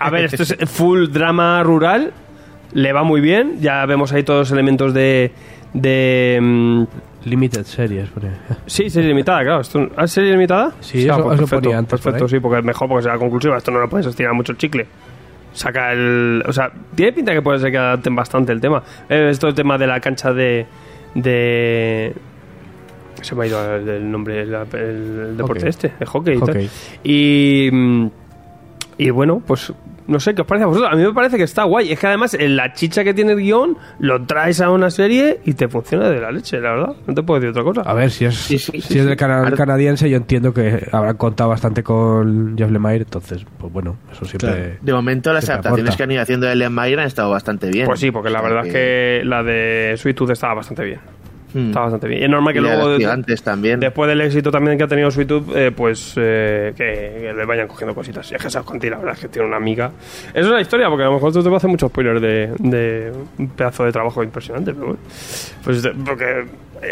A 0.00 0.10
ver, 0.10 0.26
esto 0.26 0.42
es 0.42 0.56
full 0.70 1.08
drama 1.08 1.62
rural. 1.62 2.12
Le 2.72 2.92
va 2.92 3.02
muy 3.04 3.20
bien. 3.20 3.58
Ya 3.60 3.84
vemos 3.86 4.12
ahí 4.12 4.22
todos 4.22 4.40
los 4.40 4.50
elementos 4.52 4.92
de. 4.94 5.32
de 5.72 6.38
mm, 6.40 6.84
Limited 7.24 7.64
series. 7.64 8.10
pone. 8.10 8.28
sí, 8.66 8.90
serie 8.90 9.08
limitada, 9.08 9.42
claro. 9.42 9.60
Esto, 9.62 9.88
¿Ah, 9.96 10.06
serie 10.06 10.30
limitada? 10.32 10.72
Sí, 10.80 11.06
eso- 11.06 11.14
pues 11.22 11.34
eso 11.34 11.42
perfecto, 11.44 11.62
ponía 11.62 11.78
antes 11.78 12.00
por 12.00 12.12
Perfecto, 12.12 12.28
sí, 12.28 12.40
porque 12.40 12.58
es 12.58 12.64
mejor 12.64 12.88
porque 12.88 13.02
será 13.04 13.18
conclusiva. 13.18 13.56
Esto 13.56 13.70
no 13.70 13.78
lo 13.80 13.88
puedes 13.88 14.06
estirar 14.06 14.34
mucho 14.34 14.52
el 14.52 14.58
chicle. 14.58 14.86
Saca 15.54 15.92
el. 15.92 16.42
O 16.46 16.52
sea, 16.52 16.70
tiene 16.94 17.12
pinta 17.12 17.32
que 17.32 17.40
puede 17.40 17.58
ser 17.60 17.70
que 17.70 17.78
adapten 17.78 18.14
bastante 18.14 18.52
el 18.52 18.60
tema. 18.60 18.82
Esto 19.08 19.48
el 19.48 19.54
tema 19.54 19.78
de 19.78 19.86
la 19.86 20.00
cancha 20.00 20.32
de. 20.32 20.66
de 21.14 22.12
se 23.22 23.34
me 23.34 23.44
ha 23.44 23.46
ido 23.46 23.76
el, 23.76 24.10
nombre, 24.10 24.42
el, 24.42 24.54
el 24.54 25.36
deporte 25.36 25.68
este, 25.68 25.94
el 25.98 26.06
hockey 26.06 26.36
y 26.36 26.40
tal. 26.40 26.70
Y, 27.02 27.70
mm, 27.72 28.06
y 28.98 29.10
bueno, 29.10 29.42
pues 29.46 29.72
no 30.06 30.20
sé 30.20 30.34
qué 30.34 30.42
os 30.42 30.46
parece 30.46 30.64
a 30.64 30.66
vosotros. 30.66 30.92
A 30.92 30.96
mí 30.96 31.02
me 31.02 31.12
parece 31.12 31.36
que 31.36 31.44
está 31.44 31.64
guay. 31.64 31.92
Es 31.92 31.98
que 31.98 32.06
además 32.06 32.34
eh, 32.34 32.48
la 32.48 32.72
chicha 32.72 33.04
que 33.04 33.14
tiene 33.14 33.32
el 33.32 33.38
guion 33.40 33.76
lo 33.98 34.24
traes 34.26 34.60
a 34.60 34.70
una 34.70 34.90
serie 34.90 35.40
y 35.44 35.54
te 35.54 35.68
funciona 35.68 36.08
de 36.10 36.20
la 36.20 36.30
leche, 36.30 36.60
la 36.60 36.72
verdad. 36.72 36.96
No 37.06 37.14
te 37.14 37.22
puedo 37.22 37.40
decir 37.40 37.50
otra 37.50 37.62
cosa. 37.64 37.88
A 37.90 37.94
ver, 37.94 38.10
si 38.10 38.24
es, 38.24 38.34
Sí, 38.34 38.58
sí, 38.58 38.72
si 38.72 38.80
sí, 38.80 38.98
es 38.98 39.02
sí. 39.04 39.08
del 39.08 39.16
canal 39.16 39.54
canadiense, 39.54 40.10
yo 40.10 40.16
entiendo 40.16 40.52
que 40.52 40.86
habrán 40.92 41.16
contado 41.16 41.50
bastante 41.50 41.82
con 41.82 42.56
Jeff 42.58 42.70
Lemire, 42.70 43.04
entonces, 43.04 43.44
pues 43.58 43.72
bueno, 43.72 43.96
eso 44.12 44.24
siempre... 44.24 44.50
Claro. 44.50 44.74
De 44.82 44.92
momento 44.92 45.32
las 45.32 45.48
adaptaciones 45.48 45.84
aporta. 45.84 45.96
que 45.96 46.02
han 46.02 46.10
ido 46.12 46.22
haciendo 46.22 46.46
de 46.46 46.68
Mayer 46.68 47.00
han 47.00 47.06
estado 47.06 47.30
bastante 47.30 47.70
bien. 47.70 47.86
Pues 47.86 48.00
sí, 48.00 48.10
porque 48.10 48.30
la 48.30 48.42
verdad 48.42 48.66
es 48.66 48.72
que 48.72 49.22
la 49.24 49.42
de 49.42 49.94
Sweet 49.96 50.16
Tooth 50.16 50.30
estaba 50.30 50.54
bastante 50.54 50.84
bien. 50.84 51.00
Hmm. 51.54 51.68
Está 51.68 51.80
bastante 51.82 52.08
bien. 52.08 52.20
Y 52.20 52.24
es 52.24 52.30
normal 52.30 52.52
que 52.52 52.58
Y 52.58 52.62
de 52.64 52.68
luego, 52.76 52.96
gigantes 52.96 53.42
también. 53.42 53.78
después 53.78 54.08
del 54.08 54.20
éxito 54.22 54.50
también 54.50 54.76
que 54.76 54.82
ha 54.84 54.88
tenido 54.88 55.08
su 55.10 55.20
YouTube, 55.20 55.52
eh, 55.54 55.70
pues 55.70 56.14
eh, 56.16 56.72
que, 56.76 57.18
que 57.22 57.32
le 57.32 57.44
vayan 57.44 57.68
cogiendo 57.68 57.94
cositas. 57.94 58.30
Y 58.32 58.34
es 58.34 58.42
que 58.42 58.50
sabes 58.50 58.66
contigo, 58.66 58.90
la 58.92 58.98
verdad 58.98 59.14
es 59.14 59.20
que 59.20 59.28
tiene 59.28 59.46
una 59.46 59.56
amiga. 59.56 59.92
Eso 60.30 60.48
es 60.48 60.52
la 60.52 60.60
historia, 60.60 60.88
porque 60.88 61.04
a 61.04 61.06
lo 61.06 61.12
mejor 61.14 61.32
tú 61.32 61.42
te 61.42 61.48
vas 61.48 61.54
a 61.54 61.56
hacer 61.58 61.70
muchos 61.70 61.90
spoilers 61.90 62.20
de, 62.20 62.50
de 62.58 63.12
un 63.38 63.48
pedazo 63.50 63.84
de 63.84 63.92
trabajo 63.92 64.22
impresionante, 64.24 64.74
pero 64.74 64.86
bueno. 64.86 65.00
Pues 65.62 65.82
de- 65.82 65.92
porque 65.92 66.44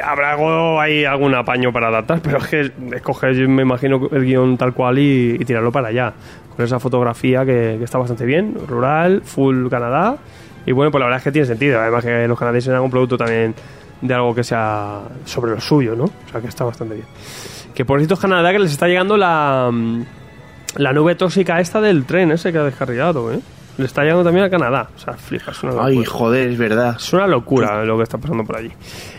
habrá 0.02 0.32
algo, 0.32 0.80
hay 0.80 1.04
algún 1.04 1.34
apaño 1.34 1.72
para 1.72 1.88
adaptar, 1.88 2.20
pero 2.22 2.38
es 2.38 2.46
que 2.46 2.70
escoger, 2.94 3.34
me 3.48 3.62
imagino, 3.62 4.08
el 4.12 4.24
guion 4.24 4.56
tal 4.56 4.72
cual 4.74 4.98
y, 4.98 5.36
y 5.40 5.44
tirarlo 5.44 5.72
para 5.72 5.88
allá. 5.88 6.12
Con 6.54 6.64
esa 6.64 6.78
fotografía 6.78 7.44
que, 7.44 7.76
que 7.78 7.84
está 7.84 7.98
bastante 7.98 8.24
bien, 8.26 8.54
rural, 8.68 9.22
full 9.24 9.68
Canadá. 9.68 10.18
Y 10.66 10.72
bueno, 10.72 10.92
pues 10.92 11.00
la 11.00 11.06
verdad 11.06 11.18
es 11.18 11.24
que 11.24 11.32
tiene 11.32 11.46
sentido. 11.46 11.80
Además 11.80 12.04
que 12.04 12.28
los 12.28 12.38
canadienses 12.38 12.68
hagan 12.70 12.82
un 12.84 12.90
producto 12.90 13.16
también 13.18 13.54
de 14.02 14.14
algo 14.14 14.34
que 14.34 14.44
sea 14.44 15.00
sobre 15.24 15.52
lo 15.52 15.60
suyo, 15.60 15.96
¿no? 15.96 16.04
O 16.04 16.30
sea, 16.30 16.40
que 16.40 16.48
está 16.48 16.64
bastante 16.64 16.94
bien. 16.94 17.06
Que 17.74 17.84
por 17.84 17.98
cierto 17.98 18.16
Canadá 18.16 18.52
que 18.52 18.58
les 18.58 18.72
está 18.72 18.86
llegando 18.86 19.16
la, 19.16 19.70
mm, 19.72 20.02
la 20.76 20.92
nube 20.92 21.14
tóxica 21.14 21.60
esta 21.60 21.80
del 21.80 22.04
tren 22.04 22.32
ese 22.32 22.52
que 22.52 22.58
ha 22.58 22.64
descarrilado, 22.64 23.32
¿eh? 23.32 23.40
Le 23.78 23.86
está 23.86 24.02
llegando 24.02 24.22
también 24.22 24.44
a 24.44 24.50
Canadá. 24.50 24.88
O 24.94 24.98
sea, 24.98 25.14
flipas, 25.14 25.62
una 25.62 25.72
locura. 25.72 25.88
Ay, 25.88 26.04
joder, 26.04 26.48
es 26.50 26.58
verdad. 26.58 26.96
Es 26.98 27.12
una 27.12 27.26
locura 27.26 27.84
lo 27.84 27.96
que 27.96 28.02
está 28.02 28.18
pasando 28.18 28.44
por 28.44 28.56
allí. 28.56 28.70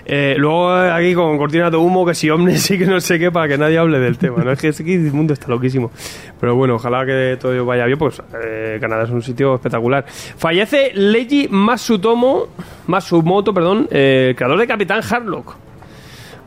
Eh, 0.05 0.35
luego 0.37 0.83
eh, 0.83 0.91
aquí 0.91 1.13
con 1.15 1.37
cortinas 1.37 1.71
de 1.71 1.77
humo, 1.77 2.05
que 2.05 2.13
si 2.13 2.29
Omnes 2.29 2.69
y 2.69 2.77
que 2.77 2.85
no 2.85 2.99
sé 3.01 3.17
qué, 3.17 3.31
para 3.31 3.47
que 3.47 3.57
nadie 3.57 3.79
hable 3.79 3.99
del 3.99 4.17
tema. 4.17 4.43
¿no? 4.43 4.51
Es 4.51 4.59
que 4.59 4.93
el 4.93 5.11
mundo 5.11 5.33
está 5.33 5.47
loquísimo. 5.47 5.91
Pero 6.39 6.55
bueno, 6.55 6.75
ojalá 6.75 7.05
que 7.05 7.37
todo 7.39 7.65
vaya 7.65 7.85
bien, 7.85 7.97
pues 7.97 8.21
eh, 8.43 8.77
Canadá 8.79 9.03
es 9.03 9.09
un 9.09 9.23
sitio 9.23 9.55
espectacular. 9.55 10.05
Fallece 10.07 10.91
Leiji 10.93 11.47
Matsutomo, 11.49 12.47
Matsumoto, 12.87 13.53
perdón, 13.53 13.87
eh, 13.89 14.33
creador 14.37 14.59
de 14.59 14.67
Capitán 14.67 15.01
Harlock. 15.09 15.55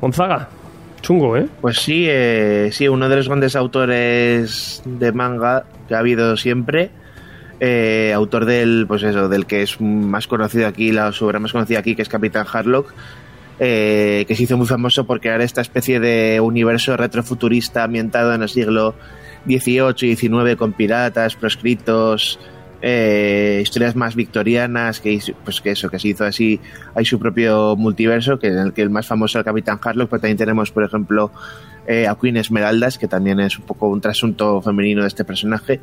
Gonzaga, 0.01 0.49
chungo, 1.01 1.37
¿eh? 1.37 1.49
Pues 1.61 1.79
sí, 1.79 2.05
eh, 2.09 2.69
sí, 2.73 2.87
uno 2.89 3.09
de 3.09 3.17
los 3.17 3.27
grandes 3.29 3.57
autores 3.57 4.83
de 4.85 5.13
manga 5.13 5.65
que 5.89 5.95
ha 5.95 6.01
habido 6.01 6.37
siempre. 6.37 6.91
Eh, 7.61 8.13
autor 8.15 8.45
del, 8.45 8.87
pues 8.87 9.03
eso, 9.03 9.29
del 9.29 9.47
que 9.47 9.63
es 9.63 9.81
más 9.81 10.27
conocido 10.27 10.67
aquí, 10.67 10.93
la 10.93 11.11
obra 11.21 11.39
más 11.39 11.53
conocida 11.53 11.79
aquí, 11.79 11.95
que 11.95 12.03
es 12.03 12.09
Capitán 12.09 12.47
Harlock, 12.51 12.93
eh, 13.59 14.25
que 14.29 14.35
se 14.35 14.43
hizo 14.43 14.57
muy 14.57 14.67
famoso 14.67 15.07
por 15.07 15.21
crear 15.21 15.41
esta 15.41 15.63
especie 15.63 15.99
de 15.99 16.41
universo 16.41 16.97
retrofuturista 16.97 17.85
ambientado 17.85 18.35
en 18.35 18.43
el 18.43 18.49
siglo 18.49 18.95
XVIII 19.47 19.95
y 20.03 20.17
XIX 20.17 20.57
con 20.57 20.73
piratas, 20.73 21.37
proscritos, 21.37 22.39
eh, 22.83 23.61
historias 23.63 23.97
más 23.97 24.15
victorianas, 24.15 25.01
que, 25.01 25.19
pues 25.45 25.61
que 25.61 25.71
eso, 25.71 25.89
que 25.89 25.99
se 25.99 26.09
hizo 26.09 26.25
así, 26.25 26.61
hay 26.95 27.05
su 27.05 27.19
propio 27.19 27.75
multiverso, 27.77 28.39
que 28.39 28.49
en 28.49 28.59
el 28.59 28.73
que 28.73 28.83
el 28.83 28.91
más 28.91 29.07
famoso 29.07 29.39
es 29.39 29.41
el 29.41 29.45
Capitán 29.45 29.81
Harlock, 29.83 30.11
pero 30.11 30.21
también 30.21 30.37
tenemos, 30.37 30.71
por 30.71 30.85
ejemplo, 30.85 31.31
eh, 31.87 32.07
a 32.07 32.17
Queen 32.17 32.37
Esmeraldas, 32.37 32.99
que 32.99 33.09
también 33.09 33.41
es 33.41 33.59
un 33.59 33.65
poco 33.65 33.89
un 33.89 34.01
trasunto 34.01 34.61
femenino 34.61 35.03
de 35.03 35.09
este 35.09 35.25
personaje. 35.25 35.81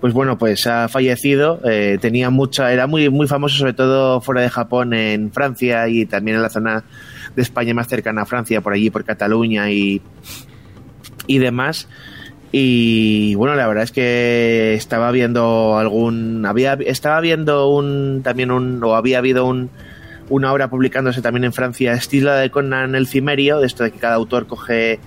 Pues 0.00 0.14
bueno, 0.14 0.38
pues 0.38 0.66
ha 0.66 0.88
fallecido, 0.88 1.60
eh, 1.64 1.98
tenía 2.00 2.30
mucha, 2.30 2.72
era 2.72 2.86
muy, 2.86 3.10
muy 3.10 3.26
famoso 3.26 3.58
sobre 3.58 3.74
todo 3.74 4.20
fuera 4.20 4.40
de 4.40 4.48
Japón, 4.48 4.94
en 4.94 5.30
Francia 5.30 5.88
y 5.88 6.06
también 6.06 6.36
en 6.38 6.42
la 6.42 6.48
zona 6.48 6.84
de 7.36 7.42
España 7.42 7.74
más 7.74 7.86
cercana 7.86 8.22
a 8.22 8.26
Francia, 8.26 8.62
por 8.62 8.72
allí, 8.72 8.88
por 8.88 9.04
Cataluña 9.04 9.70
y, 9.70 10.00
y 11.26 11.38
demás. 11.38 11.86
Y 12.52 13.34
bueno, 13.36 13.54
la 13.54 13.68
verdad 13.68 13.84
es 13.84 13.92
que 13.92 14.74
estaba 14.74 15.12
viendo 15.12 15.78
algún. 15.78 16.44
Había, 16.46 16.74
estaba 16.74 17.20
viendo 17.20 17.68
un. 17.68 18.22
También 18.24 18.50
un. 18.50 18.82
O 18.82 18.96
había 18.96 19.18
habido 19.18 19.46
un, 19.46 19.70
una 20.30 20.52
obra 20.52 20.68
publicándose 20.68 21.22
también 21.22 21.44
en 21.44 21.52
Francia, 21.52 21.92
estilo 21.92 22.32
de 22.32 22.50
Conan 22.50 22.94
el 22.94 23.06
Cimerio, 23.06 23.60
de 23.60 23.66
esto 23.66 23.84
de 23.84 23.92
que 23.92 23.98
cada 23.98 24.14
autor 24.14 24.46
coge 24.46 24.98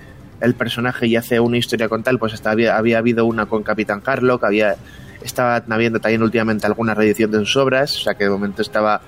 el 0.44 0.54
personaje 0.54 1.06
y 1.06 1.16
hace 1.16 1.40
una 1.40 1.56
historia 1.58 1.88
con 1.88 2.02
tal. 2.02 2.18
Pues 2.18 2.34
hasta 2.34 2.50
había, 2.50 2.76
había 2.76 2.98
habido 2.98 3.24
una 3.26 3.46
con 3.46 3.62
Capitán 3.62 4.02
Harlock, 4.04 4.44
había. 4.44 4.76
Estaba 5.22 5.62
habiendo 5.70 6.00
también 6.00 6.22
últimamente 6.22 6.66
alguna 6.66 6.92
reedición 6.94 7.30
de 7.30 7.38
sus 7.38 7.56
obras, 7.56 7.96
o 7.96 8.00
sea 8.00 8.14
que 8.14 8.24
de 8.24 8.30
momento 8.30 8.60
estaba 8.62 9.00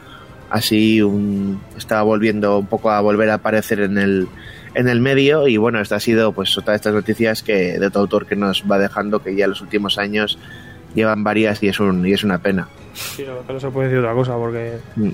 así 0.48 1.02
un, 1.02 1.60
estaba 1.76 2.02
volviendo 2.02 2.58
un 2.58 2.66
poco 2.66 2.90
a 2.90 3.00
volver 3.00 3.28
a 3.30 3.34
aparecer 3.34 3.80
en 3.80 3.98
el 3.98 4.28
en 4.74 4.88
el 4.88 5.00
medio 5.00 5.48
y 5.48 5.56
bueno 5.56 5.80
esta 5.80 5.96
ha 5.96 6.00
sido 6.00 6.32
pues 6.32 6.56
otra 6.56 6.72
de 6.72 6.76
estas 6.76 6.94
noticias 6.94 7.42
que 7.42 7.78
de 7.80 7.90
todo 7.90 8.02
autor 8.04 8.26
que 8.26 8.36
nos 8.36 8.62
va 8.70 8.78
dejando 8.78 9.20
que 9.22 9.34
ya 9.34 9.44
en 9.44 9.50
los 9.50 9.60
últimos 9.60 9.98
años 9.98 10.38
llevan 10.94 11.24
varias 11.24 11.62
y 11.62 11.68
es 11.68 11.80
un 11.80 12.06
y 12.06 12.12
es 12.12 12.22
una 12.24 12.38
pena 12.38 12.68
Sí, 12.94 13.24
no 13.48 13.60
se 13.60 13.68
puede 13.70 13.88
decir 13.88 13.98
otra 13.98 14.14
cosa 14.14 14.36
porque 14.36 14.78
Mm. 14.94 15.10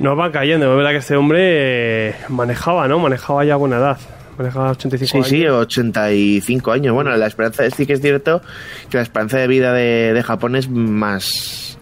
nos 0.00 0.16
van 0.16 0.30
cayendo. 0.30 0.70
Es 0.70 0.76
verdad 0.76 0.90
que 0.90 0.96
este 0.98 1.16
hombre 1.16 2.08
eh, 2.10 2.14
manejaba, 2.28 2.86
¿no? 2.86 2.98
Manejaba 2.98 3.44
ya 3.44 3.54
a 3.54 3.56
buena 3.56 3.78
edad. 3.78 3.98
Manejaba 4.38 4.70
85 4.70 5.10
sí 5.10 5.16
años. 5.18 5.28
sí 5.28 5.46
85 5.46 6.72
años 6.72 6.94
bueno 6.94 7.14
la 7.16 7.26
esperanza 7.26 7.68
sí 7.70 7.86
que 7.86 7.94
es 7.94 8.00
cierto 8.00 8.40
que 8.90 8.96
la 8.96 9.02
esperanza 9.02 9.38
de 9.38 9.46
vida 9.48 9.72
de, 9.72 10.12
de 10.14 10.22
Japón 10.22 10.54
es 10.56 10.68
más 10.68 11.76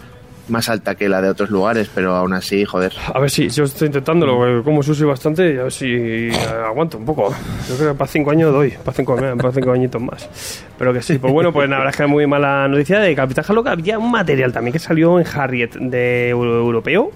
más 0.49 0.69
alta 0.69 0.95
que 0.95 1.09
la 1.09 1.21
de 1.21 1.29
otros 1.29 1.51
lugares 1.51 1.91
pero 1.93 2.15
aún 2.15 2.33
así 2.33 2.65
joder 2.65 2.93
A 3.13 3.19
ver 3.19 3.31
si 3.31 3.49
yo 3.49 3.65
estoy 3.65 3.87
intentándolo, 3.89 4.37
porque 4.37 4.63
como 4.63 4.81
sushi 4.83 5.03
bastante, 5.03 5.55
y 5.55 5.59
a 5.59 5.65
ver 5.65 5.73
si 5.73 5.87
eh, 5.87 6.33
aguanto 6.65 6.99
un 6.99 7.05
poco. 7.05 7.35
Yo 7.69 7.77
creo 7.77 7.91
que 7.93 7.99
para 7.99 8.07
cinco 8.09 8.31
años 8.31 8.53
doy, 8.53 8.71
para 8.85 8.97
cinco, 8.97 9.17
para 9.17 9.51
cinco 9.53 9.73
añitos 9.73 10.01
más. 10.01 10.65
Pero 10.79 10.93
que 10.93 11.03
sí, 11.03 11.19
pues 11.19 11.33
bueno, 11.33 11.53
pues 11.53 11.69
la 11.69 11.79
verdad 11.79 11.91
es 11.91 11.97
que 11.97 12.05
es 12.05 12.09
muy 12.09 12.29
mala 12.29 12.69
noticia 12.69 13.01
de 13.01 13.13
Capitán 13.17 13.45
Harlock. 13.49 13.67
Había 13.67 13.99
un 13.99 14.09
material 14.09 14.53
también 14.53 14.73
que 14.73 14.79
salió 14.79 15.19
en 15.19 15.27
Harriet 15.27 15.75
de 15.75 16.29
euro- 16.29 16.59
europeo, 16.61 17.11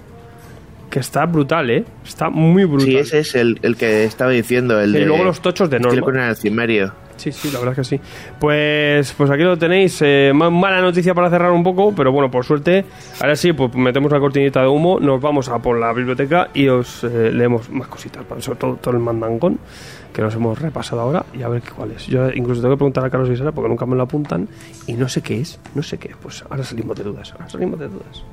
que 0.90 0.98
está 0.98 1.24
brutal, 1.26 1.70
¿eh? 1.70 1.84
Está 2.04 2.28
muy 2.30 2.64
brutal. 2.64 2.86
sí 2.86 2.96
ese 2.96 3.18
es 3.20 3.34
el, 3.36 3.58
el 3.62 3.76
que 3.76 4.04
estaba 4.04 4.30
diciendo 4.32 4.80
el 4.80 4.90
Y 4.94 4.98
de 5.00 5.06
luego 5.06 5.24
los 5.24 5.40
tochos 5.40 5.70
de 5.70 5.78
norma. 5.80 6.00
Conan 6.02 6.28
el 6.30 6.36
Cimerio 6.36 6.92
Sí, 7.16 7.32
sí, 7.32 7.50
la 7.52 7.58
verdad 7.58 7.78
es 7.78 7.86
que 7.88 7.96
sí. 7.98 8.02
Pues, 8.40 9.12
pues 9.12 9.30
aquí 9.30 9.42
lo 9.42 9.58
tenéis. 9.58 9.98
eh, 10.00 10.32
ma- 10.34 10.48
mala 10.48 10.80
noticia 10.80 11.12
para 11.14 11.28
cerrar 11.28 11.52
un 11.52 11.62
poco, 11.62 11.92
pero 11.94 12.10
bueno, 12.12 12.30
por 12.30 12.46
suerte, 12.46 12.86
ahora 13.20 13.36
sí, 13.36 13.52
pues 13.52 13.74
metemos 13.74 14.10
la 14.10 14.18
cortinita 14.18 14.62
de 14.62 14.68
humo, 14.68 14.98
nos 14.98 15.20
vamos 15.20 15.50
a 15.50 15.58
por 15.58 15.78
la 15.78 15.92
biblioteca 15.92 16.48
y 16.54 16.68
os 16.68 17.04
eh, 17.04 17.30
leemos 17.30 17.68
más 17.68 17.88
cositas, 17.88 18.24
para- 18.24 18.40
sobre 18.40 18.58
todo 18.58 18.76
todo 18.76 18.94
el 18.94 19.00
mandangón 19.00 19.58
que 20.14 20.22
nos 20.22 20.34
hemos 20.34 20.58
repasado 20.58 21.02
ahora 21.02 21.26
y 21.38 21.42
a 21.42 21.48
ver 21.48 21.60
qué 21.60 21.70
cuál 21.72 21.90
es. 21.92 22.06
Yo 22.06 22.30
incluso 22.30 22.62
tengo 22.62 22.74
que 22.74 22.78
preguntar 22.78 23.04
a 23.04 23.10
Carlos 23.10 23.28
y 23.28 23.36
Sara 23.36 23.52
porque 23.52 23.68
nunca 23.68 23.84
me 23.84 23.96
lo 23.96 24.02
apuntan 24.04 24.48
y 24.86 24.94
no 24.94 25.06
sé 25.06 25.20
qué 25.20 25.40
es, 25.42 25.60
no 25.74 25.82
sé 25.82 25.98
qué 25.98 26.08
es. 26.08 26.16
Pues 26.16 26.42
ahora 26.48 26.64
salimos 26.64 26.96
de 26.96 27.04
dudas, 27.04 27.32
ahora 27.32 27.50
salimos 27.50 27.78
de 27.78 27.88
dudas. 27.88 28.24